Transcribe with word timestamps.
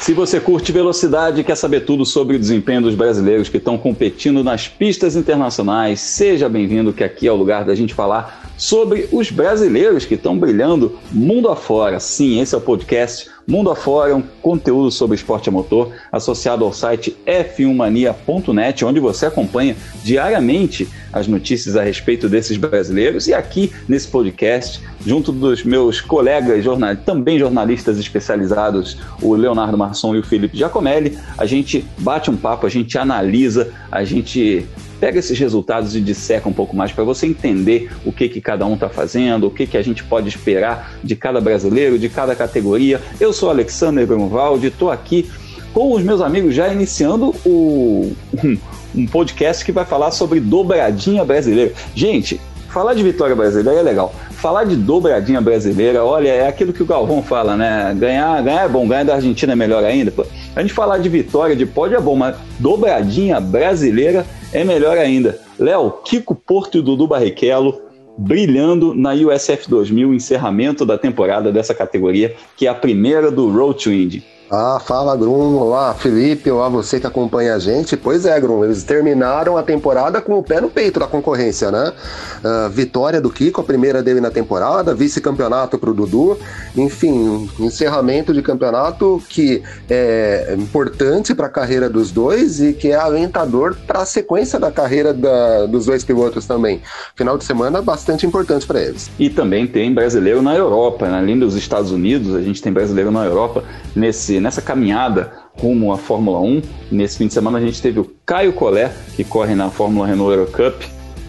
Se 0.00 0.14
você 0.14 0.40
curte 0.40 0.72
velocidade 0.72 1.42
e 1.42 1.44
quer 1.44 1.54
saber 1.54 1.80
tudo 1.80 2.06
sobre 2.06 2.34
o 2.34 2.38
desempenho 2.38 2.80
dos 2.80 2.94
brasileiros 2.94 3.50
que 3.50 3.58
estão 3.58 3.76
competindo 3.76 4.42
nas 4.42 4.66
pistas 4.66 5.14
internacionais, 5.14 6.00
seja 6.00 6.48
bem-vindo 6.48 6.90
que 6.90 7.04
aqui 7.04 7.28
é 7.28 7.32
o 7.32 7.36
lugar 7.36 7.66
da 7.66 7.74
gente 7.74 7.92
falar 7.92 8.50
sobre 8.56 9.06
os 9.12 9.30
brasileiros 9.30 10.06
que 10.06 10.14
estão 10.14 10.38
brilhando 10.38 10.98
mundo 11.12 11.50
afora. 11.50 12.00
Sim, 12.00 12.40
esse 12.40 12.54
é 12.54 12.58
o 12.58 12.62
podcast 12.62 13.30
Mundo 13.50 13.68
Afora, 13.68 14.14
um 14.14 14.22
conteúdo 14.40 14.92
sobre 14.92 15.16
esporte 15.16 15.48
a 15.48 15.52
motor 15.52 15.92
associado 16.12 16.64
ao 16.64 16.72
site 16.72 17.16
f1mania.net, 17.26 18.84
onde 18.84 19.00
você 19.00 19.26
acompanha 19.26 19.76
diariamente 20.04 20.88
as 21.12 21.26
notícias 21.26 21.74
a 21.74 21.82
respeito 21.82 22.28
desses 22.28 22.56
brasileiros. 22.56 23.26
E 23.26 23.34
aqui 23.34 23.72
nesse 23.88 24.06
podcast, 24.06 24.80
junto 25.04 25.32
dos 25.32 25.64
meus 25.64 26.00
colegas 26.00 26.62
jornal, 26.62 26.94
também 26.94 27.40
jornalistas 27.40 27.98
especializados, 27.98 28.96
o 29.20 29.34
Leonardo 29.34 29.76
Marçom 29.76 30.14
e 30.14 30.20
o 30.20 30.24
Felipe 30.24 30.56
Giacomelli, 30.56 31.18
a 31.36 31.44
gente 31.44 31.84
bate 31.98 32.30
um 32.30 32.36
papo, 32.36 32.66
a 32.66 32.70
gente 32.70 32.96
analisa, 32.98 33.72
a 33.90 34.04
gente 34.04 34.64
pega 35.00 35.18
esses 35.18 35.36
resultados 35.38 35.96
e 35.96 36.00
disseca 36.00 36.48
um 36.48 36.52
pouco 36.52 36.76
mais 36.76 36.92
para 36.92 37.02
você 37.02 37.26
entender 37.26 37.90
o 38.04 38.12
que, 38.12 38.28
que 38.28 38.40
cada 38.40 38.66
um 38.66 38.74
está 38.74 38.88
fazendo, 38.88 39.46
o 39.46 39.50
que, 39.50 39.66
que 39.66 39.78
a 39.78 39.82
gente 39.82 40.04
pode 40.04 40.28
esperar 40.28 40.92
de 41.02 41.16
cada 41.16 41.40
brasileiro, 41.40 41.98
de 41.98 42.08
cada 42.08 42.36
categoria. 42.36 43.00
Eu 43.18 43.32
sou 43.32 43.48
Alexander 43.48 44.06
Grunwald, 44.06 44.64
estou 44.66 44.90
aqui 44.90 45.28
com 45.72 45.94
os 45.94 46.02
meus 46.02 46.20
amigos 46.20 46.54
já 46.54 46.68
iniciando 46.68 47.34
o, 47.46 48.12
um, 48.44 48.58
um 48.94 49.06
podcast 49.06 49.64
que 49.64 49.72
vai 49.72 49.86
falar 49.86 50.10
sobre 50.10 50.38
dobradinha 50.38 51.24
brasileira. 51.24 51.72
Gente, 51.94 52.38
falar 52.68 52.92
de 52.94 53.02
vitória 53.02 53.34
brasileira 53.34 53.80
é 53.80 53.82
legal. 53.82 54.14
Falar 54.32 54.64
de 54.64 54.74
dobradinha 54.74 55.40
brasileira, 55.40 56.04
olha, 56.04 56.28
é 56.28 56.48
aquilo 56.48 56.72
que 56.72 56.82
o 56.82 56.86
Galvão 56.86 57.22
fala, 57.22 57.56
né? 57.56 57.94
Ganhar, 57.98 58.42
ganhar 58.42 58.64
é 58.64 58.68
bom, 58.68 58.88
ganhar 58.88 59.04
da 59.04 59.14
Argentina 59.14 59.52
é 59.52 59.56
melhor 59.56 59.84
ainda. 59.84 60.12
A 60.56 60.62
gente 60.62 60.72
falar 60.72 60.98
de 60.98 61.08
vitória, 61.08 61.54
de 61.54 61.66
pódio 61.66 61.96
é 61.96 62.00
bom, 62.00 62.16
mas 62.16 62.36
dobradinha 62.58 63.38
brasileira 63.38 64.24
é 64.52 64.64
melhor 64.64 64.98
ainda. 64.98 65.38
Léo, 65.58 65.90
Kiko 66.04 66.34
Porto 66.34 66.78
e 66.78 66.82
Dudu 66.82 67.06
Barrichello 67.06 67.80
brilhando 68.18 68.94
na 68.94 69.12
USF 69.12 69.68
2000, 69.68 70.12
encerramento 70.12 70.84
da 70.84 70.98
temporada 70.98 71.50
dessa 71.50 71.74
categoria, 71.74 72.34
que 72.56 72.66
é 72.66 72.70
a 72.70 72.74
primeira 72.74 73.30
do 73.30 73.50
Road 73.50 73.82
to 73.82 73.92
Indy. 73.92 74.22
Ah, 74.52 74.80
fala 74.84 75.16
Grum, 75.16 75.58
olá 75.58 75.94
Felipe, 75.94 76.50
olá 76.50 76.68
você 76.68 76.98
que 76.98 77.06
acompanha 77.06 77.54
a 77.54 77.58
gente. 77.60 77.96
Pois 77.96 78.26
é, 78.26 78.40
Grum, 78.40 78.64
eles 78.64 78.82
terminaram 78.82 79.56
a 79.56 79.62
temporada 79.62 80.20
com 80.20 80.36
o 80.36 80.42
pé 80.42 80.60
no 80.60 80.68
peito 80.68 80.98
da 80.98 81.06
concorrência, 81.06 81.70
né? 81.70 81.92
Uh, 82.42 82.68
vitória 82.68 83.20
do 83.20 83.30
Kiko, 83.30 83.60
a 83.60 83.64
primeira 83.64 84.02
dele 84.02 84.20
na 84.20 84.28
temporada, 84.28 84.92
vice-campeonato 84.92 85.78
pro 85.78 85.94
Dudu, 85.94 86.36
enfim, 86.76 87.48
encerramento 87.60 88.34
de 88.34 88.42
campeonato 88.42 89.22
que 89.28 89.62
é 89.88 90.56
importante 90.58 91.32
para 91.32 91.46
a 91.46 91.50
carreira 91.50 91.88
dos 91.88 92.10
dois 92.10 92.60
e 92.60 92.72
que 92.72 92.88
é 92.88 92.96
alentador 92.96 93.76
para 93.86 94.00
a 94.00 94.04
sequência 94.04 94.58
da 94.58 94.72
carreira 94.72 95.14
da, 95.14 95.66
dos 95.66 95.86
dois 95.86 96.02
pilotos 96.02 96.44
também. 96.44 96.82
Final 97.14 97.38
de 97.38 97.44
semana 97.44 97.80
bastante 97.80 98.26
importante 98.26 98.66
para 98.66 98.82
eles. 98.82 99.12
E 99.16 99.30
também 99.30 99.68
tem 99.68 99.94
brasileiro 99.94 100.42
na 100.42 100.56
Europa, 100.56 101.08
né? 101.08 101.18
além 101.18 101.38
dos 101.38 101.54
Estados 101.54 101.92
Unidos, 101.92 102.34
a 102.34 102.42
gente 102.42 102.60
tem 102.60 102.72
brasileiro 102.72 103.12
na 103.12 103.24
Europa 103.24 103.62
nesse 103.94 104.39
nessa 104.40 104.62
caminhada 104.62 105.32
rumo 105.58 105.92
à 105.92 105.98
Fórmula 105.98 106.40
1. 106.40 106.62
Nesse 106.90 107.18
fim 107.18 107.26
de 107.26 107.34
semana 107.34 107.58
a 107.58 107.60
gente 107.60 107.80
teve 107.80 108.00
o 108.00 108.10
Caio 108.24 108.52
Collet, 108.52 108.92
que 109.14 109.24
corre 109.24 109.54
na 109.54 109.70
Fórmula 109.70 110.06
Renault 110.06 110.36
Euro 110.36 110.50
Cup. 110.50 110.82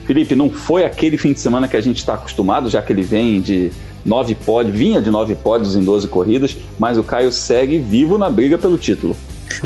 Felipe, 0.05 0.35
não 0.35 0.49
foi 0.49 0.83
aquele 0.83 1.17
fim 1.17 1.33
de 1.33 1.39
semana 1.39 1.67
que 1.67 1.77
a 1.77 1.81
gente 1.81 1.97
está 1.97 2.15
acostumado, 2.15 2.69
já 2.69 2.81
que 2.81 2.91
ele 2.91 3.03
vem 3.03 3.39
de 3.39 3.71
nove 4.03 4.33
pódios, 4.33 4.75
vinha 4.75 5.01
de 5.01 5.11
nove 5.11 5.35
pódios 5.35 5.75
em 5.75 5.83
12 5.83 6.07
corridas, 6.07 6.57
mas 6.79 6.97
o 6.97 7.03
Caio 7.03 7.31
segue 7.31 7.77
vivo 7.77 8.17
na 8.17 8.29
briga 8.29 8.57
pelo 8.57 8.77
título. 8.77 9.15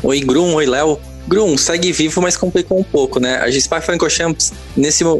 Oi, 0.03 0.19
Grum, 0.19 0.53
oi, 0.55 0.65
Léo. 0.65 0.99
Grum, 1.27 1.57
segue 1.57 1.91
vivo, 1.91 2.21
mas 2.21 2.37
complicou 2.37 2.77
um 2.77 2.83
pouco, 2.83 3.19
né? 3.19 3.37
A 3.37 3.52
Spa-Francorchamps, 3.52 4.53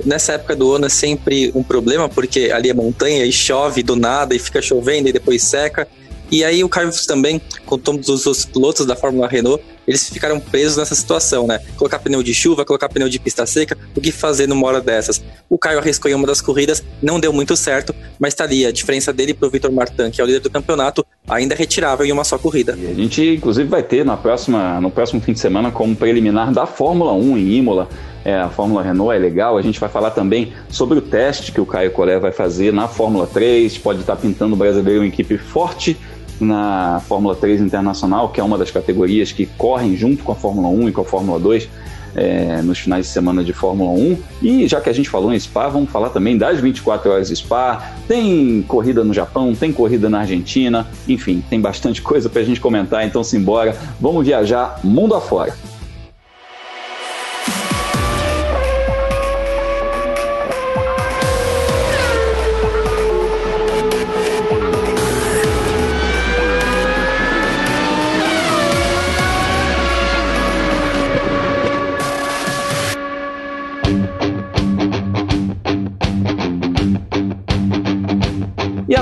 nessa 0.05 0.33
época 0.33 0.55
do 0.55 0.73
ano, 0.73 0.85
é 0.85 0.89
sempre 0.89 1.51
um 1.55 1.63
problema, 1.63 2.07
porque 2.07 2.51
ali 2.53 2.69
é 2.69 2.73
montanha 2.75 3.25
e 3.25 3.31
chove 3.31 3.81
do 3.81 3.95
nada 3.95 4.35
e 4.35 4.39
fica 4.39 4.61
chovendo 4.61 5.09
e 5.09 5.13
depois 5.13 5.41
seca. 5.41 5.88
E 6.31 6.44
aí 6.44 6.63
o 6.63 6.69
Carlos 6.69 7.06
também, 7.06 7.41
com 7.66 7.78
todos 7.78 8.25
os 8.25 8.46
pilotos 8.46 8.86
da 8.86 8.96
Fórmula 8.96 9.28
Renault, 9.28 9.63
eles 9.88 10.09
ficaram 10.09 10.40
presos 10.40 10.78
nessa 10.78 10.96
situação, 10.96 11.46
né? 11.46 11.59
Colocar 11.78 12.00
pneu 12.00 12.24
de 12.24 12.34
chuva, 12.34 12.66
colocar 12.66 12.90
pneu 12.90 13.08
de 13.08 13.19
pista 13.19 13.46
seca, 13.46 13.78
o 13.96 14.02
que 14.02 14.12
fazer 14.12 14.47
numa 14.47 14.66
hora 14.68 14.81
dessas? 14.81 15.24
O 15.50 15.58
Caio 15.58 15.80
arriscou 15.80 16.09
em 16.09 16.13
uma 16.13 16.25
das 16.25 16.41
corridas, 16.41 16.84
não 17.02 17.19
deu 17.19 17.31
muito 17.31 17.56
certo, 17.56 17.94
mas 18.19 18.34
tá 18.34 18.44
ali 18.44 18.66
a 18.66 18.72
diferença 18.72 19.13
dele 19.13 19.34
pro 19.34 19.50
Vitor 19.50 19.72
Martin, 19.72 20.09
que 20.09 20.19
é 20.19 20.24
o 20.24 20.28
líder 20.28 20.40
do 20.40 20.50
campeonato, 20.50 21.06
ainda 21.28 21.53
é 21.53 21.58
retirável 21.58 22.06
em 22.06 22.12
uma 22.12 22.24
só 22.24 22.38
corrida. 22.38 22.75
E 22.78 22.88
a 22.88 22.94
gente, 22.94 23.36
inclusive, 23.36 23.68
vai 23.69 23.84
ter 23.84 24.03
na 24.03 24.18
próxima, 24.18 24.81
no 24.81 24.90
próximo 24.90 25.22
fim 25.22 25.34
de 25.34 25.40
semana 25.40 25.72
como 25.72 25.96
preliminar 25.96 26.52
da 26.52 26.66
Fórmula 26.66 27.13
1 27.13 27.38
em 27.38 27.53
Imola. 27.53 27.88
É, 28.24 28.40
a 28.40 28.50
Fórmula 28.50 28.81
Renault 28.81 29.16
é 29.16 29.19
legal. 29.19 29.56
A 29.56 29.62
gente 29.62 29.80
vai 29.80 29.88
falar 29.88 30.09
também 30.09 30.52
sobre 30.68 30.97
o 30.97 31.02
teste 31.02 31.52
que 31.52 31.62
o 31.62 31.66
Caio 31.66 31.92
Collet 31.92 32.19
vai 32.19 32.31
fazer 32.31 32.74
na 32.74 32.88
Fórmula 32.88 33.28
3. 33.28 33.78
Pode 33.78 34.00
estar 34.00 34.16
pintando 34.16 34.56
o 34.56 34.57
brasileiro 34.57 35.06
em 35.06 35.09
equipe 35.09 35.38
forte 35.38 35.96
na 36.40 37.01
Fórmula 37.07 37.35
3 37.35 37.62
Internacional, 37.62 38.29
que 38.29 38.40
é 38.40 38.44
uma 38.44 38.57
das 38.57 38.72
categorias 38.72 39.31
que 39.31 39.46
correm 39.46 39.96
junto 39.96 40.23
com 40.23 40.31
a 40.31 40.35
Fórmula 40.35 40.68
1 40.68 40.90
e 40.90 40.91
com 40.91 41.01
a 41.01 41.06
Fórmula 41.06 41.40
2 41.40 41.69
é, 42.16 42.62
nos 42.62 42.79
finais 42.79 43.07
de 43.07 43.12
semana 43.12 43.44
de 43.44 43.53
Fórmula 43.53 43.91
1. 43.91 44.18
E 44.41 44.68
já 44.68 44.79
que 44.79 44.90
a 44.90 44.94
gente 44.94 45.09
falou 45.09 45.34
em 45.34 45.40
Spa, 45.40 45.68
vamos 45.68 45.90
falar 45.90 46.09
também 46.09 46.38
das 46.38 46.59
24 46.59 47.12
horas 47.12 47.28
de 47.28 47.35
Spa. 47.35 47.94
Tem 48.07 48.63
corrida 48.68 49.03
no 49.03 49.13
Japão, 49.13 49.53
tem 49.53 49.72
corrida 49.72 50.09
na 50.09 50.19
Argentina, 50.19 50.88
enfim, 51.07 51.44
tem 51.50 51.59
bastante 51.59 52.01
coisa 52.03 52.29
para 52.29 52.41
a 52.41 52.45
gente 52.45 52.59
comentar. 52.59 53.06
Então, 53.06 53.24
simbora, 53.24 53.78
vamos 54.00 54.25
viajar 54.25 54.79
mundo 54.84 55.13
afora. 55.13 55.53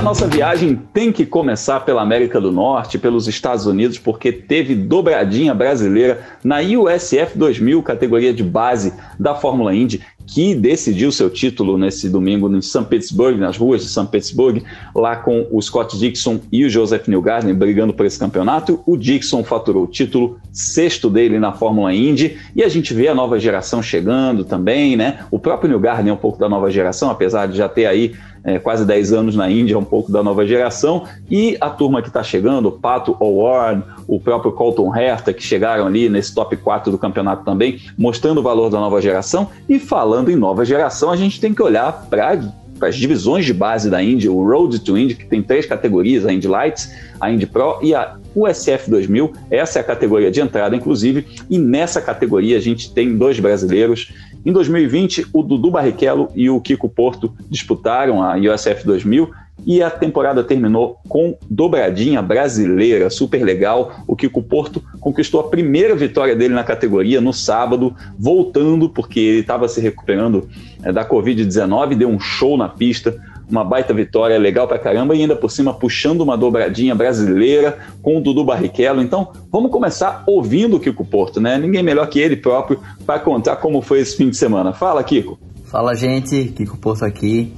Nossa 0.04 0.28
viagem 0.28 0.78
tem 0.92 1.10
que 1.10 1.24
começar 1.24 1.80
pela 1.80 2.02
América 2.02 2.38
do 2.38 2.52
Norte, 2.52 2.98
pelos 2.98 3.26
Estados 3.26 3.64
Unidos, 3.64 3.96
porque 3.96 4.30
teve 4.30 4.74
dobradinha 4.74 5.54
brasileira 5.54 6.20
na 6.44 6.58
USF 6.58 7.38
2000, 7.38 7.82
categoria 7.82 8.30
de 8.30 8.42
base 8.42 8.92
da 9.18 9.34
Fórmula 9.34 9.74
Indy, 9.74 10.02
que 10.26 10.54
decidiu 10.54 11.10
seu 11.10 11.30
título 11.30 11.78
nesse 11.78 12.10
domingo 12.10 12.54
em 12.54 12.60
São 12.60 12.84
Petersburgo, 12.84 13.38
nas 13.38 13.56
ruas 13.56 13.82
de 13.82 13.88
São 13.88 14.04
Petersburgo, 14.04 14.62
lá 14.94 15.16
com 15.16 15.46
o 15.50 15.60
Scott 15.60 15.98
Dixon 15.98 16.38
e 16.52 16.66
o 16.66 16.70
Joseph 16.70 17.08
Newgarden 17.08 17.54
brigando 17.54 17.94
por 17.94 18.04
esse 18.04 18.18
campeonato. 18.18 18.82
O 18.86 18.98
Dixon 18.98 19.42
faturou 19.42 19.84
o 19.84 19.86
título 19.86 20.38
sexto 20.52 21.08
dele 21.08 21.38
na 21.38 21.52
Fórmula 21.52 21.94
Indy 21.94 22.36
e 22.54 22.62
a 22.62 22.68
gente 22.68 22.92
vê 22.92 23.08
a 23.08 23.14
nova 23.14 23.38
geração 23.38 23.82
chegando 23.82 24.44
também, 24.44 24.96
né? 24.96 25.20
O 25.30 25.38
próprio 25.38 25.70
Newgarden 25.70 26.10
é 26.10 26.14
um 26.14 26.18
pouco 26.18 26.38
da 26.38 26.48
nova 26.48 26.70
geração, 26.70 27.10
apesar 27.10 27.46
de 27.46 27.56
já 27.56 27.68
ter 27.68 27.86
aí 27.86 28.14
é, 28.44 28.58
quase 28.58 28.84
10 28.84 29.12
anos 29.12 29.34
na 29.34 29.50
Índia, 29.50 29.78
um 29.78 29.84
pouco 29.84 30.12
da 30.12 30.22
nova 30.22 30.46
geração, 30.46 31.04
e 31.30 31.56
a 31.60 31.70
turma 31.70 32.02
que 32.02 32.08
está 32.08 32.22
chegando, 32.22 32.68
o 32.68 32.72
Pato 32.72 33.16
O'Warn, 33.18 33.82
o 34.06 34.20
próprio 34.20 34.52
Colton 34.52 34.94
Herta, 34.94 35.32
que 35.32 35.42
chegaram 35.42 35.86
ali 35.86 36.10
nesse 36.10 36.34
top 36.34 36.56
4 36.56 36.92
do 36.92 36.98
campeonato 36.98 37.44
também, 37.44 37.80
mostrando 37.96 38.38
o 38.38 38.42
valor 38.42 38.68
da 38.68 38.78
nova 38.78 39.00
geração. 39.00 39.48
E 39.68 39.78
falando 39.78 40.30
em 40.30 40.36
nova 40.36 40.64
geração, 40.64 41.10
a 41.10 41.16
gente 41.16 41.40
tem 41.40 41.54
que 41.54 41.62
olhar 41.62 42.06
para 42.10 42.38
as 42.82 42.96
divisões 42.96 43.46
de 43.46 43.54
base 43.54 43.88
da 43.88 44.02
Indy, 44.02 44.28
o 44.28 44.46
Road 44.46 44.78
to 44.80 44.98
Indy, 44.98 45.14
que 45.14 45.24
tem 45.24 45.42
três 45.42 45.64
categorias, 45.64 46.26
a 46.26 46.32
Indy 46.32 46.46
Lights, 46.46 46.92
a 47.18 47.30
Indy 47.30 47.46
Pro 47.46 47.78
e 47.80 47.94
a 47.94 48.16
USF 48.34 48.90
2000. 48.90 49.32
Essa 49.50 49.78
é 49.78 49.80
a 49.80 49.84
categoria 49.84 50.30
de 50.30 50.40
entrada, 50.40 50.76
inclusive, 50.76 51.26
e 51.48 51.56
nessa 51.56 52.00
categoria 52.02 52.58
a 52.58 52.60
gente 52.60 52.92
tem 52.92 53.16
dois 53.16 53.40
brasileiros 53.40 54.12
em 54.44 54.52
2020, 54.52 55.28
o 55.32 55.42
Dudu 55.42 55.70
Barrichello 55.70 56.28
e 56.34 56.50
o 56.50 56.60
Kiko 56.60 56.88
Porto 56.88 57.32
disputaram 57.48 58.22
a 58.22 58.36
USF 58.36 58.84
2000 58.84 59.30
e 59.64 59.82
a 59.82 59.88
temporada 59.88 60.44
terminou 60.44 60.98
com 61.08 61.38
dobradinha 61.48 62.20
brasileira, 62.20 63.08
super 63.08 63.42
legal. 63.42 63.94
O 64.06 64.14
Kiko 64.14 64.42
Porto 64.42 64.82
conquistou 65.00 65.40
a 65.40 65.48
primeira 65.48 65.94
vitória 65.94 66.36
dele 66.36 66.52
na 66.52 66.64
categoria 66.64 67.20
no 67.20 67.32
sábado, 67.32 67.94
voltando 68.18 68.88
porque 68.88 69.20
ele 69.20 69.40
estava 69.40 69.68
se 69.68 69.80
recuperando 69.80 70.48
é, 70.82 70.92
da 70.92 71.08
Covid-19, 71.08 71.94
deu 71.94 72.08
um 72.08 72.20
show 72.20 72.56
na 72.56 72.68
pista 72.68 73.18
uma 73.50 73.64
baita 73.64 73.92
vitória, 73.92 74.38
legal 74.38 74.66
pra 74.66 74.78
caramba, 74.78 75.14
e 75.14 75.20
ainda 75.20 75.36
por 75.36 75.50
cima 75.50 75.74
puxando 75.74 76.20
uma 76.22 76.36
dobradinha 76.36 76.94
brasileira 76.94 77.78
com 78.02 78.18
o 78.18 78.20
Dudu 78.20 78.44
Barrichello. 78.44 79.02
Então, 79.02 79.32
vamos 79.50 79.70
começar 79.70 80.24
ouvindo 80.26 80.76
o 80.76 80.80
Kiko 80.80 81.04
Porto, 81.04 81.40
né? 81.40 81.58
Ninguém 81.58 81.82
melhor 81.82 82.08
que 82.08 82.18
ele 82.18 82.36
próprio 82.36 82.80
para 83.06 83.18
contar 83.18 83.56
como 83.56 83.82
foi 83.82 84.00
esse 84.00 84.16
fim 84.16 84.30
de 84.30 84.36
semana. 84.36 84.72
Fala, 84.72 85.02
Kiko. 85.04 85.38
Fala, 85.66 85.94
gente. 85.94 86.52
Kiko 86.56 86.76
Porto 86.78 87.04
aqui. 87.04 87.52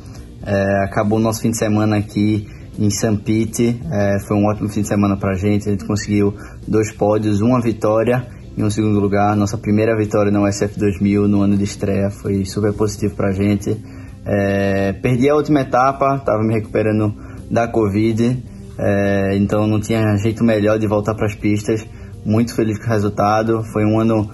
É, 0.44 0.84
acabou 0.84 1.18
nosso 1.18 1.42
fim 1.42 1.50
de 1.50 1.58
semana 1.58 1.96
aqui 1.96 2.48
em 2.78 2.90
St. 2.90 3.16
Pete. 3.24 3.80
É, 3.90 4.18
foi 4.26 4.36
um 4.36 4.46
ótimo 4.46 4.68
fim 4.68 4.82
de 4.82 4.88
semana 4.88 5.16
para 5.16 5.32
a 5.32 5.34
gente. 5.34 5.68
A 5.68 5.72
gente 5.72 5.84
conseguiu 5.84 6.34
dois 6.66 6.92
pódios, 6.92 7.40
uma 7.40 7.60
vitória 7.60 8.26
e 8.56 8.62
um 8.62 8.70
segundo 8.70 8.98
lugar. 8.98 9.36
Nossa 9.36 9.58
primeira 9.58 9.96
vitória 9.96 10.30
no 10.30 10.50
SF 10.50 10.78
2000 10.78 11.28
no 11.28 11.42
ano 11.42 11.56
de 11.56 11.64
estreia 11.64 12.10
foi 12.10 12.44
super 12.44 12.72
positivo 12.72 13.14
para 13.14 13.28
a 13.28 13.32
gente. 13.32 13.76
É, 14.26 14.92
perdi 14.94 15.28
a 15.28 15.34
última 15.34 15.60
etapa, 15.60 16.16
estava 16.16 16.42
me 16.42 16.54
recuperando 16.54 17.14
da 17.48 17.68
Covid, 17.68 18.42
é, 18.78 19.36
então 19.36 19.66
não 19.66 19.80
tinha 19.80 20.16
jeito 20.16 20.42
melhor 20.42 20.78
de 20.78 20.86
voltar 20.86 21.14
para 21.14 21.26
as 21.26 21.34
pistas. 21.34 21.86
Muito 22.24 22.54
feliz 22.54 22.78
com 22.78 22.86
o 22.86 22.88
resultado. 22.88 23.62
Foi 23.72 23.84
um 23.84 24.00
ano 24.00 24.28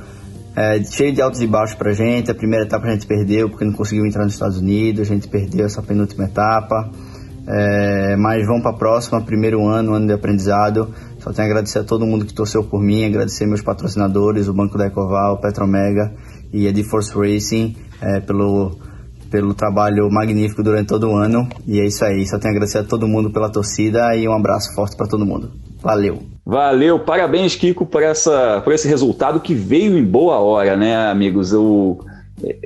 é, 0.56 0.82
cheio 0.82 1.12
de 1.12 1.20
altos 1.20 1.40
e 1.42 1.46
baixos 1.46 1.76
para 1.76 1.90
a 1.90 1.94
gente. 1.94 2.30
A 2.30 2.34
primeira 2.34 2.64
etapa 2.64 2.86
a 2.86 2.92
gente 2.92 3.06
perdeu 3.06 3.50
porque 3.50 3.64
não 3.64 3.72
conseguiu 3.72 4.06
entrar 4.06 4.24
nos 4.24 4.32
Estados 4.32 4.58
Unidos. 4.58 5.10
A 5.10 5.14
gente 5.14 5.28
perdeu 5.28 5.66
essa 5.66 5.82
penúltima 5.82 6.24
etapa. 6.24 6.90
É, 7.46 8.16
mas 8.16 8.46
vamos 8.46 8.62
para 8.62 8.70
a 8.70 8.76
próxima, 8.76 9.20
primeiro 9.20 9.66
ano, 9.66 9.94
ano 9.94 10.06
de 10.06 10.12
aprendizado. 10.12 10.88
Só 11.18 11.32
tenho 11.32 11.48
a 11.48 11.50
agradecer 11.50 11.80
a 11.80 11.84
todo 11.84 12.06
mundo 12.06 12.24
que 12.24 12.32
torceu 12.32 12.64
por 12.64 12.80
mim, 12.80 13.04
agradecer 13.04 13.46
meus 13.46 13.62
patrocinadores, 13.62 14.48
o 14.48 14.54
Banco 14.54 14.78
da 14.78 14.86
Ecoval, 14.86 15.40
Petromega 15.40 16.12
e 16.52 16.68
a 16.68 16.72
D-Force 16.72 17.12
Racing 17.14 17.76
é, 18.00 18.20
pelo, 18.20 18.78
pelo 19.32 19.54
trabalho 19.54 20.10
magnífico 20.10 20.62
durante 20.62 20.88
todo 20.88 21.08
o 21.08 21.16
ano. 21.16 21.48
E 21.66 21.80
é 21.80 21.86
isso 21.86 22.04
aí, 22.04 22.26
só 22.26 22.38
tenho 22.38 22.52
a 22.52 22.56
agradecer 22.56 22.78
a 22.78 22.84
todo 22.84 23.08
mundo 23.08 23.30
pela 23.30 23.50
torcida 23.50 24.14
e 24.14 24.28
um 24.28 24.34
abraço 24.34 24.74
forte 24.74 24.94
para 24.94 25.08
todo 25.08 25.24
mundo. 25.24 25.50
Valeu! 25.80 26.22
Valeu, 26.44 27.00
parabéns 27.00 27.56
Kiko 27.56 27.86
por, 27.86 28.02
essa, 28.02 28.60
por 28.62 28.74
esse 28.74 28.86
resultado 28.86 29.40
que 29.40 29.54
veio 29.54 29.96
em 29.96 30.04
boa 30.04 30.38
hora, 30.38 30.76
né, 30.76 31.08
amigos? 31.08 31.52
Eu, 31.52 31.98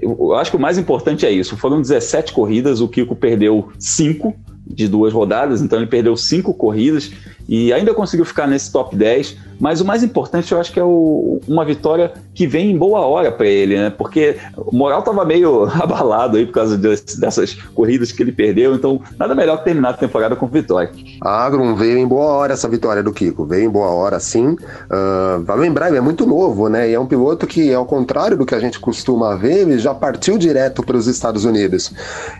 eu 0.02 0.34
acho 0.34 0.50
que 0.50 0.56
o 0.56 0.60
mais 0.60 0.76
importante 0.76 1.24
é 1.24 1.30
isso. 1.30 1.56
Foram 1.56 1.80
17 1.80 2.32
corridas, 2.32 2.80
o 2.80 2.88
Kiko 2.88 3.14
perdeu 3.14 3.68
5 3.78 4.34
de 4.66 4.88
duas 4.88 5.12
rodadas, 5.12 5.62
então 5.62 5.78
ele 5.78 5.86
perdeu 5.86 6.16
cinco 6.16 6.52
corridas 6.52 7.12
e 7.48 7.72
ainda 7.72 7.94
conseguiu 7.94 8.24
ficar 8.24 8.46
nesse 8.46 8.70
top 8.72 8.96
10. 8.96 9.36
Mas 9.58 9.80
o 9.80 9.84
mais 9.84 10.02
importante, 10.02 10.52
eu 10.52 10.60
acho 10.60 10.72
que 10.72 10.78
é 10.78 10.84
o, 10.84 11.40
uma 11.48 11.64
vitória 11.64 12.12
que 12.34 12.46
vem 12.46 12.70
em 12.70 12.76
boa 12.76 13.00
hora 13.00 13.32
para 13.32 13.46
ele, 13.46 13.76
né? 13.76 13.90
Porque 13.90 14.36
o 14.56 14.74
moral 14.74 15.00
estava 15.00 15.24
meio 15.24 15.64
abalado 15.80 16.36
aí 16.36 16.44
por 16.44 16.52
causa 16.52 16.76
de, 16.76 16.88
dessas 17.18 17.54
corridas 17.74 18.12
que 18.12 18.22
ele 18.22 18.32
perdeu. 18.32 18.74
Então, 18.74 19.00
nada 19.18 19.34
melhor 19.34 19.58
que 19.58 19.64
terminar 19.64 19.90
a 19.90 19.94
temporada 19.94 20.36
com 20.36 20.46
vitória. 20.46 20.90
A 21.22 21.46
Agron 21.46 21.74
veio 21.74 21.96
em 21.96 22.06
boa 22.06 22.26
hora 22.26 22.52
essa 22.52 22.68
vitória 22.68 23.02
do 23.02 23.12
Kiko. 23.12 23.46
Veio 23.46 23.64
em 23.64 23.70
boa 23.70 23.88
hora, 23.88 24.20
sim. 24.20 24.48
Uh, 24.50 25.42
vai 25.44 25.58
lembrar, 25.58 25.88
ele 25.88 25.96
é 25.96 26.02
muito 26.02 26.26
novo, 26.26 26.68
né? 26.68 26.90
E 26.90 26.94
é 26.94 27.00
um 27.00 27.06
piloto 27.06 27.46
que, 27.46 27.72
ao 27.72 27.86
contrário 27.86 28.36
do 28.36 28.44
que 28.44 28.54
a 28.54 28.60
gente 28.60 28.78
costuma 28.78 29.36
ver, 29.36 29.60
ele 29.60 29.78
já 29.78 29.94
partiu 29.94 30.36
direto 30.36 30.82
para 30.82 30.96
os 30.96 31.06
Estados 31.06 31.44
Unidos. 31.44 31.92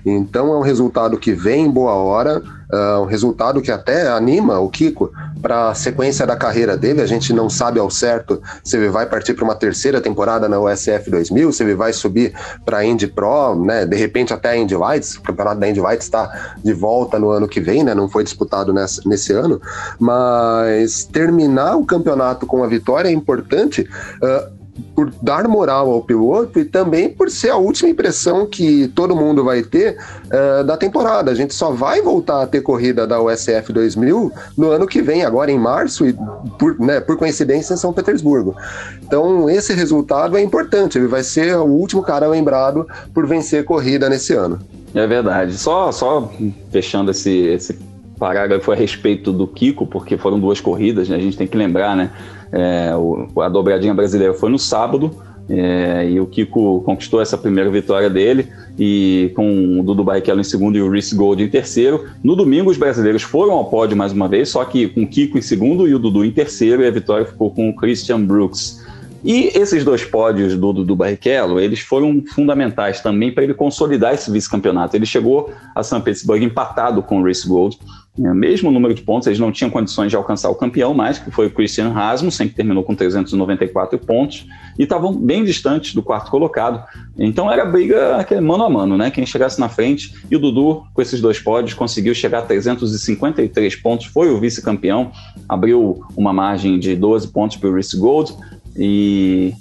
Então, 0.05 0.53
é 0.53 0.59
um 0.59 0.63
resultado 0.63 1.17
que 1.17 1.33
vem 1.33 1.65
em 1.65 1.71
boa 1.71 1.95
hora. 1.95 2.43
Uh, 2.73 3.03
um 3.03 3.05
resultado 3.05 3.63
que 3.63 3.71
até 3.71 4.09
anima 4.09 4.59
o 4.59 4.69
Kiko 4.69 5.13
para 5.41 5.71
a 5.71 5.75
sequência 5.75 6.27
da 6.27 6.37
carreira 6.37 6.77
dele. 6.77 7.01
A 7.01 7.07
gente 7.07 7.33
não 7.33 7.49
sabe 7.49 7.79
ao 7.79 7.89
certo 7.89 8.43
se 8.65 8.77
ele 8.77 8.89
vai 8.89 9.07
partir 9.07 9.35
para 9.35 9.45
uma 9.45 9.55
terceira 9.55 10.01
temporada 10.01 10.49
na 10.49 10.59
USF 10.59 11.09
2000, 11.09 11.53
se 11.53 11.63
ele 11.63 11.75
vai 11.75 11.93
subir 11.93 12.35
para 12.65 12.79
a 12.79 12.85
Indy 12.85 13.07
Pro, 13.07 13.55
né? 13.55 13.87
De 13.87 13.97
repente 13.97 14.33
até 14.33 14.51
a 14.51 14.57
Indy 14.57 14.75
Lights. 14.75 15.15
O 15.17 15.23
campeonato 15.23 15.61
da 15.61 15.69
Indy 15.69 15.81
Lights 15.81 16.07
está 16.07 16.55
de 16.63 16.73
volta 16.73 17.19
no 17.19 17.31
ano 17.31 17.47
que 17.47 17.61
vem, 17.61 17.85
né? 17.85 17.95
Não 17.95 18.09
foi 18.09 18.25
disputado 18.25 18.73
nessa, 18.73 19.01
nesse 19.07 19.33
ano, 19.33 19.61
mas 19.99 21.05
terminar 21.05 21.77
o 21.77 21.87
campeonato 21.87 22.47
com 22.47 22.65
a 22.65 22.67
vitória 22.67 23.09
é 23.09 23.13
importante. 23.13 23.89
Uh, 24.23 24.56
por 24.95 25.11
dar 25.23 25.47
moral 25.49 25.91
ao 25.91 26.03
piloto 26.03 26.59
e 26.59 26.65
também 26.65 27.09
por 27.09 27.31
ser 27.31 27.51
a 27.51 27.57
última 27.57 27.89
impressão 27.89 28.47
que 28.47 28.89
todo 28.89 29.17
mundo 29.17 29.45
vai 29.45 29.63
ter 29.63 29.97
uh, 30.27 30.65
da 30.65 30.77
temporada. 30.77 31.31
A 31.31 31.35
gente 31.35 31.55
só 31.55 31.71
vai 31.71 32.03
voltar 32.03 32.43
a 32.43 32.47
ter 32.47 32.61
corrida 32.61 33.07
da 33.07 33.21
USF 33.21 33.73
2000 33.73 34.33
no 34.57 34.71
ano 34.71 34.87
que 34.87 35.03
vem, 35.03 35.25
agora 35.25 35.51
em 35.51 35.59
março, 35.59 36.07
e 36.07 36.17
por, 36.59 36.79
né, 36.79 37.01
por 37.01 37.17
coincidência 37.17 37.75
em 37.75 37.77
São 37.77 37.93
Petersburgo. 37.93 38.55
Então, 39.03 39.49
esse 39.49 39.73
resultado 39.73 40.37
é 40.37 40.43
importante, 40.43 40.99
ele 40.99 41.07
vai 41.07 41.23
ser 41.23 41.57
o 41.57 41.65
último 41.65 42.03
cara 42.03 42.27
lembrado 42.27 42.87
por 43.15 43.27
vencer 43.27 43.65
corrida 43.65 44.09
nesse 44.09 44.33
ano. 44.33 44.59
É 44.95 45.07
verdade. 45.07 45.57
Só, 45.59 45.93
só 45.93 46.31
fechando 46.71 47.11
esse, 47.11 47.31
esse 47.31 47.79
parágrafo 48.19 48.73
a 48.73 48.75
respeito 48.75 49.33
do 49.33 49.47
Kiko, 49.47 49.87
porque 49.87 50.17
foram 50.17 50.41
duas 50.41 50.61
corridas, 50.61 51.09
né? 51.09 51.17
a 51.17 51.21
gente 51.21 51.37
tem 51.37 51.47
que 51.47 51.57
lembrar, 51.57 51.95
né? 51.97 52.11
É, 52.53 52.95
o, 52.97 53.41
a 53.41 53.49
dobradinha 53.49 53.95
brasileira 53.95 54.35
foi 54.35 54.51
no 54.51 54.59
sábado, 54.59 55.11
é, 55.49 56.09
e 56.11 56.21
o 56.21 56.27
Kiko 56.27 56.81
conquistou 56.81 57.21
essa 57.21 57.39
primeira 57.39 57.71
vitória 57.71 58.11
dele, 58.11 58.49
e 58.79 59.33
com 59.35 59.81
o 59.81 59.83
Dudu 59.83 60.05
Barrichello 60.05 60.41
em 60.41 60.45
segundo 60.45 60.77
e 60.77 60.83
o 60.83 60.91
Reese 60.91 61.15
Gold 61.15 61.43
em 61.43 61.49
terceiro. 61.49 62.05
No 62.23 62.35
domingo, 62.35 62.71
os 62.71 62.77
brasileiros 62.77 63.23
foram 63.23 63.53
ao 63.53 63.67
pódio 63.67 63.97
mais 63.97 64.13
uma 64.13 64.29
vez, 64.29 64.49
só 64.49 64.65
que 64.65 64.89
com 64.89 65.03
o 65.03 65.07
Kiko 65.07 65.39
em 65.39 65.43
segundo 65.43 65.87
e 65.87 65.95
o 65.95 65.99
Dudu 65.99 66.25
em 66.25 66.31
terceiro, 66.31 66.83
e 66.83 66.87
a 66.87 66.91
vitória 66.91 67.25
ficou 67.25 67.51
com 67.51 67.69
o 67.69 67.77
Christian 67.77 68.21
Brooks. 68.23 68.85
E 69.25 69.51
esses 69.59 69.83
dois 69.85 70.05
pódios 70.05 70.57
do 70.57 70.73
Dudu 70.73 70.95
Barrichello, 70.95 71.59
eles 71.59 71.81
foram 71.81 72.23
fundamentais 72.33 73.01
também 73.01 73.33
para 73.33 73.43
ele 73.43 73.55
consolidar 73.55 74.15
esse 74.15 74.31
vice-campeonato. 74.31 74.97
Ele 74.97 75.07
chegou 75.07 75.51
a 75.75 75.83
São 75.83 76.01
Petersburgo 76.01 76.45
empatado 76.45 77.03
com 77.03 77.21
o 77.21 77.25
Reese 77.25 77.49
Gold, 77.49 77.77
mesmo 78.19 78.71
número 78.71 78.95
de 78.95 79.03
pontos, 79.03 79.27
eles 79.27 79.39
não 79.39 79.53
tinham 79.53 79.71
condições 79.71 80.11
de 80.11 80.17
alcançar 80.17 80.49
o 80.51 80.55
campeão 80.55 80.95
mais, 80.95 81.19
que 81.19 81.31
foi 81.31 81.47
o 81.47 81.51
Christian 81.51 81.91
Rasmussen, 81.91 82.49
que 82.49 82.55
terminou 82.55 82.83
com 82.83 82.95
394 82.95 83.99
pontos, 83.99 84.47
e 84.79 84.83
estavam 84.83 85.13
bem 85.13 85.45
distantes 85.45 85.95
do 85.95 86.03
quarto 86.03 86.31
colocado. 86.31 86.83
Então 87.19 87.51
era 87.51 87.65
briga 87.65 88.25
mano 88.41 88.65
a 88.65 88.71
mano, 88.71 88.97
né? 88.97 89.11
Quem 89.11 89.27
chegasse 89.27 89.61
na 89.61 89.69
frente. 89.69 90.15
E 90.31 90.37
o 90.37 90.39
Dudu, 90.39 90.85
com 90.95 91.03
esses 91.03 91.21
dois 91.21 91.39
pódios, 91.39 91.75
conseguiu 91.75 92.15
chegar 92.15 92.39
a 92.41 92.43
353 92.43 93.77
pontos, 93.77 94.07
foi 94.07 94.31
o 94.31 94.41
vice-campeão, 94.41 95.13
abriu 95.49 96.05
uma 96.17 96.33
margem 96.33 96.79
de 96.79 96.97
12 96.97 97.29
pontos 97.29 97.57
para 97.57 97.69
o 97.69 97.75
Reese 97.75 97.97
Gold. 97.97 98.35
E 98.79 99.55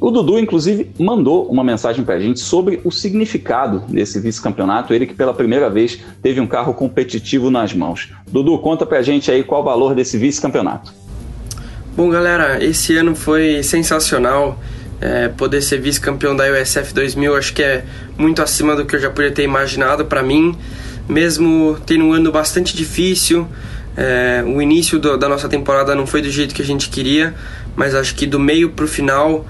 o 0.00 0.10
Dudu, 0.10 0.38
inclusive, 0.38 0.90
mandou 0.98 1.46
uma 1.46 1.62
mensagem 1.62 2.02
para 2.02 2.14
a 2.14 2.20
gente 2.20 2.40
sobre 2.40 2.80
o 2.84 2.90
significado 2.90 3.80
desse 3.86 4.18
vice-campeonato, 4.18 4.94
ele 4.94 5.06
que 5.06 5.12
pela 5.12 5.34
primeira 5.34 5.68
vez 5.68 6.00
teve 6.22 6.40
um 6.40 6.46
carro 6.46 6.72
competitivo 6.72 7.50
nas 7.50 7.74
mãos. 7.74 8.08
Dudu, 8.32 8.58
conta 8.60 8.86
para 8.86 8.98
a 8.98 9.02
gente 9.02 9.30
aí 9.30 9.44
qual 9.44 9.60
o 9.60 9.64
valor 9.64 9.94
desse 9.94 10.16
vice-campeonato. 10.16 10.94
Bom, 11.94 12.08
galera, 12.08 12.64
esse 12.64 12.96
ano 12.96 13.14
foi 13.14 13.62
sensacional. 13.62 14.58
É, 15.02 15.28
poder 15.28 15.62
ser 15.62 15.80
vice-campeão 15.80 16.36
da 16.36 16.44
USF 16.44 16.92
2000 16.92 17.34
acho 17.34 17.54
que 17.54 17.62
é 17.62 17.84
muito 18.18 18.42
acima 18.42 18.76
do 18.76 18.84
que 18.84 18.94
eu 18.94 19.00
já 19.00 19.08
podia 19.08 19.30
ter 19.30 19.42
imaginado 19.42 20.04
para 20.04 20.22
mim, 20.22 20.54
mesmo 21.08 21.78
tendo 21.86 22.04
um 22.04 22.12
ano 22.12 22.30
bastante 22.30 22.76
difícil. 22.76 23.46
É, 23.96 24.42
o 24.46 24.62
início 24.62 24.98
do, 24.98 25.16
da 25.16 25.28
nossa 25.28 25.48
temporada 25.48 25.94
não 25.94 26.06
foi 26.06 26.22
do 26.22 26.30
jeito 26.30 26.54
que 26.54 26.62
a 26.62 26.64
gente 26.64 26.88
queria, 26.88 27.34
mas 27.76 27.94
acho 27.94 28.14
que 28.14 28.26
do 28.26 28.38
meio 28.38 28.70
para 28.70 28.84
o 28.84 28.88
final 28.88 29.46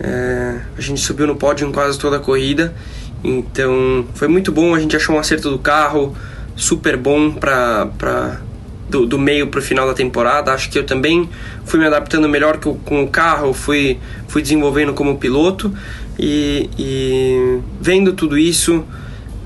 é, 0.00 0.60
a 0.76 0.80
gente 0.80 1.00
subiu 1.00 1.26
no 1.26 1.36
pódio 1.36 1.68
em 1.68 1.72
quase 1.72 1.98
toda 1.98 2.16
a 2.16 2.20
corrida, 2.20 2.74
então 3.22 4.06
foi 4.14 4.28
muito 4.28 4.50
bom. 4.50 4.74
A 4.74 4.80
gente 4.80 4.96
achou 4.96 5.16
um 5.16 5.18
acerto 5.18 5.50
do 5.50 5.58
carro, 5.58 6.16
super 6.56 6.96
bom 6.96 7.30
para 7.32 8.40
do, 8.88 9.06
do, 9.06 9.18
meio 9.18 9.48
para 9.48 9.60
o 9.60 9.62
final 9.62 9.86
da 9.86 9.94
temporada. 9.94 10.52
Acho 10.52 10.70
que 10.70 10.78
eu 10.78 10.84
também 10.84 11.28
fui 11.64 11.78
me 11.78 11.86
adaptando 11.86 12.28
melhor 12.28 12.58
com, 12.58 12.76
com 12.78 13.02
o 13.02 13.08
carro, 13.08 13.52
fui, 13.52 13.98
fui 14.28 14.42
desenvolvendo 14.42 14.92
como 14.92 15.16
piloto 15.16 15.74
e, 16.18 16.68
e 16.78 17.60
vendo 17.80 18.12
tudo 18.12 18.38
isso, 18.38 18.84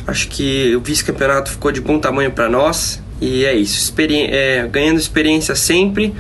acho 0.07 0.29
que 0.29 0.75
o 0.77 0.81
vice-campeonato 0.81 1.51
ficou 1.51 1.73
de 1.73 1.81
bom 1.81 1.99
tamanho 1.99 2.31
para 2.31 2.49
nós 2.49 3.03
e 3.21 3.45
é 3.45 3.55
isso. 3.55 3.79
Experi 3.79 4.25
é, 4.25 4.67
ganhando 4.67 4.99
experiência 4.99 5.55
sempre 5.55 6.15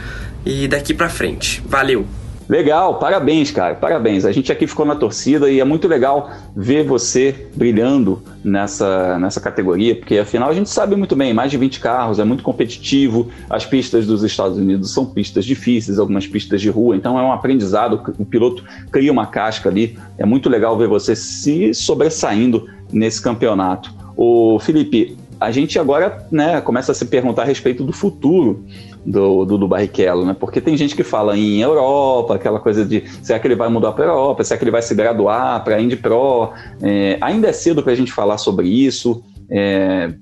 e 0.44 0.68
daqui 0.68 0.94
para 0.94 1.08
frente. 1.08 1.62
Valeu! 1.66 2.06
Legal, 2.48 2.98
parabéns, 2.98 3.50
cara, 3.50 3.74
parabéns. 3.74 4.24
A 4.24 4.32
gente 4.32 4.50
aqui 4.50 4.66
ficou 4.66 4.86
na 4.86 4.96
torcida 4.96 5.50
e 5.50 5.60
é 5.60 5.64
muito 5.64 5.86
legal 5.86 6.30
ver 6.56 6.82
você 6.82 7.46
brilhando 7.54 8.22
nessa, 8.42 9.18
nessa 9.18 9.38
categoria, 9.38 9.94
porque 9.94 10.16
afinal 10.16 10.48
a 10.48 10.54
gente 10.54 10.70
sabe 10.70 10.96
muito 10.96 11.14
bem, 11.14 11.34
mais 11.34 11.50
de 11.50 11.58
20 11.58 11.78
carros, 11.78 12.18
é 12.18 12.24
muito 12.24 12.42
competitivo, 12.42 13.28
as 13.50 13.66
pistas 13.66 14.06
dos 14.06 14.22
Estados 14.22 14.56
Unidos 14.56 14.94
são 14.94 15.04
pistas 15.04 15.44
difíceis, 15.44 15.98
algumas 15.98 16.26
pistas 16.26 16.62
de 16.62 16.70
rua, 16.70 16.96
então 16.96 17.18
é 17.18 17.22
um 17.22 17.32
aprendizado, 17.32 18.14
o 18.18 18.24
piloto 18.24 18.64
cria 18.90 19.12
uma 19.12 19.26
casca 19.26 19.68
ali, 19.68 19.98
é 20.16 20.24
muito 20.24 20.48
legal 20.48 20.78
ver 20.78 20.88
você 20.88 21.14
se 21.14 21.74
sobressaindo 21.74 22.66
nesse 22.90 23.20
campeonato. 23.20 23.92
O 24.16 24.58
Felipe, 24.58 25.18
a 25.38 25.50
gente 25.50 25.78
agora 25.78 26.26
né, 26.32 26.60
começa 26.62 26.92
a 26.92 26.94
se 26.94 27.04
perguntar 27.04 27.42
a 27.42 27.44
respeito 27.44 27.84
do 27.84 27.92
futuro 27.92 28.64
do, 29.10 29.44
do, 29.44 29.58
do, 29.58 29.68
Barrichello, 29.68 30.24
né? 30.24 30.36
Porque 30.38 30.60
tem 30.60 30.76
gente 30.76 30.94
que 30.94 31.02
fala 31.02 31.36
em 31.36 31.60
Europa, 31.60 32.34
aquela 32.34 32.60
coisa 32.60 32.84
de 32.84 33.04
será 33.22 33.38
que 33.38 33.46
ele 33.46 33.54
vai 33.54 33.68
mudar 33.68 33.92
para 33.92 34.04
a 34.04 34.08
Europa, 34.08 34.44
será 34.44 34.58
que 34.58 34.64
ele 34.64 34.70
vai 34.70 34.82
se 34.82 34.94
graduar 34.94 35.64
para 35.64 35.76
a 35.76 35.80
Indy 35.80 35.96
Pro? 35.96 36.52
É, 36.82 37.16
ainda 37.20 37.48
é 37.48 37.52
cedo 37.52 37.82
para 37.82 37.92
a 37.92 37.96
gente 37.96 38.12
falar 38.12 38.36
sobre 38.36 38.68
isso. 38.68 39.22
É, 39.50 40.12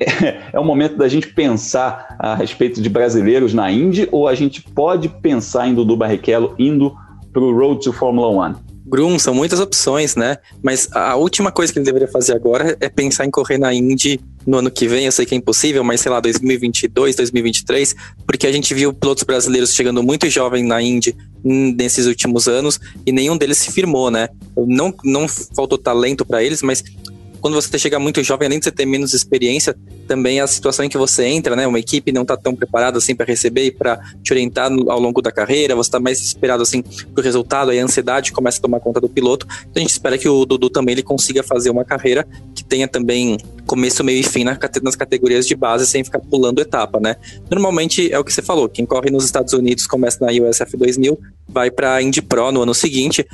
é 0.52 0.58
o 0.58 0.64
momento 0.64 0.96
da 0.96 1.08
gente 1.08 1.28
pensar 1.28 2.16
a 2.18 2.34
respeito 2.34 2.80
de 2.80 2.88
brasileiros 2.88 3.52
na 3.52 3.70
Indy 3.70 4.08
ou 4.10 4.26
a 4.26 4.34
gente 4.34 4.62
pode 4.62 5.08
pensar 5.08 5.68
em 5.68 5.74
Dudu 5.74 5.96
Barrichello 5.96 6.54
indo 6.58 6.94
para 7.32 7.42
o 7.42 7.54
Road 7.54 7.84
to 7.84 7.92
Fórmula 7.92 8.48
1? 8.48 8.65
Grum, 8.86 9.18
são 9.18 9.34
muitas 9.34 9.58
opções, 9.58 10.14
né? 10.14 10.38
Mas 10.62 10.88
a 10.92 11.16
última 11.16 11.50
coisa 11.50 11.72
que 11.72 11.78
ele 11.78 11.86
deveria 11.86 12.08
fazer 12.08 12.34
agora 12.34 12.76
é 12.80 12.88
pensar 12.88 13.26
em 13.26 13.30
correr 13.30 13.58
na 13.58 13.74
Indy 13.74 14.20
no 14.46 14.58
ano 14.58 14.70
que 14.70 14.86
vem. 14.86 15.06
Eu 15.06 15.12
sei 15.12 15.26
que 15.26 15.34
é 15.34 15.38
impossível, 15.38 15.82
mas 15.82 16.00
sei 16.00 16.12
lá, 16.12 16.20
2022, 16.20 17.16
2023, 17.16 17.96
porque 18.24 18.46
a 18.46 18.52
gente 18.52 18.72
viu 18.72 18.92
pilotos 18.92 19.24
brasileiros 19.24 19.74
chegando 19.74 20.02
muito 20.02 20.30
jovem 20.30 20.64
na 20.64 20.80
Indy 20.80 21.16
nesses 21.44 22.06
últimos 22.06 22.48
anos 22.48 22.78
e 23.04 23.12
nenhum 23.12 23.36
deles 23.36 23.58
se 23.58 23.72
firmou, 23.72 24.10
né? 24.10 24.28
Não, 24.56 24.94
não 25.04 25.26
faltou 25.28 25.78
talento 25.78 26.24
para 26.24 26.42
eles, 26.42 26.62
mas 26.62 26.82
quando 27.40 27.54
você 27.54 27.78
chega 27.78 27.98
muito 27.98 28.22
jovem, 28.22 28.46
além 28.46 28.58
de 28.58 28.64
você 28.64 28.72
ter 28.72 28.86
menos 28.86 29.12
experiência, 29.14 29.76
também 30.06 30.40
a 30.40 30.46
situação 30.46 30.84
em 30.84 30.88
que 30.88 30.98
você 30.98 31.24
entra, 31.24 31.56
né? 31.56 31.66
Uma 31.66 31.78
equipe 31.78 32.12
não 32.12 32.22
está 32.22 32.36
tão 32.36 32.54
preparada 32.54 32.98
assim 32.98 33.14
para 33.14 33.26
receber 33.26 33.66
e 33.66 33.70
para 33.70 34.00
te 34.22 34.32
orientar 34.32 34.70
ao 34.72 35.00
longo 35.00 35.20
da 35.20 35.32
carreira, 35.32 35.74
você 35.74 35.88
está 35.88 36.00
mais 36.00 36.20
esperado 36.20 36.62
assim 36.62 36.82
pro 36.82 37.22
resultado, 37.22 37.70
aí 37.70 37.80
a 37.80 37.84
ansiedade 37.84 38.32
começa 38.32 38.58
a 38.58 38.62
tomar 38.62 38.80
conta 38.80 39.00
do 39.00 39.08
piloto. 39.08 39.46
Então 39.62 39.74
a 39.76 39.78
gente 39.80 39.90
espera 39.90 40.16
que 40.16 40.28
o 40.28 40.44
Dudu 40.44 40.70
também 40.70 40.92
ele 40.92 41.02
consiga 41.02 41.42
fazer 41.42 41.70
uma 41.70 41.84
carreira 41.84 42.26
que 42.54 42.64
tenha 42.64 42.88
também 42.88 43.36
começo, 43.66 44.04
meio 44.04 44.20
e 44.20 44.22
fim 44.22 44.44
nas 44.44 44.94
categorias 44.94 45.46
de 45.46 45.54
base 45.54 45.86
sem 45.86 46.04
ficar 46.04 46.20
pulando 46.20 46.60
etapa, 46.60 47.00
né? 47.00 47.16
Normalmente 47.50 48.12
é 48.12 48.18
o 48.18 48.24
que 48.24 48.32
você 48.32 48.42
falou, 48.42 48.68
quem 48.68 48.86
corre 48.86 49.10
nos 49.10 49.24
Estados 49.24 49.52
Unidos 49.52 49.86
começa 49.86 50.24
na 50.24 50.30
USF 50.30 50.76
2000, 50.76 51.18
vai 51.48 51.70
para 51.70 52.00
Indy 52.00 52.22
Pro 52.22 52.52
no 52.52 52.62
ano 52.62 52.74
seguinte, 52.74 53.26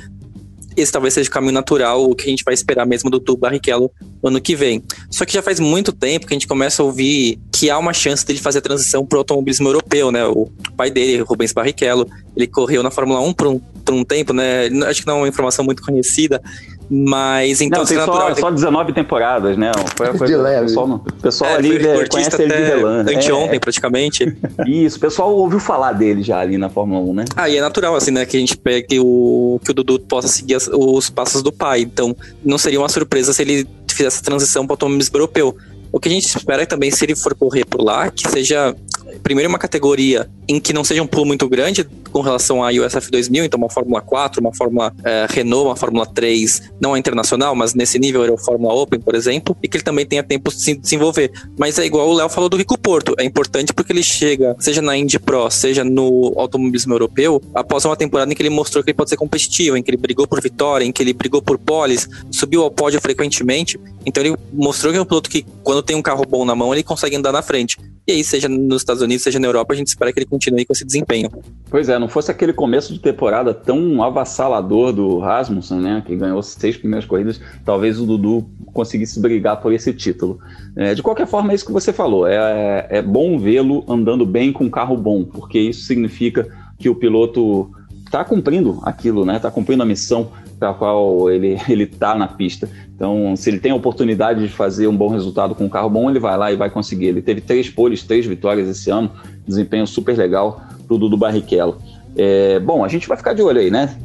esse 0.75 0.91
talvez 0.91 1.13
seja 1.13 1.29
o 1.29 1.31
caminho 1.31 1.53
natural, 1.53 2.03
o 2.03 2.15
que 2.15 2.25
a 2.25 2.29
gente 2.29 2.43
vai 2.43 2.53
esperar 2.53 2.85
mesmo 2.85 3.09
do 3.09 3.19
Tu 3.19 3.35
Barrichello 3.35 3.91
no 4.21 4.29
ano 4.29 4.41
que 4.41 4.55
vem. 4.55 4.83
Só 5.09 5.25
que 5.25 5.33
já 5.33 5.41
faz 5.41 5.59
muito 5.59 5.91
tempo 5.91 6.27
que 6.27 6.33
a 6.33 6.35
gente 6.35 6.47
começa 6.47 6.81
a 6.81 6.85
ouvir 6.85 7.39
que 7.51 7.69
há 7.69 7.77
uma 7.77 7.93
chance 7.93 8.25
dele 8.25 8.39
fazer 8.39 8.59
a 8.59 8.61
transição 8.61 9.05
para 9.05 9.17
o 9.17 9.19
automobilismo 9.19 9.67
europeu, 9.67 10.11
né? 10.11 10.25
O 10.25 10.49
pai 10.75 10.91
dele, 10.91 11.21
Rubens 11.21 11.53
Barrichello, 11.53 12.07
ele 12.35 12.47
correu 12.47 12.83
na 12.83 12.91
Fórmula 12.91 13.21
1 13.21 13.33
por 13.33 13.47
um, 13.47 13.59
por 13.59 13.93
um 13.93 14.03
tempo, 14.03 14.33
né? 14.33 14.67
Acho 14.87 15.01
que 15.01 15.07
não 15.07 15.17
é 15.17 15.17
uma 15.19 15.27
informação 15.27 15.63
muito 15.63 15.81
conhecida, 15.81 16.41
mas 16.89 17.61
então. 17.61 17.79
Não, 17.79 17.85
tem 17.87 17.97
só, 17.97 18.35
só 18.35 18.51
19 18.51 18.93
temporadas, 18.93 19.57
né? 19.57 19.71
Foi 19.95 20.07
a 20.07 20.17
coisa. 20.17 20.25
De 20.25 20.35
leve. 20.35 20.59
O 20.59 20.67
pessoal, 20.67 21.05
pessoal 21.21 21.51
é, 21.51 21.55
ali 21.55 21.75
é, 21.77 22.07
conhece 22.07 22.41
ele 22.41 22.53
de 22.53 22.63
relance. 22.63 23.15
Anteontem, 23.15 23.55
é. 23.55 23.59
praticamente. 23.59 24.37
Isso, 24.67 24.97
o 24.97 24.99
pessoal 24.99 25.33
ouviu 25.33 25.59
falar 25.59 25.93
dele 25.93 26.21
já 26.21 26.39
ali 26.39 26.57
na 26.57 26.69
Fórmula 26.69 27.01
1, 27.01 27.13
né? 27.13 27.25
Ah, 27.35 27.49
e 27.49 27.57
é 27.57 27.61
natural, 27.61 27.95
assim, 27.95 28.11
né? 28.11 28.25
Que 28.25 28.37
a 28.37 28.39
gente 28.39 28.57
pegue 28.57 28.99
o. 28.99 29.59
que 29.63 29.71
o 29.71 29.73
Dudu 29.73 29.99
possa 29.99 30.27
seguir 30.27 30.55
as, 30.55 30.67
os 30.67 31.09
passos 31.09 31.41
do 31.41 31.51
pai. 31.51 31.81
Então, 31.81 32.15
não 32.43 32.57
seria 32.57 32.79
uma 32.79 32.89
surpresa 32.89 33.33
se 33.33 33.41
ele 33.41 33.67
fizesse 33.89 34.19
a 34.19 34.23
transição 34.23 34.65
para 34.65 34.73
o 34.73 34.75
automobilismo 34.75 35.15
europeu. 35.15 35.55
O 35.91 35.99
que 35.99 36.09
a 36.09 36.11
gente 36.11 36.25
espera 36.25 36.63
é 36.63 36.65
também, 36.65 36.89
se 36.89 37.05
ele 37.05 37.15
for 37.15 37.35
correr 37.35 37.65
por 37.65 37.79
lá, 37.79 38.09
que 38.09 38.27
seja 38.27 38.75
primeiro 39.21 39.49
uma 39.49 39.59
categoria 39.59 40.29
em 40.47 40.59
que 40.59 40.73
não 40.73 40.83
seja 40.83 41.01
um 41.01 41.07
pulo 41.07 41.25
muito 41.25 41.47
grande 41.47 41.87
com 42.11 42.21
relação 42.21 42.63
à 42.63 42.69
USF 42.69 43.09
2000, 43.09 43.45
então 43.45 43.57
uma 43.57 43.69
Fórmula 43.69 44.01
4, 44.01 44.41
uma 44.41 44.53
Fórmula 44.53 44.93
é, 45.03 45.25
Renault, 45.29 45.67
uma 45.67 45.75
Fórmula 45.75 46.05
3, 46.05 46.71
não 46.79 46.93
a 46.93 46.99
internacional, 46.99 47.55
mas 47.55 47.73
nesse 47.73 47.97
nível 47.97 48.23
era 48.23 48.33
o 48.33 48.37
Fórmula 48.37 48.73
Open, 48.73 48.99
por 48.99 49.15
exemplo, 49.15 49.57
e 49.63 49.67
que 49.67 49.77
ele 49.77 49.83
também 49.83 50.05
tenha 50.05 50.21
tempo 50.21 50.51
de 50.51 50.61
se 50.61 50.75
desenvolver. 50.75 51.31
Mas 51.57 51.79
é 51.79 51.85
igual 51.85 52.07
o 52.09 52.13
Léo 52.13 52.29
falou 52.29 52.49
do 52.49 52.57
Rico 52.57 52.77
Porto, 52.77 53.15
é 53.17 53.23
importante 53.23 53.73
porque 53.73 53.91
ele 53.91 54.03
chega, 54.03 54.55
seja 54.59 54.81
na 54.81 54.95
Indy 54.95 55.17
Pro, 55.17 55.49
seja 55.49 55.83
no 55.83 56.33
automobilismo 56.37 56.93
europeu, 56.93 57.41
após 57.55 57.85
uma 57.85 57.95
temporada 57.95 58.31
em 58.31 58.35
que 58.35 58.41
ele 58.41 58.49
mostrou 58.49 58.83
que 58.83 58.91
ele 58.91 58.97
pode 58.97 59.09
ser 59.09 59.17
competitivo, 59.17 59.77
em 59.77 59.81
que 59.81 59.89
ele 59.89 59.97
brigou 59.97 60.27
por 60.27 60.41
vitória, 60.41 60.85
em 60.85 60.91
que 60.91 61.01
ele 61.01 61.13
brigou 61.13 61.41
por 61.41 61.57
poles, 61.57 62.07
subiu 62.31 62.61
ao 62.61 62.69
pódio 62.69 63.01
frequentemente, 63.01 63.79
então 64.05 64.23
ele 64.23 64.35
mostrou 64.51 64.91
que 64.91 64.99
é 64.99 65.01
um 65.01 65.05
piloto 65.05 65.29
que 65.29 65.45
quando 65.63 65.81
tem 65.81 65.95
um 65.95 66.01
carro 66.01 66.25
bom 66.27 66.45
na 66.45 66.55
mão, 66.55 66.73
ele 66.73 66.83
consegue 66.83 67.15
andar 67.15 67.31
na 67.31 67.41
frente. 67.41 67.77
E 68.05 68.11
aí, 68.11 68.23
seja 68.23 68.49
nos 68.49 68.81
Estados 68.81 69.01
Unidos, 69.01 69.23
seja 69.23 69.39
na 69.39 69.47
Europa, 69.47 69.73
a 69.73 69.77
gente 69.77 69.87
espera 69.87 70.11
que 70.11 70.19
ele 70.19 70.25
continue 70.25 70.65
com 70.65 70.73
esse 70.73 70.83
desempenho. 70.83 71.31
Pois 71.69 71.87
é, 71.87 71.97
não 71.97 72.09
fosse 72.09 72.29
aquele 72.29 72.51
começo 72.51 72.91
de 72.91 72.99
temporada 72.99 73.53
tão 73.53 74.03
avassalador 74.03 74.91
do 74.91 75.19
Rasmussen, 75.19 75.79
né, 75.79 76.03
que 76.05 76.13
ganhou 76.13 76.43
seis 76.43 76.75
primeiras 76.75 77.05
corridas, 77.05 77.39
talvez 77.63 78.01
o 78.01 78.05
Dudu 78.05 78.45
conseguisse 78.73 79.21
brigar 79.21 79.61
por 79.61 79.71
esse 79.71 79.93
título. 79.93 80.37
É, 80.75 80.93
de 80.93 81.01
qualquer 81.01 81.27
forma, 81.27 81.53
é 81.53 81.55
isso 81.55 81.65
que 81.65 81.71
você 81.71 81.93
falou, 81.93 82.27
é, 82.27 82.87
é 82.89 83.01
bom 83.01 83.39
vê-lo 83.39 83.85
andando 83.87 84.25
bem 84.25 84.51
com 84.51 84.65
um 84.65 84.69
carro 84.69 84.97
bom, 84.97 85.23
porque 85.23 85.57
isso 85.57 85.85
significa 85.85 86.45
que 86.77 86.89
o 86.89 86.95
piloto 86.95 87.71
está 88.05 88.25
cumprindo 88.25 88.81
aquilo, 88.83 89.23
né, 89.25 89.37
está 89.37 89.49
cumprindo 89.49 89.81
a 89.81 89.85
missão 89.85 90.29
para 90.63 90.69
a 90.69 90.73
qual 90.73 91.29
ele 91.29 91.57
ele 91.67 91.83
está 91.83 92.15
na 92.15 92.27
pista. 92.27 92.69
Então, 92.95 93.35
se 93.35 93.49
ele 93.49 93.59
tem 93.59 93.71
a 93.71 93.75
oportunidade 93.75 94.41
de 94.41 94.47
fazer 94.47 94.87
um 94.87 94.95
bom 94.95 95.09
resultado 95.09 95.53
com 95.53 95.65
um 95.65 95.69
carro 95.69 95.89
bom, 95.89 96.09
ele 96.09 96.19
vai 96.19 96.37
lá 96.37 96.51
e 96.51 96.55
vai 96.55 96.69
conseguir. 96.69 97.07
Ele 97.07 97.21
teve 97.21 97.41
três 97.41 97.69
poles, 97.69 98.03
três 98.03 98.25
vitórias 98.25 98.69
esse 98.69 98.89
ano, 98.89 99.11
desempenho 99.45 99.85
super 99.85 100.17
legal 100.17 100.61
pro 100.87 100.97
Dudu 100.97 101.17
Barrichello. 101.17 101.77
É, 102.15 102.59
bom, 102.59 102.85
a 102.85 102.87
gente 102.87 103.07
vai 103.07 103.17
ficar 103.17 103.33
de 103.33 103.41
olho 103.41 103.59
aí, 103.59 103.69
né? 103.69 103.97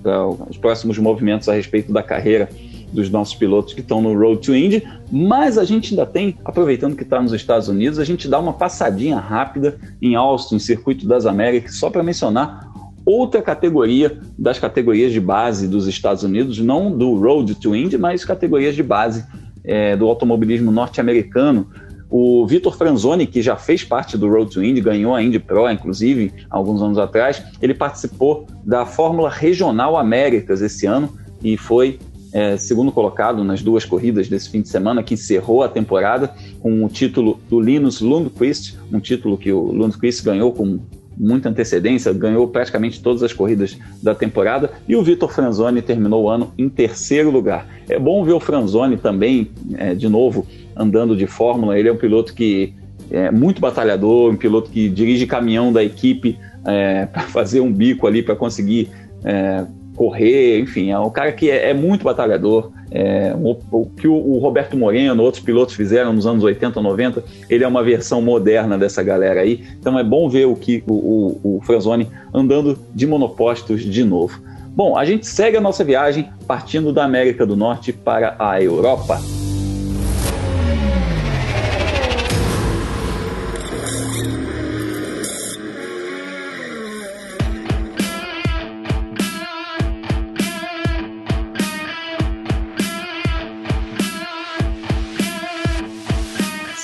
Os 0.49 0.57
próximos 0.57 0.99
movimentos 0.99 1.49
a 1.49 1.53
respeito 1.53 1.93
da 1.93 2.03
carreira 2.03 2.49
dos 2.93 3.11
nossos 3.11 3.35
pilotos 3.35 3.75
que 3.75 3.81
estão 3.81 4.01
no 4.01 4.19
Road 4.19 4.41
to 4.41 4.55
Indy, 4.55 4.83
mas 5.11 5.59
a 5.59 5.65
gente 5.65 5.91
ainda 5.91 6.07
tem, 6.07 6.39
aproveitando 6.45 6.97
que 6.97 7.03
está 7.03 7.21
nos 7.21 7.33
Estados 7.33 7.69
Unidos, 7.69 7.99
a 7.99 8.05
gente 8.05 8.27
dá 8.27 8.39
uma 8.39 8.55
passadinha 8.55 9.19
rápida 9.19 9.79
em 10.01 10.15
Austin, 10.15 10.59
Circuito 10.59 11.07
das 11.07 11.27
Américas, 11.27 11.77
só 11.77 11.91
para 11.91 12.03
mencionar 12.03 12.68
outra 13.09 13.41
categoria 13.41 14.19
das 14.39 14.59
categorias 14.59 15.13
de 15.13 15.21
base 15.21 15.67
dos 15.67 15.87
Estados 15.87 16.23
Unidos, 16.23 16.59
não 16.59 16.93
do 16.93 17.15
Road 17.15 17.55
to 17.55 17.75
Indy, 17.75 17.97
mas 17.97 18.23
categorias 18.23 18.75
de 18.75 18.83
base 18.83 19.25
é, 19.65 19.97
do 19.97 20.07
automobilismo 20.07 20.71
norte-americano. 20.71 21.67
O 22.11 22.47
Vitor 22.47 22.77
Franzoni, 22.77 23.27
que 23.27 23.41
já 23.41 23.57
fez 23.57 23.83
parte 23.83 24.19
do 24.19 24.29
Road 24.29 24.53
to 24.53 24.63
Indy, 24.63 24.83
ganhou 24.83 25.15
a 25.15 25.23
Indy 25.23 25.39
Pro, 25.39 25.71
inclusive, 25.71 26.33
alguns 26.51 26.83
anos 26.83 26.99
atrás, 26.99 27.43
ele 27.63 27.73
participou 27.73 28.47
da 28.63 28.85
Fórmula 28.85 29.31
Regional 29.31 29.97
Américas 29.97 30.61
esse 30.61 30.85
ano 30.85 31.09
e 31.43 31.57
foi 31.57 31.99
é, 32.31 32.59
segundo 32.59 32.93
colocado 32.93 33.43
nas 33.43 33.63
duas 33.63 33.87
corridas 33.87 34.29
desse 34.29 34.51
fim 34.51 34.61
de 34.61 34.69
semana, 34.69 35.03
que 35.03 35.15
encerrou 35.15 35.63
a 35.63 35.69
temporada 35.69 36.35
com 36.61 36.85
o 36.85 36.89
título 36.91 37.41
do 37.49 37.59
Linus 37.59 38.03
Lundqvist, 38.03 38.77
um 38.93 39.01
título 39.01 39.39
que 39.39 39.51
o 39.51 39.73
Lundqvist 39.73 40.23
ganhou 40.23 40.53
com 40.53 40.79
muita 41.19 41.49
antecedência, 41.49 42.13
ganhou 42.13 42.47
praticamente 42.49 43.03
todas 43.03 43.23
as 43.23 43.33
corridas 43.33 43.77
da 44.03 44.15
temporada 44.15 44.71
e 44.87 44.95
o 44.95 45.03
Vitor 45.03 45.31
Franzoni 45.31 45.83
terminou 45.83 46.25
o 46.25 46.29
ano 46.29 46.53
em 46.57 46.69
terceiro 46.69 47.31
lugar. 47.31 47.67
É 47.89 47.99
bom 47.99 48.25
ver 48.25 48.33
o 48.33 48.41
Franzoni 48.41 48.97
também, 48.97 49.51
é, 49.77 49.95
de 49.95 50.09
novo, 50.09 50.47
andando 50.77 51.17
de 51.17 51.27
Fórmula. 51.27 51.79
Ele 51.79 51.89
é 51.89 51.93
um 51.93 51.97
piloto 51.97 52.35
que 52.35 52.75
é 53.11 53.31
muito 53.31 53.61
batalhador, 53.61 54.31
um 54.33 54.37
piloto 54.37 54.71
que 54.71 54.89
dirige 54.89 55.27
caminhão 55.27 55.73
da 55.73 55.83
equipe 55.83 56.39
é, 56.65 57.07
para 57.13 57.23
fazer 57.23 57.61
um 57.61 57.73
bico 57.73 58.07
ali 58.07 58.23
para 58.23 58.37
conseguir 58.37 58.89
é, 59.25 59.65
correr, 59.97 60.61
enfim, 60.61 60.91
é 60.91 60.99
um 60.99 61.11
cara 61.11 61.33
que 61.33 61.51
é, 61.51 61.71
é 61.71 61.75
muito 61.75 62.05
batalhador. 62.05 62.71
É, 62.91 63.35
o, 63.37 63.57
o, 63.71 63.87
que 63.87 64.09
o, 64.09 64.15
o, 64.15 64.39
Roberto 64.39 64.77
Moreno, 64.77 65.23
outros 65.23 65.43
pilotos 65.43 65.75
fizeram 65.75 66.13
nos 66.13 66.27
anos 66.27 66.43
80, 66.43 66.81
90, 66.81 67.25
ele 67.51 67.65
é 67.65 67.69
uma 67.69 67.83
versão 67.83 68.23
moderna 68.23 68.79
dessa 68.79 69.03
galera 69.03 69.41
aí. 69.41 69.65
Então 69.79 69.99
é 69.99 70.05
bom 70.05 70.29
ver 70.29 70.47
o 70.47 70.57
que 70.57 70.83
o, 70.87 70.95
o, 70.95 71.57
o 71.57 71.61
Franzoni 71.65 72.09
andando 72.33 72.79
de 72.95 73.07
monopostos 73.07 73.83
de 73.83 74.05
novo. 74.05 74.41
Bom, 74.69 74.97
a 74.97 75.05
gente 75.05 75.27
segue 75.27 75.57
a 75.57 75.61
nossa 75.61 75.83
viagem 75.83 76.29
partindo 76.47 76.93
da 76.93 77.05
América 77.05 77.45
do 77.45 77.57
Norte 77.57 77.93
para 77.93 78.37
a 78.39 78.63
Europa. 78.63 79.21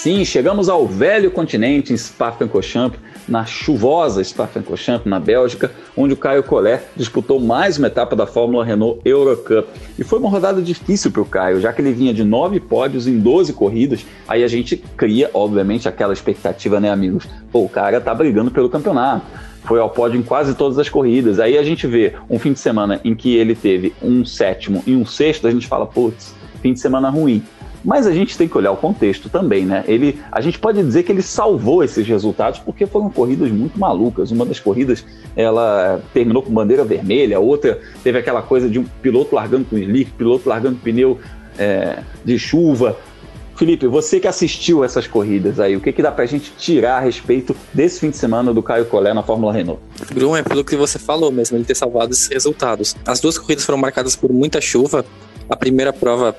Sim, 0.05 0.23
chegamos 0.23 0.69
ao 0.69 0.87
velho 0.87 1.31
continente 1.31 1.91
em 1.91 1.97
Spa-Francorchamps, 1.97 3.01
na 3.27 3.47
chuvosa 3.47 4.23
Spa-Francorchamps, 4.23 5.07
na 5.07 5.19
Bélgica, 5.19 5.71
onde 5.97 6.13
o 6.13 6.17
Caio 6.19 6.43
Collet 6.43 6.83
disputou 6.95 7.41
mais 7.41 7.79
uma 7.79 7.87
etapa 7.87 8.15
da 8.15 8.27
Fórmula 8.27 8.67
Renault 8.67 9.01
Eurocup. 9.03 9.67
E 9.99 10.05
foi 10.05 10.19
uma 10.19 10.29
rodada 10.29 10.61
difícil 10.61 11.11
para 11.11 11.23
o 11.23 11.25
Caio, 11.25 11.59
já 11.59 11.73
que 11.73 11.81
ele 11.81 11.91
vinha 11.95 12.13
de 12.13 12.23
nove 12.23 12.61
pódios 12.61 13.07
em 13.07 13.19
12 13.19 13.55
corridas. 13.55 14.05
Aí 14.29 14.45
a 14.45 14.47
gente 14.47 14.77
cria, 14.77 15.31
obviamente, 15.33 15.89
aquela 15.89 16.13
expectativa, 16.13 16.79
né, 16.79 16.91
amigos? 16.91 17.27
Pô, 17.51 17.61
o 17.61 17.69
cara 17.71 17.99
tá 17.99 18.15
brigando 18.15 18.51
pelo 18.51 18.69
campeonato 18.69 19.25
foi 19.65 19.81
ao 19.81 19.89
pódio 19.89 20.21
em 20.21 20.23
quase 20.23 20.55
todas 20.55 20.79
as 20.79 20.91
corridas. 20.91 21.41
Aí 21.41 21.57
a 21.57 21.63
gente 21.63 21.87
vê 21.87 22.13
um 22.29 22.39
fim 22.39 22.53
de 22.53 22.59
semana 22.59 23.01
em 23.03 23.15
que 23.15 23.35
ele 23.35 23.55
teve 23.55 23.95
um 24.03 24.23
sétimo 24.23 24.85
e 24.87 24.95
um 24.95 25.07
sexto, 25.07 25.47
a 25.47 25.51
gente 25.51 25.67
fala, 25.67 25.87
putz, 25.87 26.35
fim 26.61 26.75
de 26.75 26.81
semana 26.81 27.09
ruim. 27.09 27.43
Mas 27.85 28.07
a 28.07 28.13
gente 28.13 28.37
tem 28.39 28.49
que 28.49 28.57
olhar 28.57 28.73
o 28.73 28.77
contexto 28.77 29.29
também, 29.29 29.67
né? 29.67 29.85
Ele, 29.87 30.19
a 30.33 30.41
gente 30.41 30.59
pode 30.59 30.83
dizer 30.83 31.03
que 31.03 31.13
ele 31.13 31.21
salvou 31.21 31.85
esses 31.85 32.07
resultados 32.07 32.59
porque 32.59 32.87
foram 32.87 33.11
corridas 33.11 33.51
muito 33.51 33.79
malucas. 33.79 34.31
Uma 34.31 34.47
das 34.47 34.59
corridas 34.59 35.05
ela 35.37 36.01
terminou 36.15 36.43
com 36.43 36.51
bandeira 36.51 36.85
vermelha, 36.85 37.37
a 37.37 37.41
outra 37.41 37.79
teve 38.03 38.19
aquela 38.19 38.41
coisa 38.41 38.69
de 38.69 38.79
um 38.79 38.85
piloto 39.03 39.35
largando 39.35 39.67
com 39.67 39.77
slick, 39.77 40.11
piloto 40.13 40.49
largando 40.49 40.77
pneu 40.77 41.19
é, 41.59 41.99
de 42.25 42.39
chuva. 42.39 42.97
Felipe, 43.57 43.87
você 43.87 44.19
que 44.19 44.27
assistiu 44.27 44.83
essas 44.83 45.07
corridas 45.07 45.61
aí, 45.61 45.77
o 45.77 45.81
que, 45.81 45.93
que 45.93 46.03
dá 46.03 46.11
pra 46.11 46.27
gente 46.27 46.53
tirar 46.59 46.97
a 46.97 47.01
respeito 47.01 47.55
desse 47.73 48.01
fim 48.01 48.11
de 48.11 48.17
semana 48.17 48.53
do 48.53 48.61
Caio 48.63 48.85
Collet 48.87 49.15
na 49.15 49.23
Fórmula 49.23 49.53
Renault? 49.53 49.81
Grum, 50.13 50.37
é 50.37 50.43
pelo 50.43 50.65
que 50.65 50.75
você 50.75 50.99
falou 50.99 51.31
mesmo, 51.31 51.57
ele 51.57 51.65
ter 51.65 51.77
salvado 51.77 52.13
esses 52.13 52.27
resultados. 52.27 52.97
As 53.07 53.21
duas 53.21 53.39
corridas 53.39 53.65
foram 53.65 53.79
marcadas 53.79 54.17
por 54.17 54.33
muita 54.33 54.61
chuva. 54.61 55.05
A 55.49 55.55
primeira 55.55 55.93
prova 55.93 56.35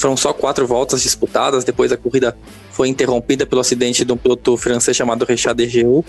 foram 0.00 0.16
só 0.16 0.32
quatro 0.32 0.66
voltas 0.66 1.02
disputadas, 1.02 1.64
depois 1.64 1.92
a 1.92 1.96
corrida 1.96 2.36
foi 2.70 2.88
interrompida 2.88 3.46
pelo 3.46 3.60
acidente 3.60 4.04
de 4.04 4.12
um 4.12 4.16
piloto 4.16 4.56
francês 4.56 4.96
chamado 4.96 5.24
Richard 5.24 5.56
Dergeau. 5.56 6.04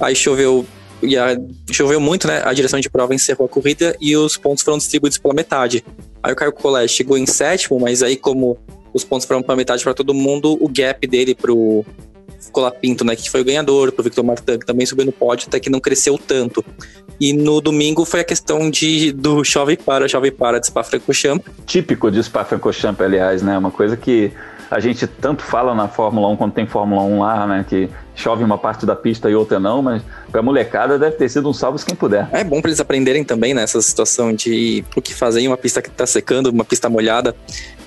Aí 0.00 0.14
choveu 0.14 0.66
e 1.02 1.16
a, 1.16 1.38
choveu 1.70 2.00
muito, 2.00 2.26
né? 2.26 2.42
A 2.44 2.52
direção 2.52 2.80
de 2.80 2.90
prova 2.90 3.14
encerrou 3.14 3.46
a 3.46 3.48
corrida 3.48 3.96
e 4.00 4.16
os 4.16 4.36
pontos 4.36 4.64
foram 4.64 4.78
distribuídos 4.78 5.18
pela 5.18 5.34
metade. 5.34 5.84
Aí 6.22 6.32
o 6.32 6.36
Caio 6.36 6.52
Collet 6.52 6.88
chegou 6.88 7.16
em 7.16 7.26
sétimo, 7.26 7.78
mas 7.78 8.02
aí 8.02 8.16
como 8.16 8.58
os 8.92 9.04
pontos 9.04 9.26
foram 9.26 9.42
pela 9.42 9.56
metade 9.56 9.84
para 9.84 9.94
todo 9.94 10.12
mundo, 10.12 10.56
o 10.60 10.68
gap 10.68 11.06
dele 11.06 11.34
pro 11.34 11.84
Colapinto, 12.50 13.04
né, 13.04 13.14
que 13.16 13.30
foi 13.30 13.40
o 13.40 13.44
ganhador, 13.44 13.92
pro 13.92 14.02
Victor 14.02 14.24
Martin, 14.24 14.58
que 14.58 14.66
também 14.66 14.86
subiu 14.86 15.06
no 15.06 15.12
pódio, 15.12 15.48
até 15.48 15.60
que 15.60 15.70
não 15.70 15.80
cresceu 15.80 16.18
tanto. 16.18 16.64
E 17.20 17.32
no 17.32 17.60
domingo 17.60 18.04
foi 18.04 18.20
a 18.20 18.24
questão 18.24 18.70
de, 18.70 19.12
do 19.12 19.42
chove 19.44 19.76
para, 19.76 20.06
chove 20.08 20.30
para 20.30 20.58
de 20.60 20.66
Spa-Francorchamps. 20.66 21.44
Típico 21.66 22.10
de 22.10 22.22
Spa-Francorchamps, 22.22 23.00
aliás, 23.00 23.42
né, 23.42 23.58
uma 23.58 23.70
coisa 23.70 23.96
que 23.96 24.32
a 24.70 24.80
gente 24.80 25.06
tanto 25.06 25.42
fala 25.42 25.74
na 25.74 25.88
Fórmula 25.88 26.28
1 26.28 26.36
quando 26.36 26.52
tem 26.52 26.66
Fórmula 26.66 27.02
1 27.02 27.20
lá, 27.20 27.46
né? 27.46 27.64
Que 27.66 27.88
chove 28.14 28.44
uma 28.44 28.58
parte 28.58 28.84
da 28.84 28.94
pista 28.94 29.30
e 29.30 29.34
outra 29.34 29.58
não, 29.58 29.80
mas 29.80 30.02
pra 30.30 30.42
molecada 30.42 30.98
deve 30.98 31.16
ter 31.16 31.28
sido 31.28 31.48
um 31.48 31.52
salve 31.54 31.82
quem 31.84 31.94
puder. 31.94 32.28
É 32.32 32.44
bom 32.44 32.60
para 32.60 32.68
eles 32.68 32.80
aprenderem 32.80 33.24
também 33.24 33.54
nessa 33.54 33.80
situação 33.80 34.32
de 34.32 34.84
o 34.94 35.00
que 35.00 35.14
fazer 35.14 35.40
em 35.40 35.48
uma 35.48 35.56
pista 35.56 35.80
que 35.80 35.88
tá 35.90 36.06
secando, 36.06 36.48
uma 36.48 36.64
pista 36.64 36.88
molhada. 36.88 37.34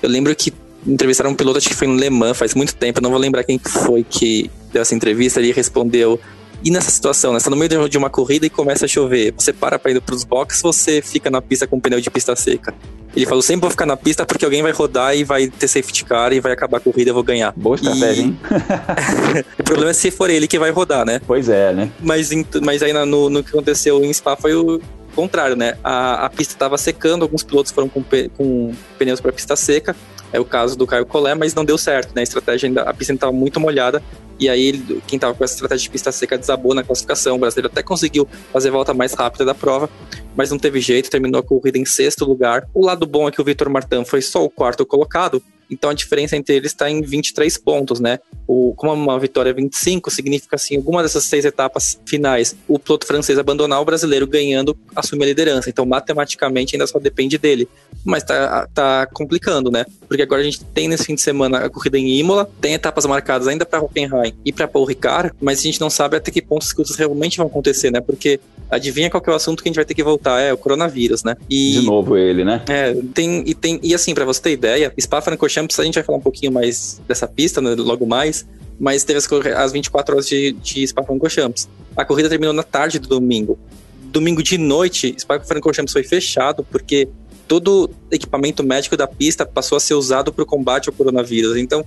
Eu 0.02 0.08
lembro 0.08 0.34
que 0.34 0.52
entrevistaram 0.86 1.30
um 1.30 1.34
piloto, 1.34 1.58
acho 1.58 1.68
que 1.68 1.74
foi 1.74 1.86
no 1.86 1.94
Le 1.94 2.10
Mans, 2.10 2.36
faz 2.36 2.54
muito 2.54 2.74
tempo, 2.74 2.98
eu 2.98 3.02
não 3.02 3.10
vou 3.10 3.18
lembrar 3.18 3.44
quem 3.44 3.58
foi 3.58 4.04
que 4.04 4.50
deu 4.72 4.82
essa 4.82 4.94
entrevista, 4.94 5.40
ele 5.40 5.52
respondeu 5.52 6.18
e 6.64 6.70
nessa 6.70 6.90
situação, 6.90 7.32
né? 7.32 7.40
Você 7.40 7.44
tá 7.44 7.50
no 7.50 7.56
meio 7.56 7.88
de 7.88 7.98
uma 7.98 8.08
corrida 8.08 8.46
e 8.46 8.50
começa 8.50 8.84
a 8.84 8.88
chover. 8.88 9.34
Você 9.36 9.52
para 9.52 9.78
pra 9.78 9.90
ir 9.90 10.00
pros 10.00 10.22
boxes 10.22 10.64
ou 10.64 10.72
você 10.72 11.02
fica 11.02 11.28
na 11.28 11.42
pista 11.42 11.66
com 11.66 11.80
pneu 11.80 12.00
de 12.00 12.08
pista 12.08 12.36
seca? 12.36 12.72
Ele 13.14 13.26
falou, 13.26 13.42
sempre 13.42 13.62
vou 13.62 13.70
ficar 13.70 13.84
na 13.84 13.96
pista 13.96 14.24
porque 14.24 14.44
alguém 14.44 14.62
vai 14.62 14.72
rodar 14.72 15.14
e 15.14 15.22
vai 15.22 15.48
ter 15.48 15.68
safety 15.68 16.04
car 16.04 16.32
e 16.32 16.40
vai 16.40 16.52
acabar 16.52 16.78
a 16.78 16.80
corrida 16.80 17.10
eu 17.10 17.14
vou 17.14 17.22
ganhar. 17.22 17.52
Boa 17.56 17.76
estratégia, 17.76 18.22
e... 18.22 18.24
hein? 18.24 18.38
o 19.58 19.62
problema 19.62 19.90
é 19.90 19.92
se 19.94 20.10
for 20.10 20.30
ele 20.30 20.46
que 20.46 20.58
vai 20.58 20.70
rodar, 20.70 21.04
né? 21.04 21.20
Pois 21.26 21.48
é, 21.48 21.74
né? 21.74 21.90
Mas, 22.00 22.30
mas 22.62 22.82
aí 22.82 22.92
no, 22.92 23.28
no 23.28 23.42
que 23.42 23.50
aconteceu 23.50 24.02
em 24.02 24.12
Spa 24.12 24.36
foi 24.36 24.54
o 24.54 24.80
contrário, 25.14 25.56
né? 25.56 25.76
A, 25.84 26.26
a 26.26 26.30
pista 26.30 26.54
estava 26.54 26.78
secando, 26.78 27.22
alguns 27.22 27.42
pilotos 27.42 27.70
foram 27.72 27.88
com, 27.88 28.02
com 28.36 28.72
pneus 28.98 29.20
para 29.20 29.32
pista 29.32 29.56
seca. 29.56 29.94
É 30.32 30.40
o 30.40 30.44
caso 30.44 30.76
do 30.76 30.86
Caio 30.86 31.04
Collet, 31.04 31.38
mas 31.38 31.54
não 31.54 31.64
deu 31.64 31.76
certo, 31.76 32.14
né? 32.14 32.20
A 32.20 32.24
estratégia 32.24 32.68
ainda, 32.68 32.82
a 32.82 32.94
pista 32.94 33.12
estava 33.12 33.32
muito 33.32 33.60
molhada 33.60 34.02
e 34.42 34.48
aí, 34.48 34.72
quem 35.06 35.16
estava 35.16 35.34
com 35.34 35.44
essa 35.44 35.54
estratégia 35.54 35.84
de 35.84 35.90
pista 35.90 36.10
seca 36.10 36.36
desabou 36.36 36.74
na 36.74 36.82
classificação. 36.82 37.36
O 37.36 37.38
brasileiro 37.38 37.68
até 37.70 37.80
conseguiu 37.80 38.28
fazer 38.52 38.70
a 38.70 38.72
volta 38.72 38.92
mais 38.92 39.12
rápida 39.12 39.44
da 39.44 39.54
prova, 39.54 39.88
mas 40.34 40.50
não 40.50 40.58
teve 40.58 40.80
jeito, 40.80 41.08
terminou 41.08 41.38
a 41.38 41.44
corrida 41.44 41.78
em 41.78 41.84
sexto 41.84 42.24
lugar. 42.24 42.68
O 42.74 42.84
lado 42.84 43.06
bom 43.06 43.28
é 43.28 43.30
que 43.30 43.40
o 43.40 43.44
Vitor 43.44 43.70
Martin 43.70 44.04
foi 44.04 44.20
só 44.20 44.44
o 44.44 44.50
quarto 44.50 44.84
colocado, 44.84 45.40
então 45.72 45.90
a 45.90 45.94
diferença 45.94 46.36
entre 46.36 46.54
eles 46.54 46.72
está 46.72 46.90
em 46.90 47.02
23 47.02 47.56
pontos, 47.58 48.00
né? 48.00 48.18
O, 48.46 48.74
como 48.76 48.92
uma 48.92 49.18
vitória 49.18 49.50
é 49.50 49.52
25, 49.52 50.10
significa 50.10 50.56
assim, 50.56 50.76
alguma 50.76 51.02
dessas 51.02 51.24
seis 51.24 51.44
etapas 51.44 51.98
finais, 52.04 52.54
o 52.68 52.78
piloto 52.78 53.06
francês 53.06 53.38
abandonar 53.38 53.80
o 53.80 53.84
brasileiro 53.84 54.26
ganhando, 54.26 54.76
assumir 54.94 55.24
a 55.24 55.26
liderança. 55.28 55.70
Então, 55.70 55.86
matematicamente, 55.86 56.74
ainda 56.74 56.86
só 56.86 56.98
depende 56.98 57.38
dele. 57.38 57.68
Mas 58.04 58.22
tá, 58.24 58.68
tá 58.74 59.06
complicando, 59.06 59.70
né? 59.70 59.84
Porque 60.06 60.22
agora 60.22 60.40
a 60.40 60.44
gente 60.44 60.64
tem 60.64 60.88
nesse 60.88 61.04
fim 61.04 61.14
de 61.14 61.22
semana 61.22 61.58
a 61.58 61.70
corrida 61.70 61.98
em 61.98 62.18
Imola, 62.18 62.50
tem 62.60 62.74
etapas 62.74 63.06
marcadas 63.06 63.48
ainda 63.48 63.64
para 63.64 63.80
Hockenheim 63.80 64.34
e 64.44 64.52
para 64.52 64.68
Paul 64.68 64.84
Ricard, 64.84 65.32
mas 65.40 65.60
a 65.60 65.62
gente 65.62 65.80
não 65.80 65.88
sabe 65.88 66.16
até 66.16 66.30
que 66.30 66.42
ponto 66.42 66.62
as 66.62 66.72
coisas 66.72 66.96
realmente 66.96 67.38
vão 67.38 67.46
acontecer, 67.46 67.90
né? 67.90 68.00
Porque 68.00 68.40
adivinha 68.70 69.10
qual 69.10 69.22
é 69.26 69.30
o 69.30 69.34
assunto 69.34 69.62
que 69.62 69.68
a 69.68 69.70
gente 69.70 69.76
vai 69.76 69.84
ter 69.84 69.94
que 69.94 70.02
voltar? 70.02 70.40
É 70.40 70.52
o 70.52 70.56
coronavírus, 70.56 71.22
né? 71.22 71.36
E, 71.48 71.72
De 71.72 71.82
novo 71.82 72.16
ele, 72.16 72.42
né? 72.42 72.62
É, 72.68 72.94
tem, 73.14 73.44
e, 73.46 73.54
tem, 73.54 73.78
e 73.82 73.94
assim, 73.94 74.14
para 74.14 74.24
você 74.24 74.40
ter 74.40 74.52
ideia, 74.52 74.92
Spa-Francorchamps, 74.98 75.61
a 75.78 75.84
gente 75.84 75.94
vai 75.94 76.02
falar 76.02 76.18
um 76.18 76.22
pouquinho 76.22 76.52
mais 76.52 77.00
dessa 77.06 77.26
pista, 77.26 77.60
né, 77.60 77.74
logo 77.74 78.06
mais, 78.06 78.46
mas 78.78 79.04
teve 79.04 79.18
as, 79.18 79.28
as 79.56 79.72
24 79.72 80.14
horas 80.14 80.28
de, 80.28 80.52
de 80.52 80.86
Spa-Francorchamps. 80.86 81.68
A 81.96 82.04
corrida 82.04 82.28
terminou 82.28 82.52
na 82.52 82.62
tarde 82.62 82.98
do 82.98 83.08
domingo. 83.08 83.58
Domingo 84.04 84.42
de 84.42 84.58
noite, 84.58 85.14
Spa-Francorchamps 85.18 85.92
foi 85.92 86.02
fechado 86.02 86.64
porque 86.64 87.08
todo 87.46 87.90
equipamento 88.10 88.62
médico 88.62 88.96
da 88.96 89.06
pista 89.06 89.44
passou 89.44 89.76
a 89.76 89.80
ser 89.80 89.94
usado 89.94 90.32
para 90.32 90.42
o 90.42 90.46
combate 90.46 90.88
ao 90.88 90.94
coronavírus. 90.94 91.56
Então, 91.56 91.84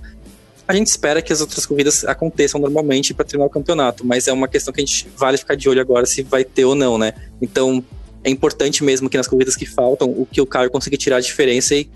a 0.68 0.74
gente 0.74 0.88
espera 0.88 1.22
que 1.22 1.32
as 1.32 1.40
outras 1.40 1.64
corridas 1.64 2.04
aconteçam 2.04 2.60
normalmente 2.60 3.14
para 3.14 3.24
terminar 3.24 3.46
o 3.46 3.50
campeonato, 3.50 4.04
mas 4.04 4.26
é 4.26 4.32
uma 4.32 4.48
questão 4.48 4.72
que 4.72 4.80
a 4.80 4.84
gente 4.84 5.08
vale 5.16 5.36
ficar 5.36 5.54
de 5.54 5.68
olho 5.68 5.80
agora 5.80 6.06
se 6.06 6.22
vai 6.22 6.44
ter 6.44 6.64
ou 6.64 6.74
não, 6.74 6.98
né? 6.98 7.14
Então, 7.40 7.84
é 8.24 8.30
importante 8.30 8.82
mesmo 8.82 9.08
que 9.08 9.16
nas 9.16 9.28
corridas 9.28 9.54
que 9.54 9.64
faltam, 9.64 10.10
o 10.10 10.26
que 10.26 10.40
o 10.40 10.46
Caio 10.46 10.70
consiga 10.70 10.96
tirar 10.96 11.18
a 11.18 11.20
diferença 11.20 11.74
e 11.76 11.88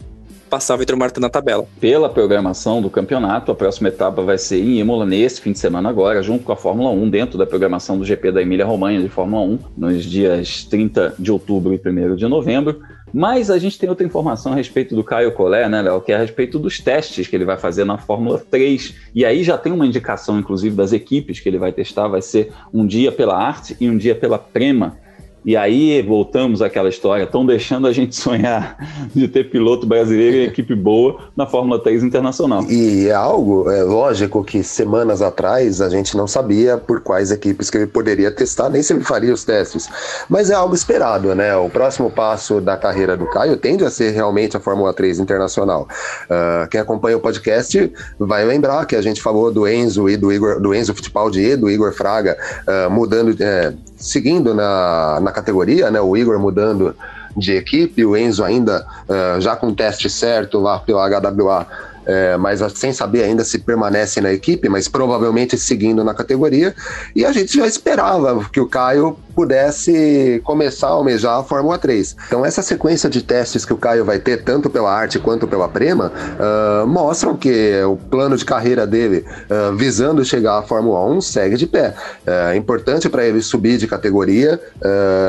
passar 0.51 0.75
o 0.75 0.79
Vitor 0.79 0.97
Martin 0.97 1.21
na 1.21 1.31
tabela. 1.31 1.65
Pela 1.81 2.09
programação 2.09 2.83
do 2.83 2.91
campeonato, 2.91 3.53
a 3.53 3.55
próxima 3.55 3.89
etapa 3.89 4.21
vai 4.21 4.37
ser 4.37 4.59
em 4.59 4.81
Imola 4.81 5.07
nesse 5.07 5.41
fim 5.41 5.53
de 5.53 5.61
semana 5.61 5.89
agora, 5.89 6.23
junto 6.23 6.45
com 6.45 6.53
a 6.53 6.57
Fórmula 6.57 6.91
1, 6.91 7.09
dentro 7.09 7.39
da 7.39 7.47
programação 7.47 7.97
do 7.97 8.05
GP 8.05 8.33
da 8.33 8.43
Emília 8.43 8.67
Romanha 8.67 9.01
de 9.01 9.09
Fórmula 9.09 9.43
1, 9.43 9.59
nos 9.79 10.05
dias 10.05 10.65
30 10.65 11.15
de 11.19 11.31
outubro 11.31 11.73
e 11.73 11.81
1 11.89 12.17
de 12.17 12.27
novembro. 12.27 12.81
Mas 13.13 13.51
a 13.51 13.59
gente 13.59 13.79
tem 13.79 13.89
outra 13.89 14.07
informação 14.07 14.53
a 14.53 14.57
respeito 14.57 14.95
do 14.95 15.03
Caio 15.03 15.33
Collet, 15.33 15.69
né, 15.69 15.83
Léo? 15.83 16.01
Que 16.01 16.13
é 16.13 16.17
a 16.17 16.19
respeito 16.19 16.59
dos 16.59 16.79
testes 16.79 17.27
que 17.27 17.35
ele 17.35 17.45
vai 17.45 17.57
fazer 17.57 17.85
na 17.85 17.99
Fórmula 17.99 18.39
3. 18.39 18.95
E 19.15 19.25
aí 19.25 19.43
já 19.43 19.59
tem 19.59 19.73
uma 19.73 19.87
indicação, 19.87 20.39
inclusive, 20.39 20.75
das 20.77 20.93
equipes 20.93 21.41
que 21.41 21.49
ele 21.49 21.59
vai 21.59 21.73
testar. 21.73 22.07
Vai 22.09 22.23
ser 22.23 22.53
um 22.73 22.87
dia 22.87 23.11
pela 23.11 23.37
Arte 23.37 23.77
e 23.81 23.89
um 23.89 23.97
dia 23.97 24.15
pela 24.15 24.39
Prema. 24.39 24.97
E 25.45 25.57
aí 25.57 26.03
voltamos 26.03 26.61
àquela 26.61 26.89
história, 26.89 27.25
estão 27.25 27.45
deixando 27.47 27.87
a 27.87 27.93
gente 27.93 28.15
sonhar 28.21 28.77
de 29.15 29.27
ter 29.27 29.51
piloto 29.51 29.87
brasileiro 29.87 30.37
e 30.37 30.45
equipe 30.45 30.75
boa 30.75 31.19
na 31.37 31.47
Fórmula 31.47 31.79
3 31.79 32.03
internacional. 32.03 32.65
E 32.69 33.09
é 33.09 33.15
algo, 33.15 33.71
é 33.71 33.83
lógico 33.83 34.45
que 34.45 34.63
semanas 34.63 35.23
atrás 35.23 35.81
a 35.81 35.89
gente 35.89 36.17
não 36.17 36.27
sabia 36.27 36.77
por 36.77 37.01
quais 37.01 37.31
equipes 37.31 37.71
que 37.71 37.79
ele 37.79 37.87
poderia 37.87 38.31
testar, 38.31 38.69
nem 38.69 38.83
se 38.83 38.93
ele 38.93 39.05
faria 39.05 39.33
os 39.33 39.45
testes. 39.45 39.89
Mas 40.29 40.51
é 40.51 40.55
algo 40.55 40.75
esperado, 40.75 41.35
né? 41.35 41.57
O 41.57 41.71
próximo 41.71 42.11
passo 42.11 42.61
da 42.61 42.77
carreira 42.77 43.17
do 43.17 43.27
Caio 43.27 43.57
tende 43.57 43.85
a 43.85 43.91
ser 43.91 44.11
realmente 44.11 44.57
a 44.57 44.61
Fórmula 44.61 44.93
3 44.93 45.19
internacional. 45.19 45.89
Uh, 46.25 46.69
quem 46.69 46.81
acompanha 46.81 47.17
o 47.17 47.21
podcast 47.21 47.93
vai 48.19 48.45
lembrar 48.45 48.85
que 48.87 48.97
a 48.97 49.03
gente 49.03 49.23
falou 49.23 49.51
do 49.51 49.67
Enzo 49.67 50.09
e 50.09 50.17
do 50.17 50.33
Igor, 50.33 50.61
do 50.61 50.75
Enzo 50.75 50.95
Fittipaldi 50.95 51.41
e 51.41 51.57
do 51.57 51.71
Igor 51.71 51.93
Fraga 51.93 52.37
uh, 52.67 52.91
mudando, 52.91 53.31
uh, 53.31 53.79
seguindo 53.97 54.55
na, 54.55 55.21
na 55.21 55.30
na 55.31 55.33
categoria, 55.33 55.91
né? 55.91 56.01
O 56.01 56.17
Igor 56.17 56.39
mudando 56.39 56.95
de 57.37 57.53
equipe, 57.53 58.05
o 58.05 58.17
Enzo 58.17 58.43
ainda 58.43 58.85
uh, 59.09 59.41
já 59.41 59.55
com 59.55 59.73
teste 59.73 60.11
certo 60.11 60.59
lá 60.59 60.81
pela 60.81 61.09
HWA 61.09 61.67
é, 62.07 62.37
mas 62.37 62.61
sem 62.75 62.93
saber 62.93 63.23
ainda 63.23 63.45
se 63.45 63.59
permanece 63.59 64.21
na 64.21 64.33
equipe, 64.33 64.69
mas 64.69 64.89
provavelmente 64.89 65.57
seguindo 65.59 66.03
na 66.03 66.15
categoria. 66.15 66.75
E 67.15 67.25
a 67.25 67.33
gente 67.33 67.57
já 67.57 67.67
esperava 67.67 68.49
que 68.53 68.61
o 68.61 68.67
Caio 68.67 69.17
pudesse 69.35 70.41
começar 70.45 70.89
a 70.89 70.91
almejar 70.91 71.39
a 71.39 71.45
Fórmula 71.45 71.79
3. 71.79 72.17
Então, 72.27 72.45
essa 72.45 72.63
sequência 72.63 73.09
de 73.09 73.23
testes 73.23 73.65
que 73.65 73.73
o 73.73 73.77
Caio 73.77 74.05
vai 74.05 74.19
ter, 74.19 74.45
tanto 74.45 74.69
pela 74.69 74.93
arte 74.93 75.19
quanto 75.19 75.47
pela 75.47 75.69
Prema, 75.69 76.13
uh, 76.13 76.87
mostram 76.87 77.37
que 77.37 77.83
o 77.85 77.97
plano 77.97 78.37
de 78.37 78.45
carreira 78.45 78.87
dele, 78.87 79.25
uh, 79.51 79.75
visando 79.77 80.25
chegar 80.25 80.59
à 80.59 80.63
Fórmula 80.63 81.05
1, 81.07 81.21
segue 81.21 81.57
de 81.57 81.67
pé. 81.67 81.95
É 82.27 82.57
importante 82.57 83.09
para 83.09 83.25
ele 83.25 83.41
subir 83.41 83.79
de 83.79 83.87
categoria, 83.87 84.61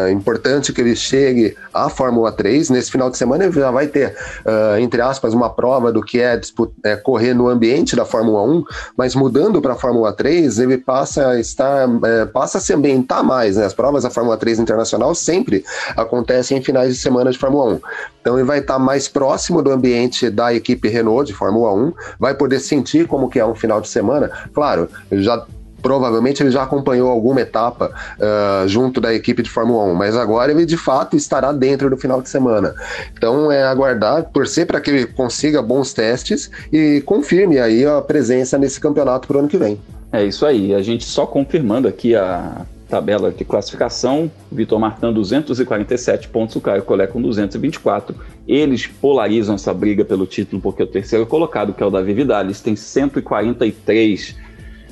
é 0.07 0.11
importante 0.11 0.73
que 0.73 0.81
ele 0.81 0.95
chegue 0.95 1.55
à 1.73 1.89
Fórmula 1.89 2.31
3. 2.31 2.69
Nesse 2.69 2.91
final 2.91 3.09
de 3.09 3.17
semana, 3.17 3.45
ele 3.45 3.53
já 3.53 3.71
vai 3.71 3.87
ter, 3.87 4.15
uh, 4.45 4.79
entre 4.79 5.01
aspas, 5.01 5.33
uma 5.33 5.49
prova 5.49 5.91
do 5.91 6.01
que 6.01 6.19
é, 6.19 6.39
é, 6.83 6.95
correr 6.95 7.33
no 7.33 7.47
ambiente 7.47 7.95
da 7.95 8.05
Fórmula 8.05 8.43
1, 8.43 8.63
mas 8.97 9.15
mudando 9.15 9.61
para 9.61 9.73
a 9.73 9.75
Fórmula 9.75 10.13
3, 10.13 10.59
ele 10.59 10.77
passa 10.77 11.29
a 11.29 11.39
estar, 11.39 11.87
é, 12.03 12.25
passa 12.25 12.57
a 12.57 12.61
se 12.61 12.73
ambientar 12.73 13.23
mais. 13.23 13.57
Né? 13.57 13.65
As 13.65 13.73
provas 13.73 14.00
provas 14.01 14.03
da 14.03 14.09
Fórmula 14.09 14.37
3 14.37 14.59
Internacional 14.59 15.13
sempre 15.13 15.63
acontecem 15.95 16.57
em 16.57 16.61
finais 16.61 16.93
de 16.93 16.99
semana 16.99 17.31
de 17.31 17.37
Fórmula 17.37 17.73
1. 17.75 17.79
Então 18.21 18.37
ele 18.37 18.45
vai 18.45 18.59
estar 18.59 18.79
mais 18.79 19.07
próximo 19.07 19.61
do 19.61 19.71
ambiente 19.71 20.29
da 20.29 20.53
equipe 20.53 20.87
Renault 20.89 21.25
de 21.25 21.33
Fórmula 21.33 21.73
1, 21.73 21.93
vai 22.19 22.33
poder 22.33 22.59
sentir 22.59 23.07
como 23.07 23.29
que 23.29 23.39
é 23.39 23.45
um 23.45 23.55
final 23.55 23.79
de 23.79 23.87
semana. 23.87 24.31
Claro, 24.53 24.89
já 25.11 25.45
provavelmente 25.81 26.43
ele 26.43 26.51
já 26.51 26.61
acompanhou 26.61 27.09
alguma 27.09 27.41
etapa 27.41 27.91
uh, 28.19 28.67
junto 28.67 29.01
da 29.01 29.11
equipe 29.15 29.41
de 29.41 29.49
Fórmula 29.49 29.83
1, 29.85 29.95
mas 29.95 30.15
agora 30.15 30.51
ele 30.51 30.63
de 30.63 30.77
fato 30.77 31.17
estará 31.17 31.51
dentro 31.51 31.89
do 31.89 31.97
final 31.97 32.21
de 32.21 32.29
semana. 32.29 32.75
Então 33.17 33.51
é 33.51 33.63
aguardar, 33.63 34.29
torcer 34.31 34.67
para 34.67 34.79
que 34.79 34.91
ele 34.91 35.07
consiga 35.07 35.59
bons 35.59 35.91
testes 35.91 36.51
e 36.71 37.01
confirme 37.03 37.57
aí 37.57 37.83
a 37.83 37.99
presença 37.99 38.59
nesse 38.59 38.79
campeonato 38.79 39.27
para 39.27 39.37
o 39.37 39.39
ano 39.39 39.49
que 39.49 39.57
vem. 39.57 39.79
É 40.13 40.23
isso 40.23 40.45
aí, 40.45 40.75
a 40.75 40.83
gente 40.83 41.05
só 41.05 41.25
confirmando 41.25 41.87
aqui 41.87 42.15
a 42.15 42.65
tabela 42.91 43.31
de 43.31 43.45
classificação, 43.45 44.29
Vitor 44.51 44.77
Martin 44.77 45.13
247 45.13 46.27
pontos, 46.27 46.57
o 46.57 46.61
Caio 46.61 46.83
Collet 46.83 47.11
com 47.11 47.21
224. 47.21 48.13
Eles 48.45 48.85
polarizam 48.85 49.55
essa 49.55 49.73
briga 49.73 50.03
pelo 50.03 50.27
título, 50.27 50.61
porque 50.61 50.83
o 50.83 50.87
terceiro 50.87 51.25
colocado, 51.25 51.73
que 51.73 51.81
é 51.81 51.85
o 51.85 51.89
Davi 51.89 52.13
Vidalis, 52.13 52.59
tem 52.59 52.75
143. 52.75 54.35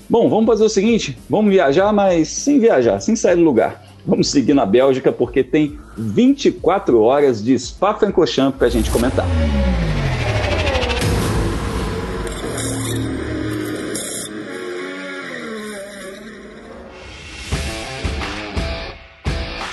Bom, 0.10 0.30
vamos 0.30 0.46
fazer 0.46 0.64
o 0.64 0.70
seguinte: 0.70 1.18
vamos 1.30 1.52
viajar, 1.52 1.92
mas 1.92 2.30
sem 2.30 2.58
viajar, 2.60 3.02
sem 3.02 3.18
sair 3.18 3.36
do 3.36 3.44
lugar. 3.44 3.84
Vamos 4.06 4.32
seguir 4.32 4.54
na 4.54 4.66
Bélgica, 4.66 5.12
porque 5.12 5.44
tem 5.44 5.78
24 5.98 7.02
horas 7.02 7.44
de 7.44 7.60
Spa-Francorchamps 7.60 8.58
para 8.58 8.68
a 8.68 8.72
gente 8.72 8.90
comentar. 8.90 9.28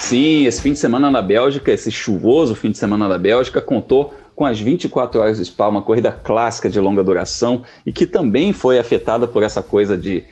Sim, 0.09 0.47
esse 0.47 0.63
fim 0.63 0.73
de 0.73 0.79
semana 0.79 1.11
na 1.11 1.21
Bélgica, 1.21 1.73
esse 1.73 1.91
chuvoso 1.91 2.55
fim 2.55 2.71
de 2.71 2.79
semana 2.79 3.09
na 3.09 3.19
Bélgica, 3.19 3.61
contou 3.61 4.15
com 4.37 4.47
as 4.47 4.61
24 4.61 5.21
horas 5.21 5.39
de 5.39 5.45
Spa, 5.45 5.67
uma 5.67 5.83
corrida 5.83 6.13
clássica 6.13 6.71
de 6.71 6.79
longa 6.79 7.03
duração 7.03 7.65
e 7.85 7.93
que 7.93 8.07
também 8.07 8.53
foi 8.53 8.79
afetada 8.79 9.27
por 9.27 9.43
essa 9.43 9.65
coisa 9.65 9.99
de 9.99 10.23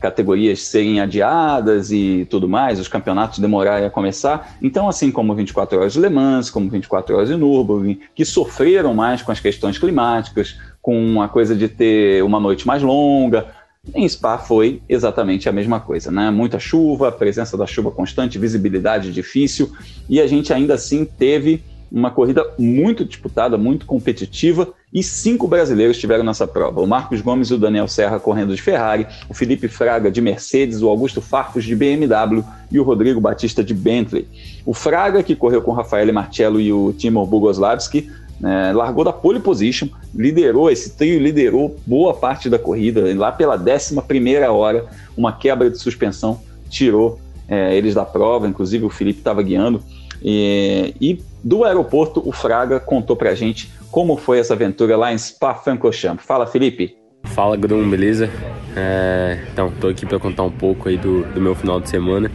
categorias 0.00 0.62
serem 0.62 1.02
adiadas 1.02 1.92
e 1.92 2.26
tudo 2.30 2.48
mais, 2.48 2.80
os 2.80 2.88
campeonatos 2.88 3.38
demorarem 3.38 3.86
a 3.86 3.90
começar. 3.90 4.56
Então, 4.62 4.88
assim 4.88 5.10
como 5.10 5.34
24 5.34 5.78
horas 5.78 5.92
de 5.92 6.00
Le 6.00 6.08
Mans, 6.08 6.48
como 6.48 6.70
24 6.70 7.14
horas 7.14 7.28
de 7.28 7.36
Nürburgring, 7.36 8.00
que 8.14 8.24
sofreram 8.24 8.94
mais 8.94 9.20
com 9.20 9.30
as 9.30 9.40
questões 9.40 9.76
climáticas, 9.76 10.58
com 10.80 11.20
a 11.20 11.28
coisa 11.28 11.54
de 11.54 11.68
ter 11.68 12.24
uma 12.24 12.40
noite 12.40 12.66
mais 12.66 12.82
longa, 12.82 13.46
em 13.94 14.08
Spa 14.08 14.38
foi 14.38 14.82
exatamente 14.88 15.48
a 15.48 15.52
mesma 15.52 15.80
coisa, 15.80 16.10
né? 16.10 16.30
Muita 16.30 16.58
chuva, 16.58 17.10
presença 17.10 17.56
da 17.56 17.66
chuva 17.66 17.90
constante, 17.90 18.38
visibilidade 18.38 19.12
difícil, 19.12 19.72
e 20.08 20.20
a 20.20 20.26
gente 20.26 20.52
ainda 20.52 20.74
assim 20.74 21.04
teve 21.04 21.62
uma 21.90 22.10
corrida 22.10 22.44
muito 22.58 23.04
disputada, 23.04 23.56
muito 23.56 23.86
competitiva, 23.86 24.74
e 24.92 25.02
cinco 25.02 25.46
brasileiros 25.46 25.96
estiveram 25.96 26.24
nessa 26.24 26.46
prova. 26.46 26.80
O 26.80 26.86
Marcos 26.86 27.20
Gomes 27.20 27.48
e 27.48 27.54
o 27.54 27.58
Daniel 27.58 27.88
Serra 27.88 28.20
correndo 28.20 28.54
de 28.54 28.60
Ferrari, 28.60 29.06
o 29.28 29.34
Felipe 29.34 29.68
Fraga 29.68 30.10
de 30.10 30.20
Mercedes, 30.20 30.82
o 30.82 30.88
Augusto 30.88 31.20
Farfus 31.20 31.64
de 31.64 31.74
BMW 31.74 32.44
e 32.70 32.78
o 32.78 32.82
Rodrigo 32.82 33.20
Batista 33.20 33.62
de 33.62 33.74
Bentley. 33.74 34.26
O 34.64 34.74
Fraga, 34.74 35.22
que 35.22 35.36
correu 35.36 35.62
com 35.62 35.70
o 35.70 35.74
Rafael 35.74 36.12
Marcello 36.12 36.60
e 36.60 36.72
o 36.72 36.92
Timur 36.92 37.26
Bogoslavski, 37.26 38.10
é, 38.42 38.72
largou 38.72 39.04
da 39.04 39.12
pole 39.12 39.40
position, 39.40 39.88
liderou 40.14 40.70
esse 40.70 40.90
trio, 40.90 41.20
liderou 41.20 41.76
boa 41.86 42.14
parte 42.14 42.48
da 42.48 42.58
corrida. 42.58 43.12
Lá 43.16 43.32
pela 43.32 43.56
11 43.56 44.00
primeira 44.02 44.52
hora, 44.52 44.86
uma 45.16 45.32
quebra 45.32 45.70
de 45.70 45.78
suspensão 45.78 46.40
tirou 46.70 47.18
é, 47.48 47.76
eles 47.76 47.94
da 47.94 48.04
prova. 48.04 48.46
Inclusive 48.46 48.84
o 48.84 48.90
Felipe 48.90 49.18
estava 49.18 49.42
guiando. 49.42 49.82
E, 50.22 50.94
e, 51.00 51.22
do 51.42 51.64
aeroporto, 51.64 52.22
o 52.24 52.32
Fraga 52.32 52.80
contou 52.80 53.16
pra 53.16 53.34
gente 53.34 53.72
como 53.90 54.16
foi 54.16 54.38
essa 54.38 54.54
aventura 54.54 54.96
lá 54.96 55.12
em 55.12 55.18
Spa-Francorchamps. 55.18 56.24
Fala, 56.24 56.46
Felipe. 56.46 56.96
Fala, 57.24 57.56
Grum, 57.56 57.88
beleza? 57.88 58.30
É, 58.76 59.44
então, 59.52 59.72
tô 59.80 59.88
aqui 59.88 60.06
para 60.06 60.18
contar 60.18 60.42
um 60.42 60.50
pouco 60.50 60.88
aí 60.88 60.96
do, 60.96 61.22
do 61.32 61.40
meu 61.40 61.54
final 61.54 61.80
de 61.80 61.88
semana. 61.88 62.30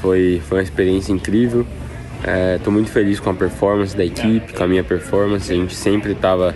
Foi, 0.00 0.40
foi 0.46 0.58
uma 0.58 0.62
experiência 0.62 1.12
incrível. 1.12 1.66
Estou 2.20 2.70
é, 2.72 2.74
muito 2.74 2.90
feliz 2.90 3.18
com 3.18 3.30
a 3.30 3.34
performance 3.34 3.96
da 3.96 4.04
equipe, 4.04 4.52
com 4.52 4.62
a 4.62 4.66
minha 4.66 4.84
performance. 4.84 5.50
A 5.50 5.54
gente 5.54 5.74
sempre 5.74 6.12
estava 6.12 6.54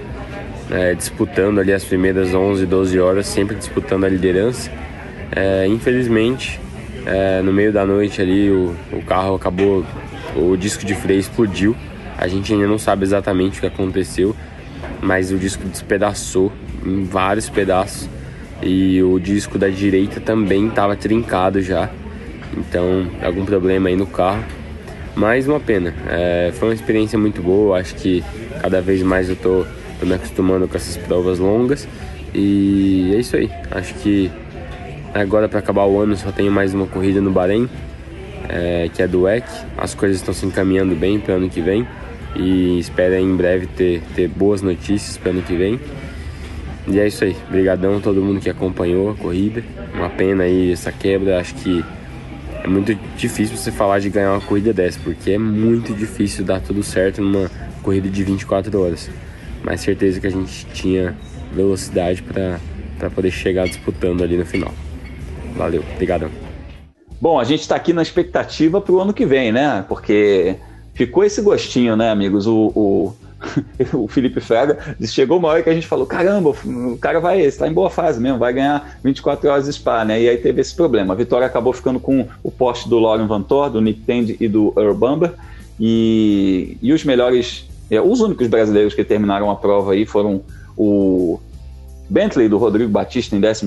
é, 0.70 0.94
disputando 0.94 1.58
ali 1.58 1.72
as 1.72 1.84
primeiras 1.84 2.34
11, 2.34 2.66
12 2.66 3.00
horas, 3.00 3.26
sempre 3.26 3.56
disputando 3.56 4.04
a 4.04 4.08
liderança. 4.08 4.70
É, 5.34 5.66
infelizmente, 5.66 6.60
é, 7.06 7.40
no 7.40 7.52
meio 7.52 7.72
da 7.72 7.86
noite 7.86 8.20
ali, 8.20 8.50
o, 8.50 8.74
o 8.92 9.02
carro 9.02 9.34
acabou, 9.34 9.84
o 10.36 10.54
disco 10.54 10.84
de 10.84 10.94
freio 10.94 11.20
explodiu. 11.20 11.74
A 12.18 12.28
gente 12.28 12.52
ainda 12.52 12.66
não 12.66 12.78
sabe 12.78 13.04
exatamente 13.04 13.58
o 13.58 13.60
que 13.62 13.66
aconteceu, 13.66 14.36
mas 15.00 15.32
o 15.32 15.38
disco 15.38 15.66
despedaçou 15.66 16.52
em 16.84 17.04
vários 17.04 17.48
pedaços 17.48 18.08
e 18.62 19.02
o 19.02 19.18
disco 19.18 19.58
da 19.58 19.68
direita 19.68 20.20
também 20.20 20.68
estava 20.68 20.94
trincado 20.94 21.62
já. 21.62 21.88
Então, 22.56 23.06
algum 23.22 23.44
problema 23.46 23.88
aí 23.88 23.96
no 23.96 24.06
carro. 24.06 24.44
Mas 25.14 25.46
uma 25.46 25.60
pena. 25.60 25.94
É, 26.08 26.52
foi 26.54 26.68
uma 26.68 26.74
experiência 26.74 27.18
muito 27.18 27.42
boa. 27.42 27.78
Acho 27.78 27.94
que 27.94 28.22
cada 28.60 28.80
vez 28.80 29.02
mais 29.02 29.28
eu 29.28 29.36
tô, 29.36 29.64
tô 30.00 30.06
me 30.06 30.14
acostumando 30.14 30.66
com 30.66 30.76
essas 30.76 30.96
provas 30.96 31.38
longas. 31.38 31.86
E 32.34 33.12
é 33.14 33.18
isso 33.18 33.36
aí. 33.36 33.48
Acho 33.70 33.94
que 33.94 34.30
agora 35.12 35.48
para 35.48 35.60
acabar 35.60 35.84
o 35.84 36.00
ano 36.00 36.16
só 36.16 36.32
tenho 36.32 36.50
mais 36.50 36.74
uma 36.74 36.86
corrida 36.86 37.20
no 37.20 37.30
Bahrein, 37.30 37.68
é, 38.48 38.90
que 38.92 39.02
é 39.02 39.06
do 39.06 39.22
WEC. 39.22 39.46
As 39.76 39.94
coisas 39.94 40.16
estão 40.18 40.34
se 40.34 40.44
encaminhando 40.44 40.96
bem 40.96 41.20
para 41.20 41.34
o 41.34 41.36
ano 41.36 41.48
que 41.48 41.60
vem. 41.60 41.86
E 42.34 42.80
espero 42.80 43.14
em 43.14 43.36
breve 43.36 43.66
ter, 43.68 44.02
ter 44.16 44.26
boas 44.26 44.60
notícias 44.60 45.16
para 45.16 45.28
o 45.28 45.32
ano 45.34 45.42
que 45.42 45.54
vem. 45.54 45.78
E 46.88 46.98
é 46.98 47.06
isso 47.06 47.22
aí. 47.22 47.36
Obrigadão 47.48 47.96
a 47.96 48.00
todo 48.00 48.20
mundo 48.20 48.40
que 48.40 48.50
acompanhou 48.50 49.10
a 49.10 49.14
corrida. 49.14 49.62
Uma 49.94 50.10
pena 50.10 50.42
aí 50.42 50.72
essa 50.72 50.90
quebra. 50.90 51.38
Acho 51.38 51.54
que 51.54 51.84
é 52.64 52.66
muito 52.66 52.94
difícil 53.14 53.58
você 53.58 53.70
falar 53.70 53.98
de 53.98 54.08
ganhar 54.08 54.32
uma 54.32 54.40
corrida 54.40 54.72
dessa, 54.72 54.98
porque 55.04 55.32
é 55.32 55.38
muito 55.38 55.92
difícil 55.92 56.42
dar 56.42 56.62
tudo 56.62 56.82
certo 56.82 57.20
numa 57.20 57.50
corrida 57.82 58.08
de 58.08 58.24
24 58.24 58.80
horas. 58.80 59.10
Mas 59.62 59.82
certeza 59.82 60.18
que 60.18 60.26
a 60.26 60.30
gente 60.30 60.64
tinha 60.72 61.14
velocidade 61.52 62.22
para 62.22 63.10
poder 63.10 63.30
chegar 63.30 63.68
disputando 63.68 64.24
ali 64.24 64.38
no 64.38 64.46
final. 64.46 64.72
Valeu, 65.54 65.84
obrigadão. 65.92 66.30
Bom, 67.20 67.38
a 67.38 67.44
gente 67.44 67.60
está 67.60 67.76
aqui 67.76 67.92
na 67.92 68.00
expectativa 68.00 68.80
para 68.80 68.94
o 68.94 68.98
ano 68.98 69.12
que 69.12 69.26
vem, 69.26 69.52
né? 69.52 69.84
Porque 69.86 70.56
ficou 70.94 71.22
esse 71.22 71.42
gostinho, 71.42 71.94
né, 71.96 72.10
amigos? 72.10 72.46
O, 72.46 72.72
o, 72.74 73.14
o 73.92 74.08
Felipe 74.08 74.40
Fraga, 74.40 74.96
chegou 75.06 75.38
uma 75.38 75.48
hora 75.48 75.62
que 75.62 75.70
a 75.70 75.74
gente 75.74 75.86
falou: 75.86 76.06
caramba, 76.06 76.50
o 76.50 76.98
cara 76.98 77.20
vai, 77.20 77.40
está 77.40 77.68
em 77.68 77.72
boa 77.72 77.90
fase 77.90 78.20
mesmo, 78.20 78.38
vai 78.38 78.52
ganhar 78.52 78.98
24 79.02 79.48
horas 79.48 79.64
de 79.64 79.72
Spa, 79.72 80.04
né? 80.04 80.20
E 80.20 80.28
aí 80.28 80.36
teve 80.36 80.60
esse 80.60 80.74
problema. 80.74 81.14
A 81.14 81.16
vitória 81.16 81.46
acabou 81.46 81.72
ficando 81.72 82.00
com 82.00 82.26
o 82.42 82.50
poste 82.50 82.88
do 82.88 82.98
Lauren 82.98 83.26
Van 83.26 83.42
Thor, 83.42 83.70
do 83.70 83.80
Nick 83.80 84.00
Tend 84.00 84.36
e 84.38 84.48
do 84.48 84.72
Earl 84.76 84.94
Bumber. 84.94 85.32
E, 85.78 86.76
e 86.80 86.92
os 86.92 87.04
melhores, 87.04 87.68
é, 87.90 88.00
os 88.00 88.20
únicos 88.20 88.46
brasileiros 88.46 88.94
que 88.94 89.04
terminaram 89.04 89.50
a 89.50 89.56
prova 89.56 89.92
aí 89.92 90.06
foram 90.06 90.42
o 90.76 91.40
Bentley 92.08 92.48
do 92.48 92.58
Rodrigo 92.58 92.90
Batista 92.90 93.34
em 93.34 93.40
12, 93.40 93.66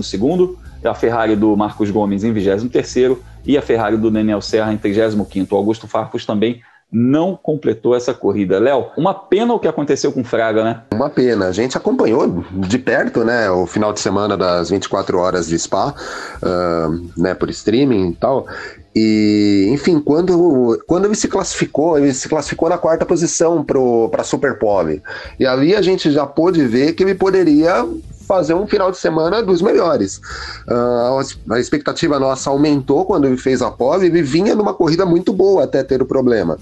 a 0.83 0.93
Ferrari 0.93 1.35
do 1.35 1.55
Marcos 1.57 1.89
Gomes 1.89 2.23
em 2.23 2.31
23 2.31 3.17
e 3.45 3.57
a 3.57 3.61
Ferrari 3.61 3.97
do 3.97 4.09
Daniel 4.09 4.41
Serra 4.41 4.71
em 4.71 4.77
35. 4.77 5.53
O 5.53 5.57
Augusto 5.57 5.87
Farfus 5.87 6.25
também 6.25 6.61
não 6.91 7.35
completou 7.35 7.95
essa 7.95 8.13
corrida. 8.13 8.59
Léo, 8.59 8.87
uma 8.97 9.13
pena 9.13 9.53
o 9.53 9.59
que 9.59 9.67
aconteceu 9.67 10.11
com 10.11 10.21
o 10.21 10.25
Fraga, 10.25 10.63
né? 10.63 10.81
Uma 10.93 11.09
pena. 11.09 11.47
A 11.47 11.51
gente 11.51 11.77
acompanhou 11.77 12.45
de 12.51 12.79
perto, 12.79 13.25
né, 13.25 13.49
o 13.51 13.65
final 13.65 13.91
de 13.91 13.99
semana 13.99 14.37
das 14.37 14.69
24 14.69 15.17
horas 15.17 15.47
de 15.47 15.59
Spa, 15.59 15.93
uh, 15.93 17.21
né, 17.21 17.33
por 17.33 17.49
streaming 17.49 18.11
e 18.11 18.15
tal. 18.15 18.47
E, 18.95 19.69
enfim, 19.71 19.99
quando, 19.99 20.81
quando 20.87 21.05
ele 21.05 21.13
se 21.13 21.27
classificou, 21.27 21.99
ele 21.99 22.13
se 22.13 22.27
classificou 22.27 22.67
na 22.67 22.79
quarta 22.79 23.05
posição 23.05 23.63
para 23.63 24.21
a 24.21 24.23
Super 24.23 24.57
Pole. 24.57 25.03
E 25.39 25.45
ali 25.45 25.75
a 25.75 25.81
gente 25.81 26.09
já 26.09 26.25
pôde 26.25 26.65
ver 26.65 26.93
que 26.93 27.03
ele 27.03 27.13
poderia 27.13 27.85
fazer 28.27 28.53
um 28.53 28.67
final 28.67 28.91
de 28.91 28.97
semana 28.97 29.41
dos 29.41 29.61
melhores. 29.61 30.19
Uh, 30.67 31.53
a 31.53 31.59
expectativa 31.59 32.19
nossa 32.19 32.49
aumentou 32.49 33.05
quando 33.05 33.25
ele 33.25 33.37
fez 33.37 33.61
a 33.61 33.71
pole 33.71 34.07
e 34.07 34.21
vinha 34.21 34.53
numa 34.53 34.73
corrida 34.73 35.05
muito 35.05 35.31
boa 35.31 35.63
até 35.63 35.83
ter 35.83 36.01
o 36.01 36.05
problema. 36.05 36.57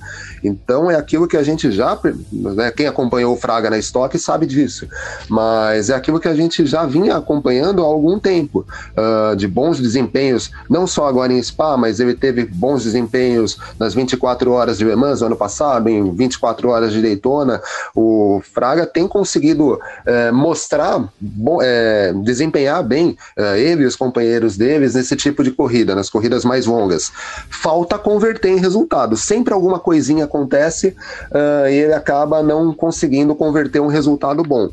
Então 0.48 0.90
é 0.90 0.96
aquilo 0.96 1.28
que 1.28 1.38
a 1.38 1.44
gente 1.44 1.72
já, 1.72 1.98
né, 2.32 2.72
quem 2.72 2.88
acompanhou 2.88 3.34
o 3.34 3.38
Fraga 3.38 3.70
na 3.70 3.78
estoque 3.78 4.18
sabe 4.18 4.46
disso, 4.46 4.88
mas 5.30 5.90
é 5.90 5.96
aquilo 5.96 6.20
que 6.20 6.28
a 6.28 6.36
gente 6.36 6.66
já 6.66 6.86
vinha 6.86 7.18
acompanhando 7.18 7.82
há 7.82 7.86
algum 7.86 8.20
tempo, 8.20 8.66
uh, 8.98 9.36
de 9.36 9.48
bons 9.48 9.80
desempenhos, 9.80 10.52
não 10.70 10.86
só 10.86 11.08
agora 11.08 11.34
em 11.34 11.42
Spa, 11.42 11.78
mas 11.78 12.00
ele 12.00 12.14
teve 12.14 12.46
bons 12.46 12.84
desempenhos 12.84 13.58
nas 13.80 13.94
24 13.94 14.52
horas 14.52 14.78
de 14.78 14.86
Le 14.86 14.96
Mans 14.96 15.22
ano 15.22 15.36
passado, 15.36 15.90
em 15.90 16.14
24 16.14 16.70
horas 16.70 16.94
de 16.94 17.02
Daytona. 17.02 17.62
O 17.96 18.42
Fraga 18.54 18.86
tem 18.86 19.08
conseguido 19.08 19.74
uh, 19.74 20.34
mostrar 20.34 21.08
bom 21.20 21.60
é, 21.62 22.14
desempenhar 22.24 22.84
bem 22.84 23.18
uh, 23.38 23.56
ele 23.56 23.84
e 23.84 23.86
os 23.86 23.96
companheiros 23.96 24.58
deles 24.58 24.96
nesse 24.96 25.16
tipo 25.16 25.44
de 25.44 25.52
corrida, 25.52 25.96
nas 25.96 26.10
corridas 26.10 26.46
mais 26.46 26.66
longas. 26.66 27.12
Falta 27.50 27.98
converter 27.98 28.50
em 28.50 28.60
resultado. 28.60 29.18
Sempre 29.18 29.54
alguma 29.54 29.80
coisinha 29.80 30.28
uh, 30.44 31.68
e 31.70 31.74
ele 31.74 31.94
acaba 31.94 32.44
não 32.44 32.74
conseguindo 32.74 33.36
converter 33.36 33.80
um 33.80 33.88
resultado 33.88 34.44
bom. 34.44 34.66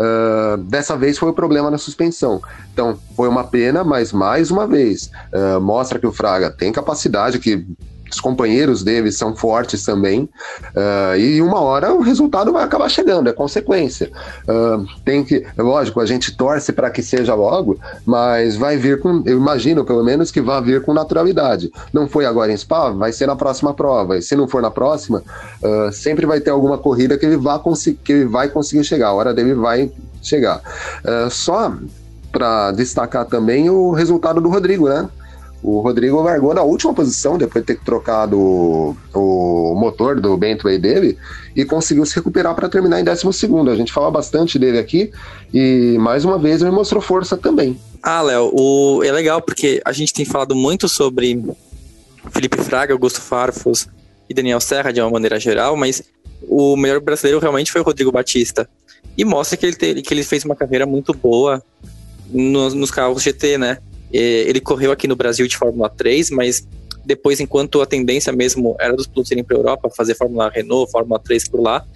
Uh, 0.00 0.56
dessa 0.56 0.96
vez 0.96 1.18
foi 1.18 1.28
o 1.28 1.34
problema 1.34 1.70
na 1.70 1.76
suspensão. 1.76 2.40
Então, 2.72 2.98
foi 3.14 3.28
uma 3.28 3.44
pena, 3.44 3.84
mas 3.84 4.12
mais 4.12 4.50
uma 4.50 4.66
vez, 4.66 5.10
uh, 5.32 5.60
mostra 5.60 5.98
que 5.98 6.06
o 6.06 6.12
Fraga 6.12 6.50
tem 6.50 6.72
capacidade, 6.72 7.38
que 7.38 7.66
os 8.10 8.20
companheiros 8.20 8.82
dele 8.82 9.12
são 9.12 9.34
fortes 9.34 9.84
também, 9.84 10.28
uh, 10.74 11.16
e 11.16 11.40
uma 11.40 11.60
hora 11.60 11.92
o 11.92 12.00
resultado 12.00 12.52
vai 12.52 12.64
acabar 12.64 12.88
chegando, 12.88 13.28
é 13.28 13.32
consequência. 13.32 14.10
Uh, 14.48 14.86
tem 15.04 15.24
que, 15.24 15.46
lógico, 15.56 16.00
a 16.00 16.06
gente 16.06 16.36
torce 16.36 16.72
para 16.72 16.90
que 16.90 17.02
seja 17.02 17.34
logo, 17.34 17.78
mas 18.04 18.56
vai 18.56 18.76
vir 18.76 19.00
com, 19.00 19.22
eu 19.26 19.36
imagino 19.36 19.84
pelo 19.84 20.02
menos 20.02 20.30
que 20.30 20.40
vai 20.40 20.60
vir 20.62 20.82
com 20.82 20.92
naturalidade. 20.92 21.70
Não 21.92 22.08
foi 22.08 22.26
agora 22.26 22.52
em 22.52 22.56
Spa, 22.56 22.90
vai 22.90 23.12
ser 23.12 23.26
na 23.26 23.36
próxima 23.36 23.74
prova, 23.74 24.18
e 24.18 24.22
se 24.22 24.34
não 24.36 24.48
for 24.48 24.62
na 24.62 24.70
próxima, 24.70 25.22
uh, 25.62 25.92
sempre 25.92 26.26
vai 26.26 26.40
ter 26.40 26.50
alguma 26.50 26.78
corrida 26.78 27.16
que 27.16 27.26
ele, 27.26 27.36
vá 27.36 27.60
que 28.04 28.12
ele 28.12 28.24
vai 28.24 28.48
conseguir 28.48 28.84
chegar, 28.84 29.08
a 29.08 29.12
hora 29.12 29.34
dele 29.34 29.54
vai 29.54 29.90
chegar. 30.22 30.60
só 31.30 31.72
para 32.30 32.72
destacar 32.72 33.24
também 33.24 33.68
o 33.68 33.92
resultado 33.92 34.40
do 34.40 34.48
Rodrigo, 34.48 34.88
né? 34.88 35.08
O 35.62 35.80
Rodrigo 35.80 36.20
largou 36.22 36.54
na 36.54 36.62
última 36.62 36.94
posição 36.94 37.36
depois 37.36 37.64
de 37.64 37.74
ter 37.74 37.84
trocado 37.84 38.38
o, 38.38 38.96
o 39.14 39.74
motor 39.74 40.18
do 40.18 40.36
Bentley 40.36 40.78
dele 40.78 41.18
e 41.54 41.64
conseguiu 41.64 42.06
se 42.06 42.14
recuperar 42.14 42.54
para 42.54 42.68
terminar 42.68 43.00
em 43.00 43.04
12. 43.04 43.46
A 43.70 43.76
gente 43.76 43.92
fala 43.92 44.10
bastante 44.10 44.58
dele 44.58 44.78
aqui 44.78 45.12
e 45.52 45.96
mais 45.98 46.24
uma 46.24 46.38
vez 46.38 46.62
ele 46.62 46.70
mostrou 46.70 47.02
força 47.02 47.36
também. 47.36 47.78
Ah, 48.02 48.22
Léo, 48.22 49.02
é 49.04 49.12
legal 49.12 49.42
porque 49.42 49.82
a 49.84 49.92
gente 49.92 50.14
tem 50.14 50.24
falado 50.24 50.54
muito 50.54 50.88
sobre 50.88 51.44
Felipe 52.30 52.56
Fraga, 52.62 52.94
Augusto 52.94 53.20
Farfus 53.20 53.86
e 54.28 54.32
Daniel 54.32 54.60
Serra 54.60 54.92
de 54.92 55.00
uma 55.00 55.10
maneira 55.10 55.38
geral, 55.38 55.76
mas 55.76 56.02
o 56.42 56.74
melhor 56.76 57.00
brasileiro 57.00 57.38
realmente 57.38 57.70
foi 57.70 57.82
o 57.82 57.84
Rodrigo 57.84 58.10
Batista. 58.10 58.68
E 59.16 59.24
mostra 59.24 59.58
que 59.58 59.66
ele, 59.66 59.76
te... 59.76 60.00
que 60.00 60.14
ele 60.14 60.22
fez 60.22 60.44
uma 60.44 60.56
carreira 60.56 60.86
muito 60.86 61.12
boa 61.12 61.62
nos 62.32 62.90
carros 62.90 63.22
GT, 63.22 63.58
né? 63.58 63.78
Ele 64.12 64.60
correu 64.60 64.92
aqui 64.92 65.06
no 65.06 65.16
Brasil 65.16 65.46
de 65.46 65.56
Fórmula 65.56 65.88
3, 65.88 66.30
mas 66.30 66.66
depois, 67.04 67.40
enquanto 67.40 67.80
a 67.80 67.86
tendência 67.86 68.32
mesmo 68.32 68.76
era 68.78 68.94
dos 68.94 69.06
pilotos 69.06 69.30
irem 69.30 69.44
para 69.44 69.56
a 69.56 69.58
Europa, 69.58 69.90
fazer 69.96 70.14
Fórmula 70.14 70.50
Renault, 70.50 70.90
Fórmula 70.90 71.18
3 71.18 71.48
por 71.48 71.60
lá, 71.60 71.86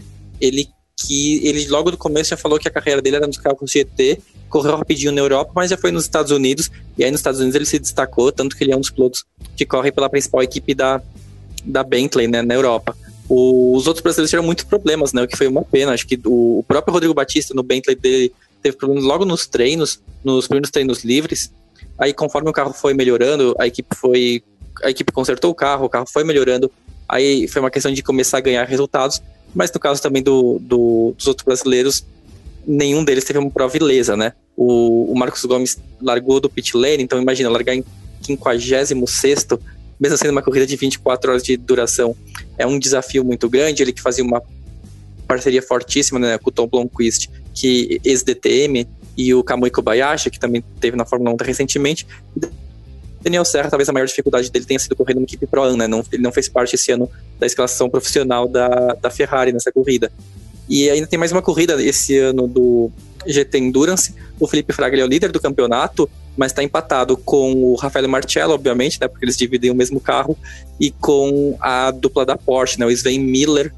ele 0.40 0.68
que 0.96 1.46
ele 1.46 1.66
logo 1.68 1.90
do 1.90 1.96
começo 1.96 2.31
já 2.31 2.37
falou 2.37 2.59
que 2.59 2.68
a 2.68 2.70
carreira 2.70 3.03
dele 3.03 3.16
era 3.16 3.27
nos 3.27 3.37
carros 3.37 3.70
GT, 3.70 4.18
correu 4.48 4.77
rapidinho 4.77 5.12
na 5.12 5.20
Europa, 5.20 5.50
mas 5.55 5.70
já 5.70 5.77
foi 5.77 5.90
nos 5.90 6.05
Estados 6.05 6.31
Unidos, 6.31 6.70
e 6.96 7.05
aí 7.05 7.11
nos 7.11 7.20
Estados 7.20 7.40
Unidos 7.40 7.57
ele 7.57 7.66
se 7.66 7.79
destacou, 7.79 8.31
tanto 8.31 8.57
que 8.57 8.62
ele 8.62 8.72
é 8.72 8.77
um 8.77 8.81
dos 8.81 8.90
pilotos 8.90 9.24
que 9.57 9.66
corre 9.66 9.90
pela 9.90 10.09
principal 10.09 10.42
equipe 10.42 10.74
da, 10.74 11.03
da 11.64 11.83
Bentley, 11.83 12.29
né, 12.29 12.42
na 12.42 12.55
Europa. 12.55 12.96
O, 13.29 13.77
os 13.77 13.87
outros 13.87 14.03
brasileiros 14.03 14.31
tiveram 14.31 14.46
muitos 14.46 14.64
problemas, 14.64 15.12
né, 15.12 15.22
o 15.22 15.29
que 15.29 15.37
foi 15.37 15.48
uma 15.48 15.62
pena, 15.62 15.92
acho 15.92 16.07
que 16.07 16.18
o, 16.24 16.61
o 16.61 16.64
próprio 16.66 16.92
Rodrigo 16.92 17.12
Batista 17.12 17.53
no 17.53 17.62
Bentley 17.62 17.96
dele 17.96 18.33
teve 18.62 18.77
problemas 18.77 19.05
logo 19.05 19.24
nos 19.24 19.46
treinos, 19.46 20.00
nos 20.22 20.46
primeiros 20.46 20.70
treinos 20.70 21.05
livres, 21.05 21.53
Aí, 21.99 22.13
conforme 22.13 22.51
o 22.51 22.53
carro 22.53 22.73
foi 22.73 22.95
melhorando, 22.95 23.55
a 23.59 23.67
equipe 23.67 23.95
foi. 23.97 24.43
A 24.83 24.91
equipe 24.91 25.13
consertou 25.13 25.51
o 25.51 25.55
carro, 25.55 25.87
o 25.87 25.89
carro 25.89 26.07
foi 26.11 26.25
melhorando. 26.25 26.71
Aí 27.09 27.47
foi 27.47 27.61
uma 27.61 27.71
questão 27.71 27.93
de 27.93 28.03
começar 28.03 28.39
a 28.39 28.41
ganhar 28.41 28.65
resultados. 28.65 29.23
Mas 29.55 29.71
no 29.73 29.79
caso 29.79 30.03
também 30.03 30.23
do, 30.23 30.59
do 30.61 31.15
dos 31.17 31.27
outros 31.29 31.45
brasileiros, 31.45 32.05
nenhum 32.67 33.05
deles 33.05 33.25
teve 33.25 33.39
uma 33.39 33.51
prova 33.51 33.77
ilesa, 33.77 34.17
né? 34.17 34.33
O, 34.57 35.13
o 35.13 35.17
Marcos 35.17 35.45
Gomes 35.45 35.79
largou 36.01 36.41
do 36.41 36.51
pit 36.51 36.77
lane, 36.77 37.03
então 37.03 37.21
imagina, 37.21 37.49
largar 37.49 37.75
em 37.75 37.85
56 38.23 38.95
mesmo 40.01 40.19
sendo 40.19 40.33
uma 40.33 40.43
corrida 40.43 40.67
de 40.67 40.77
24 40.77 41.31
horas 41.31 41.43
de 41.43 41.57
duração, 41.57 42.17
é 42.59 42.67
um 42.67 42.79
desafio 42.79 43.25
muito 43.25 43.49
grande. 43.49 43.83
Ele 43.83 43.93
que 43.93 44.03
fazia 44.03 44.25
uma 44.25 44.43
parceria 45.27 45.63
fortíssima 45.63 46.19
né, 46.19 46.39
com 46.39 46.51
o 46.51 46.53
Tom 46.53 46.67
Blomqvist, 46.67 47.31
que 47.55 48.01
ex-DTM, 48.05 48.87
e 49.16 49.33
o 49.35 49.42
Kamui 49.42 49.70
Kobayashi, 49.70 50.31
que 50.31 50.38
também 50.38 50.62
teve 50.81 50.96
na 50.96 51.05
Fórmula 51.05 51.33
1 51.33 51.37
recentemente. 51.44 52.07
Daniel 53.24 53.44
Serra, 53.44 53.70
talvez 53.70 53.88
a 53.88 53.92
maior 53.92 54.07
dificuldade 54.07 54.50
dele 54.50 54.66
tenha 54.66 54.79
sido 54.79 54.94
correr 54.94 55.14
numa 55.14 55.24
equipe 55.24 55.46
Pro-Am, 55.46 55.79
né? 55.79 55.87
Ele 56.12 56.22
não 56.22 56.31
fez 56.31 56.46
parte 56.46 56.74
esse 56.74 56.92
ano 56.92 57.11
da 57.40 57.46
escalação 57.46 57.88
profissional 57.88 58.46
da, 58.46 58.94
da 59.00 59.11
Ferrari 59.11 59.50
nessa 59.50 59.72
corrida. 59.72 60.12
E 60.68 60.90
ainda 60.90 61.07
tem 61.07 61.18
mais 61.18 61.33
uma 61.33 61.40
corrida 61.40 61.83
esse 61.83 62.18
ano 62.18 62.46
do 62.46 62.90
GT 63.27 63.59
Endurance. 63.59 64.14
O 64.38 64.46
Felipe 64.46 64.74
Fraga 64.74 64.98
é 64.98 65.05
o 65.05 65.07
líder 65.07 65.33
do 65.33 65.40
campeonato, 65.40 66.09
mas 66.37 66.53
está 66.53 66.62
empatado 66.62 67.16
com 67.16 67.55
o 67.55 67.74
Rafael 67.77 68.07
Marcello, 68.09 68.53
obviamente, 68.53 69.00
né? 69.00 69.09
Porque 69.09 69.24
eles 69.24 69.38
dividem 69.38 69.70
o 69.70 69.74
mesmo 69.74 70.00
carro, 70.00 70.37
e 70.79 70.90
com 70.90 71.57
a 71.61 71.90
dupla 71.90 72.27
da 72.27 72.37
Porsche, 72.37 72.79
né? 72.79 72.85
O 72.85 72.90
Sven 72.90 73.20
Miller. 73.20 73.72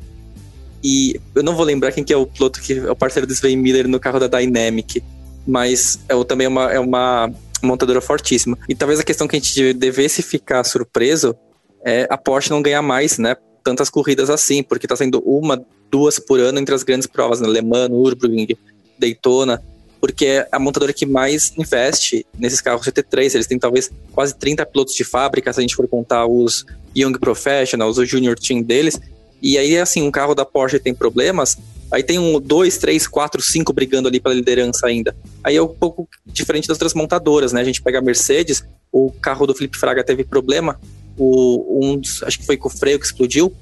E 0.82 1.20
eu 1.36 1.42
não 1.44 1.54
vou 1.54 1.64
lembrar 1.64 1.92
quem 1.92 2.02
que 2.02 2.12
é 2.12 2.16
o 2.16 2.26
piloto 2.26 2.60
que 2.60 2.72
é 2.72 2.90
o 2.90 2.96
parceiro 2.96 3.26
do 3.26 3.32
Sven 3.32 3.56
Miller 3.56 3.86
no 3.86 4.00
carro 4.00 4.18
da 4.18 4.26
Dynamic 4.26 5.02
mas 5.46 5.98
é 6.08 6.24
também 6.24 6.46
é 6.46 6.48
uma, 6.48 6.72
é 6.72 6.80
uma 6.80 7.30
montadora 7.62 8.00
fortíssima. 8.00 8.58
E 8.68 8.74
talvez 8.74 9.00
a 9.00 9.04
questão 9.04 9.28
que 9.28 9.36
a 9.36 9.38
gente 9.38 9.72
devesse 9.72 10.22
ficar 10.22 10.64
surpreso 10.64 11.36
é 11.84 12.06
a 12.10 12.18
Porsche 12.18 12.50
não 12.50 12.62
ganhar 12.62 12.82
mais, 12.82 13.18
né? 13.18 13.36
Tantas 13.62 13.88
corridas 13.88 14.30
assim, 14.30 14.62
porque 14.62 14.86
tá 14.86 14.96
sendo 14.96 15.20
uma, 15.20 15.64
duas 15.90 16.18
por 16.18 16.40
ano 16.40 16.58
entre 16.58 16.74
as 16.74 16.82
grandes 16.82 17.06
provas, 17.06 17.40
né? 17.40 17.48
Le 17.48 17.62
Mans, 17.62 17.88
Nürburgring, 17.88 18.56
Daytona, 18.98 19.62
porque 20.00 20.26
é 20.26 20.48
a 20.52 20.58
montadora 20.58 20.92
que 20.92 21.06
mais 21.06 21.52
investe 21.56 22.26
nesses 22.38 22.60
carros 22.60 22.86
GT3. 22.86 23.34
Eles 23.34 23.46
têm 23.46 23.58
talvez 23.58 23.90
quase 24.12 24.34
30 24.34 24.66
pilotos 24.66 24.94
de 24.94 25.04
fábrica, 25.04 25.52
se 25.52 25.60
a 25.60 25.62
gente 25.62 25.76
for 25.76 25.86
contar 25.88 26.26
os 26.26 26.64
Young 26.96 27.18
Professionals, 27.18 27.98
o 27.98 28.04
Junior 28.04 28.38
Team 28.38 28.62
deles. 28.62 29.00
E 29.42 29.58
aí, 29.58 29.78
assim, 29.78 30.02
um 30.02 30.10
carro 30.10 30.34
da 30.34 30.44
Porsche 30.44 30.78
tem 30.78 30.94
problemas, 30.94 31.58
Aí 31.90 32.02
tem 32.02 32.18
um, 32.18 32.40
dois, 32.40 32.78
três, 32.78 33.06
quatro, 33.06 33.40
cinco 33.40 33.72
brigando 33.72 34.08
ali 34.08 34.18
pela 34.18 34.34
liderança 34.34 34.86
ainda. 34.86 35.16
Aí 35.42 35.56
é 35.56 35.62
um 35.62 35.68
pouco 35.68 36.08
diferente 36.26 36.66
das 36.66 36.76
outras 36.76 36.94
montadoras, 36.94 37.52
né? 37.52 37.60
A 37.60 37.64
gente 37.64 37.80
pega 37.80 37.98
a 37.98 38.02
Mercedes, 38.02 38.64
o 38.92 39.12
carro 39.12 39.46
do 39.46 39.54
Felipe 39.54 39.78
Fraga 39.78 40.02
teve 40.02 40.24
problema, 40.24 40.78
o, 41.16 41.80
um, 41.84 42.00
acho 42.22 42.38
que 42.38 42.46
foi 42.46 42.56
com 42.56 42.68
o 42.68 42.70
freio 42.70 42.98
que 42.98 43.06
explodiu. 43.06 43.52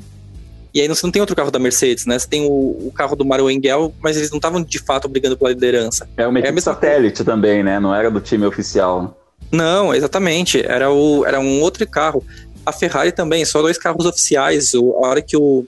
E 0.72 0.80
aí 0.80 0.88
você 0.88 1.06
não 1.06 1.12
tem 1.12 1.20
outro 1.20 1.36
carro 1.36 1.52
da 1.52 1.58
Mercedes, 1.58 2.04
né? 2.04 2.18
Você 2.18 2.26
tem 2.26 2.44
o, 2.44 2.88
o 2.88 2.92
carro 2.92 3.14
do 3.14 3.24
Mario 3.24 3.48
Engel, 3.48 3.94
mas 4.00 4.16
eles 4.16 4.30
não 4.30 4.38
estavam 4.38 4.60
de 4.60 4.78
fato 4.80 5.06
brigando 5.06 5.36
pela 5.36 5.50
liderança. 5.50 6.08
É 6.16 6.26
uma 6.26 6.40
equipe 6.40 6.58
é 6.58 6.60
satélite 6.60 7.18
coisa. 7.18 7.30
também, 7.30 7.62
né? 7.62 7.78
Não 7.78 7.94
era 7.94 8.10
do 8.10 8.20
time 8.20 8.44
oficial. 8.44 9.16
Não, 9.52 9.94
exatamente. 9.94 10.60
Era, 10.66 10.90
o, 10.90 11.24
era 11.24 11.38
um 11.38 11.60
outro 11.60 11.86
carro. 11.88 12.24
A 12.66 12.72
Ferrari 12.72 13.12
também, 13.12 13.44
só 13.44 13.62
dois 13.62 13.78
carros 13.78 14.04
oficiais. 14.04 14.72
a 14.74 15.06
hora 15.06 15.22
que 15.22 15.36
o, 15.36 15.64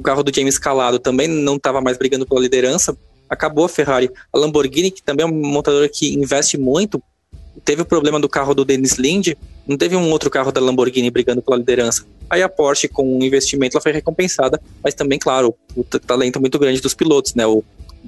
o 0.00 0.02
carro 0.02 0.22
do 0.22 0.34
James 0.34 0.58
Calado 0.58 0.98
também 0.98 1.28
não 1.28 1.56
estava 1.56 1.78
mais 1.82 1.98
brigando 1.98 2.26
pela 2.26 2.40
liderança, 2.40 2.96
acabou 3.28 3.66
a 3.66 3.68
Ferrari. 3.68 4.10
A 4.32 4.38
Lamborghini, 4.38 4.90
que 4.90 5.02
também 5.02 5.24
é 5.24 5.28
uma 5.28 5.48
montadora 5.48 5.86
que 5.90 6.14
investe 6.14 6.56
muito, 6.56 7.02
teve 7.66 7.82
o 7.82 7.84
problema 7.84 8.18
do 8.18 8.26
carro 8.26 8.54
do 8.54 8.64
Dennis 8.64 8.94
Lind, 8.94 9.34
não 9.68 9.76
teve 9.76 9.94
um 9.94 10.10
outro 10.10 10.30
carro 10.30 10.50
da 10.50 10.58
Lamborghini 10.58 11.10
brigando 11.10 11.42
pela 11.42 11.58
liderança. 11.58 12.06
Aí 12.30 12.42
a 12.42 12.48
Porsche, 12.48 12.88
com 12.88 13.18
o 13.18 13.22
investimento, 13.22 13.76
ela 13.76 13.82
foi 13.82 13.92
recompensada, 13.92 14.58
mas 14.82 14.94
também, 14.94 15.18
claro, 15.18 15.54
o 15.76 15.84
talento 15.84 16.40
muito 16.40 16.58
grande 16.58 16.80
dos 16.80 16.94
pilotos, 16.94 17.34
né? 17.34 17.46
O, 17.46 17.62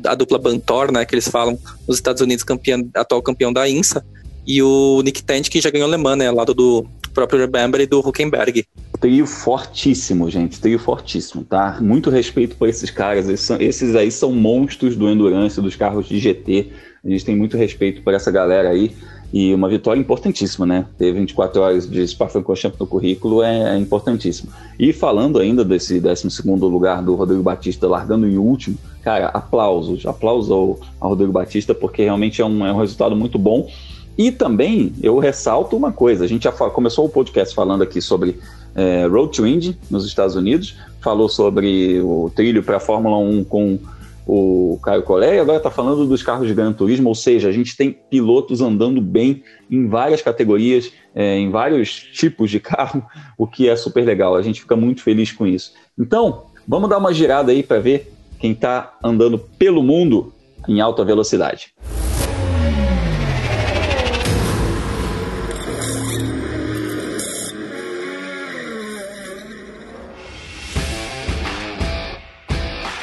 a 0.07 0.15
dupla 0.15 0.39
Bantor, 0.39 0.91
né, 0.91 1.05
que 1.05 1.15
eles 1.15 1.29
falam, 1.29 1.59
nos 1.87 1.99
Estados 1.99 2.23
Unidos, 2.23 2.43
campeão, 2.43 2.89
atual 2.95 3.21
campeão 3.21 3.53
da 3.53 3.69
INSA, 3.69 4.03
e 4.47 4.63
o 4.63 5.03
Nick 5.03 5.23
Tent, 5.23 5.51
que 5.51 5.61
já 5.61 5.69
ganhou 5.69 5.91
Le 5.91 5.99
Mans, 5.99 6.17
né, 6.17 6.31
lado 6.31 6.55
do 6.55 6.87
próprio 7.13 7.41
Remember 7.41 7.83
e 7.83 7.87
do 7.87 8.01
Huckenberg 8.01 8.67
trio 9.03 9.27
fortíssimo, 9.27 10.31
gente. 10.31 10.61
Trio 10.61 10.79
fortíssimo, 10.79 11.43
tá? 11.43 11.79
Muito 11.81 12.09
respeito 12.09 12.57
por 12.57 12.69
esses 12.69 12.89
caras. 12.89 13.29
Esses, 13.29 13.45
são, 13.45 13.57
esses 13.61 13.97
aí 13.97 14.13
são 14.13 14.31
monstros 14.31 14.95
do 14.95 15.09
Endurance, 15.09 15.61
dos 15.61 15.75
carros 15.75 16.07
de 16.07 16.21
GT. 16.21 16.69
A 17.05 17.09
gente 17.09 17.25
tem 17.25 17.35
muito 17.35 17.57
respeito 17.57 18.01
por 18.03 18.15
essa 18.15 18.31
galera 18.31 18.71
aí. 18.71 18.93
E 19.33 19.53
uma 19.53 19.69
vitória 19.69 19.99
importantíssima, 19.99 20.65
né? 20.65 20.87
Ter 20.97 21.13
24 21.13 21.61
horas 21.61 21.91
de 21.91 22.07
Spa-Francorchamps 22.07 22.79
no 22.79 22.87
currículo 22.87 23.43
é, 23.43 23.75
é, 23.75 23.79
importantíssimo. 23.79 24.53
E 24.79 24.93
falando 24.93 25.41
ainda 25.41 25.65
desse 25.65 25.99
12 25.99 26.29
lugar 26.47 27.03
do 27.03 27.17
Rodrigo 27.17 27.43
Batista 27.43 27.89
largando 27.89 28.29
em 28.29 28.37
último, 28.37 28.79
cara, 29.03 29.27
aplausos, 29.29 30.07
aplausos 30.07 30.51
ao, 30.51 30.79
ao 31.01 31.11
Rodrigo 31.11 31.33
Batista, 31.33 31.75
porque 31.75 32.05
realmente 32.05 32.41
é 32.41 32.45
um, 32.45 32.65
é 32.65 32.73
um 32.73 32.79
resultado 32.79 33.17
muito 33.17 33.37
bom. 33.37 33.69
E 34.17 34.31
também 34.31 34.93
eu 35.03 35.19
ressalto 35.19 35.77
uma 35.77 35.91
coisa: 35.91 36.25
a 36.25 36.29
gente 36.29 36.45
já 36.45 36.53
começou 36.53 37.07
o 37.07 37.09
podcast 37.09 37.53
falando 37.53 37.83
aqui 37.83 38.01
sobre 38.01 38.39
é, 38.75 39.07
Road 39.07 39.37
to 39.37 39.47
Indy, 39.47 39.77
nos 39.91 40.07
Estados 40.07 40.37
Unidos, 40.37 40.77
falou 41.01 41.29
sobre 41.29 42.01
o 42.01 42.31
trilho 42.35 42.63
para 42.63 42.77
a 42.77 42.81
Fórmula 42.81 43.19
1 43.19 43.45
com 43.45 43.79
o 44.27 44.79
Caio 44.83 45.03
Collet, 45.03 45.35
e 45.35 45.39
agora 45.41 45.59
está 45.59 45.71
falando 45.71 46.07
dos 46.07 46.23
carros 46.23 46.47
de 46.47 46.55
Gran 46.55 46.73
Turismo, 46.73 47.09
ou 47.09 47.15
seja, 47.15 47.49
a 47.49 47.53
gente 47.53 47.77
tem 47.77 47.91
pilotos 47.91 48.61
andando 48.61 49.01
bem 49.01 49.43
em 49.71 49.89
várias 49.89 50.23
categorias, 50.23 50.93
é, 51.15 51.37
em 51.39 51.51
vários 51.51 51.93
tipos 52.13 52.51
de 52.51 52.61
carro, 52.61 53.05
o 53.37 53.47
que 53.47 53.69
é 53.69 53.77
super 53.77 54.05
legal, 54.05 54.37
a 54.37 54.43
gente 54.43 54.61
fica 54.61 54.77
muito 54.77 55.03
feliz 55.03 55.33
com 55.33 55.47
isso. 55.47 55.73
Então, 55.99 56.47
vamos 56.67 56.89
dar 56.89 56.99
uma 56.99 57.13
girada 57.13 57.51
aí 57.51 57.63
para 57.63 57.81
ver 57.81 58.13
quem 58.39 58.53
está 58.53 58.97
andando 59.03 59.39
pelo 59.39 59.83
mundo 59.83 60.33
em 60.69 60.81
alta 60.81 61.05
velocidade. 61.05 61.75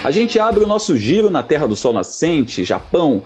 A 0.10 0.12
gente 0.12 0.40
abre 0.40 0.64
o 0.64 0.68
nosso 0.68 0.98
giro 0.98 1.30
na 1.30 1.44
Terra 1.44 1.68
do 1.68 1.76
Sol 1.76 1.94
Nascente, 1.94 2.64
Japão, 2.64 3.22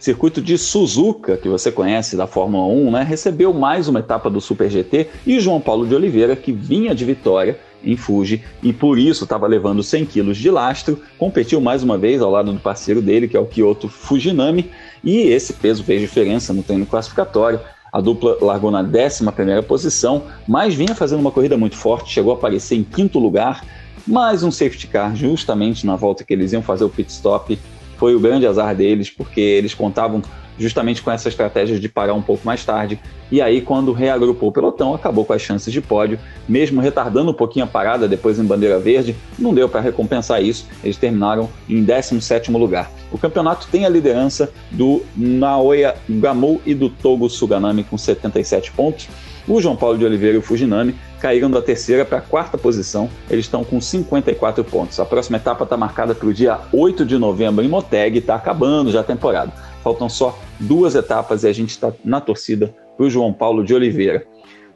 circuito 0.00 0.42
de 0.42 0.58
Suzuka, 0.58 1.36
que 1.36 1.48
você 1.48 1.70
conhece 1.70 2.16
da 2.16 2.26
Fórmula 2.26 2.66
1, 2.66 2.90
né, 2.90 3.02
recebeu 3.04 3.54
mais 3.54 3.86
uma 3.86 4.00
etapa 4.00 4.28
do 4.28 4.40
Super 4.40 4.68
GT 4.68 5.10
e 5.24 5.38
João 5.38 5.60
Paulo 5.60 5.86
de 5.86 5.94
Oliveira, 5.94 6.34
que 6.34 6.50
vinha 6.50 6.92
de 6.92 7.04
vitória 7.04 7.56
em 7.84 7.96
Fuji 7.96 8.42
e 8.64 8.72
por 8.72 8.98
isso 8.98 9.22
estava 9.22 9.46
levando 9.46 9.80
100 9.80 10.06
quilos 10.06 10.36
de 10.36 10.50
lastro, 10.50 11.00
competiu 11.16 11.60
mais 11.60 11.84
uma 11.84 11.96
vez 11.96 12.20
ao 12.20 12.32
lado 12.32 12.52
do 12.52 12.58
parceiro 12.58 13.00
dele, 13.00 13.28
que 13.28 13.36
é 13.36 13.40
o 13.40 13.46
Kyoto 13.46 13.88
Fujinami, 13.88 14.72
e 15.04 15.18
esse 15.18 15.52
peso 15.52 15.84
fez 15.84 16.00
diferença 16.00 16.52
no 16.52 16.64
treino 16.64 16.84
classificatório. 16.84 17.60
A 17.92 18.00
dupla 18.00 18.36
largou 18.40 18.72
na 18.72 18.80
11 18.80 19.62
posição, 19.68 20.24
mas 20.48 20.74
vinha 20.74 20.96
fazendo 20.96 21.20
uma 21.20 21.30
corrida 21.30 21.56
muito 21.56 21.76
forte, 21.76 22.12
chegou 22.12 22.32
a 22.32 22.36
aparecer 22.36 22.74
em 22.74 22.82
quinto 22.82 23.20
lugar. 23.20 23.64
Mais 24.06 24.42
um 24.42 24.50
safety 24.50 24.86
car, 24.86 25.16
justamente 25.16 25.86
na 25.86 25.96
volta 25.96 26.24
que 26.24 26.32
eles 26.34 26.52
iam 26.52 26.62
fazer 26.62 26.84
o 26.84 26.90
pit 26.90 27.10
stop, 27.10 27.58
foi 27.96 28.14
o 28.14 28.20
grande 28.20 28.46
azar 28.46 28.74
deles, 28.74 29.08
porque 29.08 29.40
eles 29.40 29.72
contavam 29.72 30.20
justamente 30.58 31.02
com 31.02 31.10
essa 31.10 31.28
estratégia 31.28 31.78
de 31.80 31.88
parar 31.88 32.14
um 32.14 32.22
pouco 32.22 32.44
mais 32.46 32.64
tarde. 32.64 33.00
E 33.30 33.40
aí, 33.40 33.60
quando 33.60 33.92
reagrupou 33.92 34.50
o 34.50 34.52
pelotão, 34.52 34.94
acabou 34.94 35.24
com 35.24 35.32
as 35.32 35.42
chances 35.42 35.72
de 35.72 35.80
pódio, 35.80 36.18
mesmo 36.48 36.80
retardando 36.80 37.30
um 37.30 37.34
pouquinho 37.34 37.64
a 37.64 37.68
parada 37.68 38.06
depois 38.06 38.38
em 38.38 38.44
bandeira 38.44 38.78
verde, 38.78 39.16
não 39.38 39.54
deu 39.54 39.68
para 39.68 39.80
recompensar 39.80 40.42
isso. 40.42 40.66
Eles 40.82 40.96
terminaram 40.96 41.48
em 41.68 41.82
17 41.82 42.52
lugar. 42.52 42.90
O 43.10 43.18
campeonato 43.18 43.66
tem 43.70 43.84
a 43.84 43.88
liderança 43.88 44.52
do 44.70 45.02
Naoya 45.16 45.96
Gamou 46.08 46.60
e 46.64 46.74
do 46.74 46.88
Togo 46.88 47.28
Suganami 47.28 47.82
com 47.82 47.96
77 47.96 48.70
pontos. 48.72 49.08
O 49.48 49.60
João 49.60 49.76
Paulo 49.76 49.98
de 49.98 50.04
Oliveira 50.04 50.36
e 50.36 50.38
o 50.38 50.42
Fujinami 50.42 50.94
caíram 51.24 51.50
da 51.50 51.62
terceira 51.62 52.04
para 52.04 52.18
a 52.18 52.20
quarta 52.20 52.58
posição. 52.58 53.08
Eles 53.30 53.46
estão 53.46 53.64
com 53.64 53.80
54 53.80 54.62
pontos. 54.62 55.00
A 55.00 55.06
próxima 55.06 55.38
etapa 55.38 55.64
está 55.64 55.74
marcada 55.74 56.14
para 56.14 56.28
o 56.28 56.34
dia 56.34 56.60
8 56.70 57.02
de 57.06 57.16
novembro 57.16 57.64
em 57.64 57.68
Moteg 57.68 58.18
está 58.18 58.34
acabando 58.34 58.92
já 58.92 59.00
a 59.00 59.04
temporada. 59.04 59.50
Faltam 59.82 60.06
só 60.06 60.38
duas 60.60 60.94
etapas 60.94 61.42
e 61.42 61.48
a 61.48 61.52
gente 61.54 61.70
está 61.70 61.90
na 62.04 62.20
torcida 62.20 62.74
para 62.94 63.06
o 63.06 63.08
João 63.08 63.32
Paulo 63.32 63.64
de 63.64 63.74
Oliveira. 63.74 64.26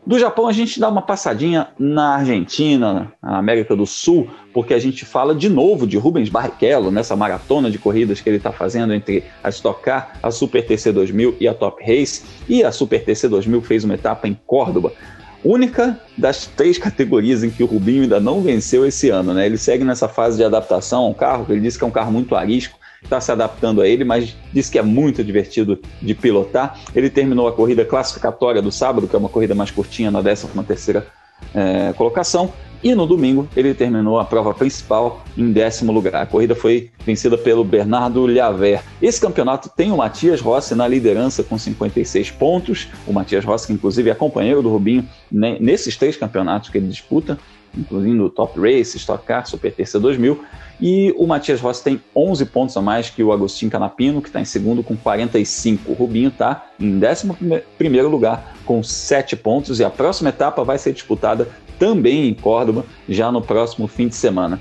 Do 0.07 0.19
Japão, 0.19 0.49
a 0.49 0.53
gente 0.53 0.81
dá 0.81 0.89
uma 0.89 1.03
passadinha 1.03 1.69
na 1.79 2.15
Argentina, 2.15 3.13
na 3.23 3.37
América 3.37 3.77
do 3.77 3.85
Sul, 3.85 4.27
porque 4.55 4.73
a 4.73 4.79
gente 4.79 5.05
fala 5.05 5.35
de 5.35 5.51
novo 5.51 5.87
de 5.87 5.99
Rubens 5.99 6.31
Barrichello 6.31 6.91
nessa 6.91 7.15
maratona 7.15 7.71
de 7.71 7.79
corridas 7.79 8.23
que 8.23 8.31
ele 8.31 8.39
está 8.39 8.53
fazendo 8.53 8.95
entre 8.95 9.23
a 9.45 9.51
Stock 9.51 9.83
Car, 9.83 10.19
a 10.23 10.31
Super 10.31 10.65
TC 10.67 10.93
2000 10.93 11.37
e 11.39 11.47
a 11.47 11.53
Top 11.53 11.85
Race. 11.85 12.25
E 12.49 12.65
a 12.65 12.73
Super 12.73 13.05
TC 13.05 13.29
2000 13.29 13.61
fez 13.61 13.85
uma 13.85 13.93
etapa 13.93 14.27
em 14.27 14.33
Córdoba. 14.47 14.95
Única 15.45 15.99
das 16.17 16.47
três 16.47 16.79
categorias 16.79 17.45
em 17.45 17.51
que 17.51 17.63
o 17.63 17.67
Rubinho 17.67 18.03
ainda 18.03 18.19
não 18.19 18.43
venceu 18.43 18.85
esse 18.87 19.09
ano, 19.09 19.33
né? 19.33 19.47
Ele 19.47 19.57
segue 19.57 19.85
nessa 19.85 20.09
fase 20.09 20.37
de 20.37 20.45
adaptação 20.45 21.05
ao 21.05 21.15
carro, 21.15 21.47
ele 21.49 21.61
disse 21.61 21.79
que 21.79 21.85
é 21.85 21.87
um 21.87 21.93
carro 21.93 22.11
muito 22.11 22.35
arisco, 22.35 22.79
está 23.03 23.21
se 23.21 23.31
adaptando 23.31 23.81
a 23.81 23.89
ele, 23.89 24.05
mas 24.05 24.37
disse 24.53 24.71
que 24.71 24.79
é 24.79 24.83
muito 24.83 25.23
divertido 25.23 25.81
de 26.03 26.15
pilotar. 26.15 26.79
Ele 26.95 27.09
terminou 27.09 27.47
a 27.47 27.53
corrida 27.53 27.85
classificatória 27.85 28.61
do 28.61 28.73
sábado, 28.73 29.07
que 29.07 29.15
é 29.15 29.19
uma 29.19 29.29
corrida 29.29 29.55
mais 29.55 29.71
curtinha, 29.71 30.11
na 30.11 30.23
13 30.23 30.49
terceira 30.67 31.07
é, 31.55 31.93
colocação, 31.95 32.53
e 32.83 32.95
no 32.95 33.07
domingo 33.07 33.49
ele 33.57 33.75
terminou 33.75 34.19
a 34.19 34.25
prova 34.25 34.55
principal 34.55 35.25
em 35.37 35.53
décimo 35.53 35.93
lugar. 35.93 36.15
A 36.23 36.27
corrida 36.27 36.55
foi 36.55 36.91
vencida 37.05 37.37
pelo 37.37 37.65
Bernardo 37.65 38.27
Lhaver. 38.27 38.83
Esse 39.03 39.21
campeonato 39.21 39.69
tem 39.69 39.91
o 39.91 39.97
Matias 39.97 40.41
Rossi 40.41 40.75
na 40.75 40.87
liderança 40.87 41.43
com 41.43 41.59
56 41.59 42.31
pontos. 42.33 42.89
O 43.07 43.13
Matias 43.13 43.45
Rossi, 43.45 43.67
que 43.67 43.73
inclusive 43.73 44.11
é 44.11 44.15
companheiro 44.15 44.63
do 44.63 44.71
Rubinho 44.71 45.09
nesses 45.31 45.97
três 45.97 46.17
campeonatos 46.17 46.71
que 46.71 46.79
ele 46.79 46.87
disputa, 46.87 47.39
incluindo 47.79 48.25
o 48.25 48.31
Top 48.31 48.59
Race, 48.59 48.97
Stock 48.97 49.25
Car, 49.25 49.47
Super 49.47 49.73
TC 49.73 49.99
2000. 49.99 50.45
E 50.81 51.15
o 51.17 51.27
Matias 51.27 51.61
Rossi 51.61 51.83
tem 51.83 52.01
11 52.15 52.47
pontos 52.47 52.77
a 52.77 52.83
mais 52.83 53.11
que 53.11 53.23
o 53.23 53.33
Agostinho 53.33 53.71
Canapino, 53.71 54.21
que 54.23 54.29
está 54.29 54.41
em 54.41 54.45
segundo 54.45 54.83
com 54.83 54.97
45. 54.97 55.91
O 55.91 55.95
Rubinho 55.95 56.29
está 56.29 56.67
em 56.79 56.99
11 56.99 58.03
lugar 58.03 58.55
com 58.65 58.83
7 58.83 59.37
pontos 59.37 59.81
e 59.81 59.85
a 59.85 59.91
próxima 59.91 60.31
etapa 60.31 60.63
vai 60.63 60.79
ser 60.79 60.93
disputada 60.93 61.49
também 61.79 62.29
em 62.29 62.35
Córdoba, 62.35 62.85
já 63.09 63.31
no 63.31 63.41
próximo 63.41 63.87
fim 63.87 64.09
de 64.09 64.15
semana. 64.15 64.61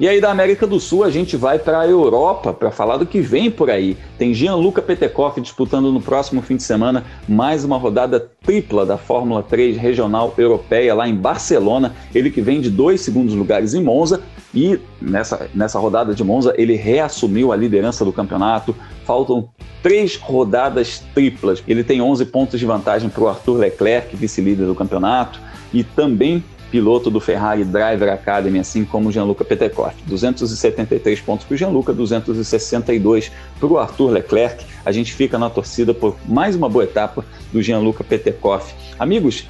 E 0.00 0.06
aí 0.06 0.20
da 0.20 0.30
América 0.30 0.64
do 0.64 0.78
Sul 0.78 1.02
a 1.02 1.10
gente 1.10 1.36
vai 1.36 1.58
para 1.58 1.80
a 1.80 1.88
Europa 1.88 2.52
para 2.52 2.70
falar 2.70 2.98
do 2.98 3.06
que 3.06 3.20
vem 3.20 3.50
por 3.50 3.68
aí. 3.68 3.96
Tem 4.16 4.32
Gianluca 4.32 4.80
Petekoff 4.80 5.40
disputando 5.40 5.90
no 5.90 6.00
próximo 6.00 6.40
fim 6.40 6.54
de 6.54 6.62
semana 6.62 7.04
mais 7.28 7.64
uma 7.64 7.76
rodada 7.76 8.20
tripla 8.20 8.86
da 8.86 8.96
Fórmula 8.96 9.42
3 9.42 9.76
regional 9.76 10.32
europeia 10.38 10.94
lá 10.94 11.08
em 11.08 11.16
Barcelona. 11.16 11.96
Ele 12.14 12.30
que 12.30 12.40
vem 12.40 12.60
de 12.60 12.70
dois 12.70 13.00
segundos 13.00 13.34
lugares 13.34 13.74
em 13.74 13.82
Monza 13.82 14.22
e 14.54 14.78
nessa, 15.02 15.50
nessa 15.52 15.80
rodada 15.80 16.14
de 16.14 16.22
Monza 16.22 16.54
ele 16.56 16.76
reassumiu 16.76 17.50
a 17.50 17.56
liderança 17.56 18.04
do 18.04 18.12
campeonato. 18.12 18.76
Faltam 19.04 19.48
três 19.82 20.14
rodadas 20.14 21.02
triplas. 21.12 21.60
Ele 21.66 21.82
tem 21.82 22.00
11 22.00 22.24
pontos 22.26 22.60
de 22.60 22.64
vantagem 22.64 23.10
para 23.10 23.24
o 23.24 23.28
Arthur 23.28 23.58
Leclerc, 23.58 24.14
vice-líder 24.14 24.66
do 24.66 24.76
campeonato, 24.76 25.40
e 25.74 25.82
também 25.82 26.44
piloto 26.70 27.10
do 27.10 27.20
Ferrari 27.20 27.64
Driver 27.64 28.12
Academy, 28.12 28.58
assim 28.58 28.84
como 28.84 29.10
Gianluca 29.10 29.44
Petekoff. 29.44 29.96
273 30.06 31.20
pontos 31.20 31.46
para 31.46 31.54
o 31.54 31.56
Gianluca, 31.56 31.92
262 31.92 33.30
para 33.58 33.68
o 33.68 33.78
Arthur 33.78 34.10
Leclerc. 34.10 34.64
A 34.84 34.92
gente 34.92 35.12
fica 35.12 35.38
na 35.38 35.50
torcida 35.50 35.92
por 35.92 36.16
mais 36.26 36.54
uma 36.54 36.68
boa 36.68 36.84
etapa 36.84 37.24
do 37.52 37.62
Gianluca 37.62 38.04
Petekoff. 38.04 38.74
Amigos, 38.98 39.46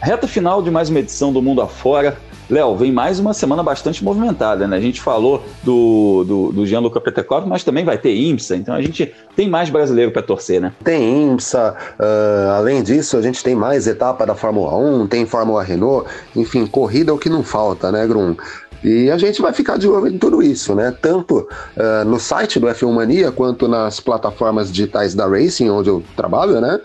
reta 0.00 0.26
final 0.26 0.62
de 0.62 0.70
mais 0.70 0.88
uma 0.88 0.98
edição 0.98 1.32
do 1.32 1.42
Mundo 1.42 1.60
Afora. 1.62 2.18
Léo, 2.52 2.76
vem 2.76 2.92
mais 2.92 3.18
uma 3.18 3.32
semana 3.32 3.62
bastante 3.62 4.04
movimentada, 4.04 4.68
né? 4.68 4.76
A 4.76 4.80
gente 4.80 5.00
falou 5.00 5.42
do, 5.62 6.22
do, 6.22 6.52
do 6.52 6.66
Gianluca 6.66 7.00
Petekoff, 7.00 7.48
mas 7.48 7.64
também 7.64 7.82
vai 7.82 7.96
ter 7.96 8.14
IMSA, 8.14 8.56
então 8.56 8.74
a 8.74 8.82
gente 8.82 9.10
tem 9.34 9.48
mais 9.48 9.70
brasileiro 9.70 10.10
para 10.10 10.20
torcer, 10.20 10.60
né? 10.60 10.70
Tem 10.84 11.32
IMSA, 11.32 11.74
uh, 11.98 12.50
além 12.50 12.82
disso, 12.82 13.16
a 13.16 13.22
gente 13.22 13.42
tem 13.42 13.54
mais 13.54 13.86
etapa 13.86 14.26
da 14.26 14.34
Fórmula 14.34 14.76
1, 14.76 15.06
tem 15.06 15.24
Fórmula 15.24 15.62
Renault, 15.62 16.06
enfim, 16.36 16.66
corrida 16.66 17.10
é 17.10 17.14
o 17.14 17.18
que 17.18 17.30
não 17.30 17.42
falta, 17.42 17.90
né, 17.90 18.06
Grum? 18.06 18.36
E 18.84 19.10
a 19.10 19.16
gente 19.16 19.40
vai 19.40 19.52
ficar 19.52 19.78
de 19.78 19.88
olho 19.88 20.08
em 20.08 20.18
tudo 20.18 20.42
isso, 20.42 20.74
né? 20.74 20.94
Tanto 21.00 21.38
uh, 21.38 22.04
no 22.04 22.18
site 22.18 22.58
do 22.58 22.66
F1 22.66 22.92
Mania 22.92 23.30
quanto 23.30 23.68
nas 23.68 24.00
plataformas 24.00 24.72
digitais 24.72 25.14
da 25.14 25.26
Racing, 25.26 25.70
onde 25.70 25.88
eu 25.88 26.02
trabalho, 26.16 26.60
né? 26.60 26.80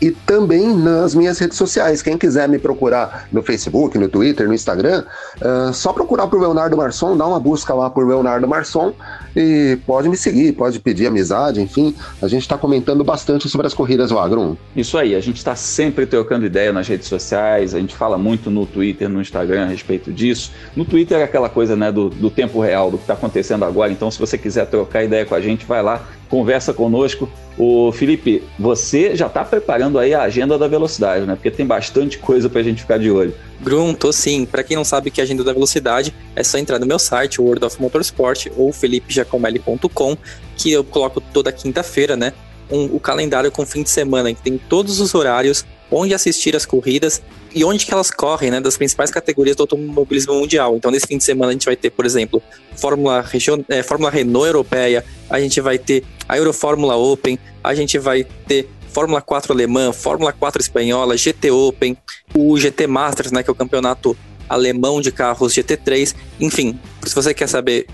E 0.00 0.10
também 0.10 0.74
nas 0.74 1.14
minhas 1.14 1.38
redes 1.38 1.58
sociais. 1.58 2.02
Quem 2.02 2.16
quiser 2.16 2.48
me 2.48 2.58
procurar 2.58 3.28
no 3.30 3.42
Facebook, 3.42 3.98
no 3.98 4.08
Twitter, 4.08 4.48
no 4.48 4.54
Instagram, 4.54 5.04
uh, 5.40 5.72
só 5.72 5.92
procurar 5.92 6.26
por 6.26 6.40
Leonardo 6.40 6.76
Marçom, 6.76 7.16
dá 7.16 7.26
uma 7.26 7.40
busca 7.40 7.74
lá 7.74 7.90
por 7.90 8.06
Leonardo 8.06 8.48
Marçom 8.48 8.92
e 9.34 9.78
pode 9.86 10.08
me 10.08 10.16
seguir, 10.16 10.52
pode 10.52 10.78
pedir 10.78 11.06
amizade, 11.06 11.60
enfim. 11.60 11.94
A 12.20 12.28
gente 12.28 12.42
está 12.42 12.56
comentando 12.56 13.02
bastante 13.02 13.48
sobre 13.48 13.66
as 13.66 13.74
corridas 13.74 14.12
Agron. 14.12 14.56
Isso 14.76 14.98
aí, 14.98 15.14
a 15.14 15.20
gente 15.20 15.36
está 15.36 15.56
sempre 15.56 16.06
trocando 16.06 16.46
ideia 16.46 16.72
nas 16.72 16.86
redes 16.86 17.08
sociais, 17.08 17.74
a 17.74 17.80
gente 17.80 17.94
fala 17.94 18.18
muito 18.18 18.50
no 18.50 18.66
Twitter, 18.66 19.08
no 19.08 19.20
Instagram 19.20 19.64
a 19.64 19.66
respeito 19.66 20.12
disso. 20.12 20.52
No 20.76 20.84
Twitter 20.84 21.18
é 21.18 21.24
aquela 21.24 21.48
coisa 21.48 21.74
né, 21.74 21.90
do, 21.90 22.08
do 22.08 22.30
tempo 22.30 22.60
real, 22.60 22.90
do 22.90 22.98
que 22.98 23.04
está 23.04 23.14
acontecendo 23.14 23.64
agora. 23.64 23.90
Então, 23.90 24.10
se 24.10 24.18
você 24.18 24.36
quiser 24.36 24.66
trocar 24.66 25.04
ideia 25.04 25.24
com 25.24 25.34
a 25.34 25.40
gente, 25.40 25.64
vai 25.64 25.82
lá, 25.82 26.06
conversa 26.32 26.72
conosco. 26.72 27.28
O 27.58 27.92
Felipe, 27.92 28.42
você 28.58 29.14
já 29.14 29.26
está 29.26 29.44
preparando 29.44 29.98
aí 29.98 30.14
a 30.14 30.22
agenda 30.22 30.56
da 30.56 30.66
velocidade, 30.66 31.26
né? 31.26 31.34
Porque 31.34 31.50
tem 31.50 31.66
bastante 31.66 32.16
coisa 32.16 32.48
para 32.48 32.60
a 32.60 32.64
gente 32.64 32.80
ficar 32.80 32.98
de 32.98 33.10
olho. 33.10 33.34
Grum, 33.60 33.92
tô 33.92 34.10
sim. 34.10 34.46
Para 34.46 34.64
quem 34.64 34.74
não 34.74 34.82
sabe 34.82 35.10
que 35.10 35.20
é 35.20 35.22
a 35.22 35.26
agenda 35.26 35.44
da 35.44 35.52
velocidade, 35.52 36.14
é 36.34 36.42
só 36.42 36.56
entrar 36.56 36.78
no 36.78 36.86
meu 36.86 36.98
site, 36.98 37.38
World 37.38 37.66
of 37.66 37.82
Motorsport, 37.82 38.46
ou 38.56 38.72
felipejacomelli.com, 38.72 40.16
que 40.56 40.72
eu 40.72 40.82
coloco 40.82 41.20
toda 41.20 41.52
quinta-feira, 41.52 42.16
né? 42.16 42.32
Um, 42.70 42.86
o 42.86 42.98
calendário 42.98 43.52
com 43.52 43.66
fim 43.66 43.82
de 43.82 43.90
semana, 43.90 44.32
que 44.32 44.40
tem 44.40 44.56
todos 44.56 45.00
os 45.00 45.14
horários, 45.14 45.66
onde 45.90 46.14
assistir 46.14 46.56
as 46.56 46.64
corridas 46.64 47.20
e 47.54 47.64
onde 47.64 47.84
que 47.84 47.92
elas 47.92 48.10
correm, 48.10 48.50
né, 48.50 48.60
das 48.60 48.76
principais 48.76 49.10
categorias 49.10 49.56
do 49.56 49.62
automobilismo 49.62 50.34
mundial. 50.34 50.76
Então, 50.76 50.90
nesse 50.90 51.06
fim 51.06 51.18
de 51.18 51.24
semana, 51.24 51.50
a 51.50 51.52
gente 51.52 51.66
vai 51.66 51.76
ter, 51.76 51.90
por 51.90 52.04
exemplo, 52.04 52.42
Fórmula, 52.76 53.20
Region... 53.20 53.60
é, 53.68 53.82
Fórmula 53.82 54.10
Renault 54.10 54.46
Europeia, 54.46 55.04
a 55.28 55.40
gente 55.40 55.60
vai 55.60 55.78
ter 55.78 56.04
a 56.28 56.36
Eurofórmula 56.36 56.96
Open, 56.96 57.38
a 57.62 57.74
gente 57.74 57.98
vai 57.98 58.24
ter 58.24 58.68
Fórmula 58.92 59.20
4 59.20 59.52
alemã, 59.52 59.92
Fórmula 59.92 60.32
4 60.32 60.60
espanhola, 60.60 61.16
GT 61.16 61.50
Open, 61.50 61.96
o 62.34 62.58
GT 62.58 62.86
Masters, 62.86 63.32
né, 63.32 63.42
que 63.42 63.50
é 63.50 63.52
o 63.52 63.56
campeonato 63.56 64.16
alemão 64.48 65.00
de 65.00 65.10
carros 65.10 65.54
GT3. 65.54 66.14
Enfim, 66.40 66.78
se 67.04 67.14
você 67.14 67.32
quer 67.32 67.48
saber 67.48 67.86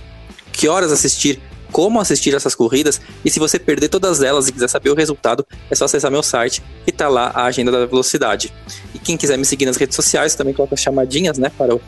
que 0.52 0.66
horas 0.68 0.90
assistir 0.90 1.40
como 1.72 2.00
assistir 2.00 2.35
essas 2.35 2.54
corridas 2.54 3.00
e 3.24 3.31
se 3.31 3.38
você 3.38 3.59
perder 3.59 3.88
todas 3.88 4.22
elas 4.22 4.48
e 4.48 4.52
quiser 4.52 4.68
saber 4.68 4.90
o 4.90 4.94
resultado, 4.94 5.46
é 5.70 5.74
só 5.74 5.85
acessar 5.85 6.11
meu 6.11 6.22
site 6.22 6.62
e 6.87 6.92
tá 6.92 7.09
lá 7.09 7.31
a 7.35 7.44
agenda 7.44 7.70
da 7.70 7.87
velocidade. 7.87 8.52
E 8.94 8.98
quem 8.98 9.16
quiser 9.16 9.37
me 9.37 9.44
seguir 9.44 9.66
nas 9.66 9.76
redes 9.76 9.96
sociais, 9.96 10.35
também 10.35 10.54
coloca 10.54 10.76
chamadinhas, 10.76 11.38
né, 11.38 11.50
para, 11.57 11.74
o, 11.74 11.81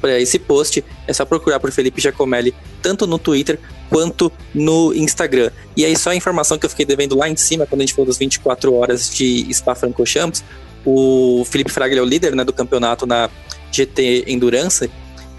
para 0.00 0.18
esse 0.20 0.38
post, 0.38 0.84
é 1.06 1.12
só 1.12 1.24
procurar 1.24 1.60
por 1.60 1.70
Felipe 1.70 2.00
Giacomelli, 2.00 2.54
tanto 2.82 3.06
no 3.06 3.18
Twitter 3.18 3.58
quanto 3.88 4.32
no 4.54 4.92
Instagram. 4.94 5.50
E 5.76 5.84
aí 5.84 5.96
só 5.96 6.10
a 6.10 6.16
informação 6.16 6.58
que 6.58 6.66
eu 6.66 6.70
fiquei 6.70 6.84
devendo 6.84 7.16
lá 7.16 7.28
em 7.28 7.36
cima, 7.36 7.66
quando 7.66 7.80
a 7.80 7.84
gente 7.84 7.94
falou 7.94 8.06
das 8.06 8.18
24 8.18 8.74
horas 8.74 9.10
de 9.10 9.52
Spa-Francorchamps, 9.52 10.44
o 10.84 11.44
Felipe 11.44 11.70
Fraga 11.70 11.96
é 11.96 12.00
o 12.00 12.04
líder 12.04 12.34
né, 12.34 12.44
do 12.44 12.52
campeonato 12.52 13.06
na 13.06 13.28
GT 13.70 14.24
Endurance, 14.26 14.90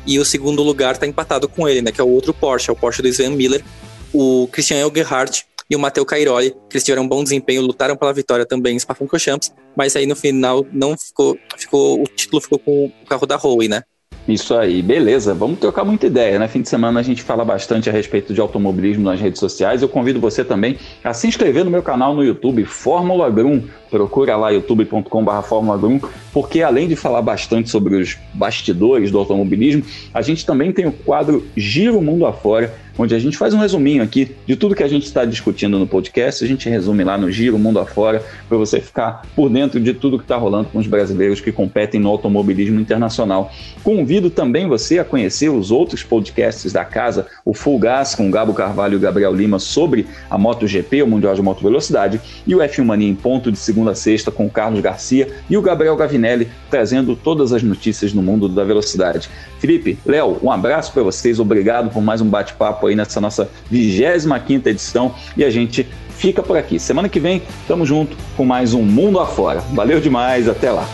e 0.05 0.17
o 0.17 0.25
segundo 0.25 0.63
lugar 0.63 0.93
está 0.93 1.05
empatado 1.05 1.47
com 1.47 1.67
ele, 1.67 1.81
né? 1.81 1.91
Que 1.91 2.01
é 2.01 2.03
o 2.03 2.07
outro 2.07 2.33
Porsche, 2.33 2.69
é 2.69 2.73
o 2.73 2.75
Porsche 2.75 3.01
do 3.01 3.07
Sven 3.07 3.29
Miller, 3.29 3.63
o 4.13 4.47
Christian 4.51 4.77
Elgerhardt 4.77 5.45
e 5.69 5.75
o 5.75 5.79
Matteo 5.79 6.05
Cairoli, 6.05 6.51
que 6.51 6.75
eles 6.75 6.83
tiveram 6.83 7.03
um 7.03 7.07
bom 7.07 7.23
desempenho, 7.23 7.61
lutaram 7.61 7.95
pela 7.95 8.11
vitória 8.11 8.45
também 8.45 8.75
em 8.75 8.79
Spa-Francorchamps, 8.79 9.53
mas 9.75 9.95
aí 9.95 10.07
no 10.07 10.15
final 10.15 10.65
não 10.71 10.97
ficou, 10.97 11.37
ficou, 11.57 12.01
o 12.01 12.05
título 12.05 12.41
ficou 12.41 12.57
com 12.57 12.85
o 12.85 13.05
carro 13.07 13.27
da 13.27 13.35
Howe, 13.35 13.67
né? 13.67 13.83
Isso 14.27 14.53
aí, 14.53 14.81
beleza. 14.83 15.33
Vamos 15.33 15.57
trocar 15.59 15.83
muita 15.83 16.05
ideia, 16.05 16.37
né? 16.37 16.47
Fim 16.47 16.61
de 16.61 16.69
semana 16.69 16.99
a 16.99 17.03
gente 17.03 17.23
fala 17.23 17.43
bastante 17.43 17.89
a 17.89 17.91
respeito 17.91 18.31
de 18.31 18.39
automobilismo 18.39 19.03
nas 19.03 19.19
redes 19.19 19.39
sociais. 19.39 19.81
Eu 19.81 19.89
convido 19.89 20.19
você 20.19 20.43
também 20.43 20.77
a 21.03 21.13
se 21.13 21.27
inscrever 21.27 21.65
no 21.65 21.71
meu 21.71 21.81
canal 21.81 22.13
no 22.13 22.23
YouTube, 22.23 22.63
Fórmula 22.65 23.27
Grum. 23.29 23.63
Procura 23.89 24.35
lá 24.35 24.51
youtube.com.br 24.51 25.41
Fórmula 25.41 25.77
Grum, 25.79 25.99
porque 26.31 26.61
além 26.61 26.87
de 26.87 26.95
falar 26.95 27.23
bastante 27.23 27.71
sobre 27.71 27.95
os 27.95 28.17
bastidores 28.33 29.09
do 29.09 29.17
automobilismo, 29.17 29.83
a 30.13 30.21
gente 30.21 30.45
também 30.45 30.71
tem 30.71 30.85
o 30.85 30.91
quadro 30.91 31.47
Giro 31.57 31.99
Mundo 31.99 32.27
Afora, 32.27 32.71
onde 32.99 33.15
a 33.15 33.19
gente 33.19 33.37
faz 33.37 33.53
um 33.53 33.57
resuminho 33.57 34.03
aqui 34.03 34.35
de 34.45 34.57
tudo 34.57 34.75
que 34.75 34.83
a 34.83 34.87
gente 34.87 35.05
está 35.05 35.23
discutindo 35.23 35.79
no 35.79 35.87
podcast. 35.87 36.43
A 36.43 36.47
gente 36.47 36.69
resume 36.69 37.05
lá 37.05 37.17
no 37.17 37.31
Giro 37.31 37.57
Mundo 37.57 37.79
Afora, 37.79 38.21
para 38.47 38.57
você 38.57 38.81
ficar 38.81 39.25
por 39.33 39.49
dentro 39.49 39.79
de 39.79 39.93
tudo 39.93 40.17
que 40.17 40.25
está 40.25 40.35
rolando 40.35 40.67
com 40.67 40.79
os 40.79 40.85
brasileiros 40.85 41.39
que 41.39 41.49
competem 41.49 42.01
no 42.01 42.09
automobilismo 42.09 42.77
internacional. 42.77 43.51
Convido 43.83 44.29
também 44.29 44.67
você 44.67 44.99
a 44.99 45.05
conhecer 45.05 45.47
os 45.47 45.71
outros 45.71 46.03
podcasts 46.03 46.73
da 46.73 46.83
casa, 46.83 47.27
o 47.45 47.53
Full 47.53 47.79
Gas 47.79 48.15
com 48.15 48.29
Gabo 48.29 48.53
Carvalho 48.53 48.97
e 48.97 48.99
Gabriel 48.99 49.33
Lima 49.33 49.59
sobre 49.59 50.05
a 50.29 50.37
MotoGP, 50.37 51.01
o 51.01 51.07
Mundial 51.07 51.33
de 51.35 51.41
Moto 51.41 51.63
Velocidade, 51.63 52.19
e 52.45 52.53
o 52.53 52.59
F1 52.59 52.83
Mania 52.83 53.07
em 53.07 53.15
ponto 53.15 53.49
de 53.49 53.57
segunda 53.57 53.91
a 53.91 53.95
sexta 53.95 54.29
com 54.29 54.49
Carlos 54.49 54.81
Garcia 54.81 55.29
e 55.49 55.55
o 55.55 55.61
Gabriel 55.61 55.95
Gavinelli 55.95 56.49
trazendo 56.69 57.15
todas 57.15 57.53
as 57.53 57.63
notícias 57.63 58.13
no 58.13 58.21
mundo 58.21 58.49
da 58.49 58.65
velocidade. 58.65 59.29
Felipe, 59.59 59.99
Léo, 60.05 60.39
um 60.41 60.51
abraço 60.51 60.91
para 60.93 61.03
vocês, 61.03 61.39
obrigado 61.39 61.91
por 61.91 62.01
mais 62.01 62.21
um 62.21 62.29
bate-papo 62.29 62.87
aí 62.87 62.95
nessa 62.95 63.19
nossa 63.19 63.49
25 63.69 64.69
edição 64.69 65.13
e 65.35 65.43
a 65.43 65.49
gente 65.49 65.87
fica 66.09 66.41
por 66.41 66.57
aqui. 66.57 66.79
Semana 66.79 67.09
que 67.09 67.19
vem, 67.19 67.41
tamo 67.67 67.85
junto 67.85 68.15
com 68.35 68.45
mais 68.45 68.73
um 68.73 68.81
Mundo 68.81 69.19
Afora. 69.19 69.59
Valeu 69.73 69.99
demais, 69.99 70.47
até 70.47 70.71
lá. 70.71 70.87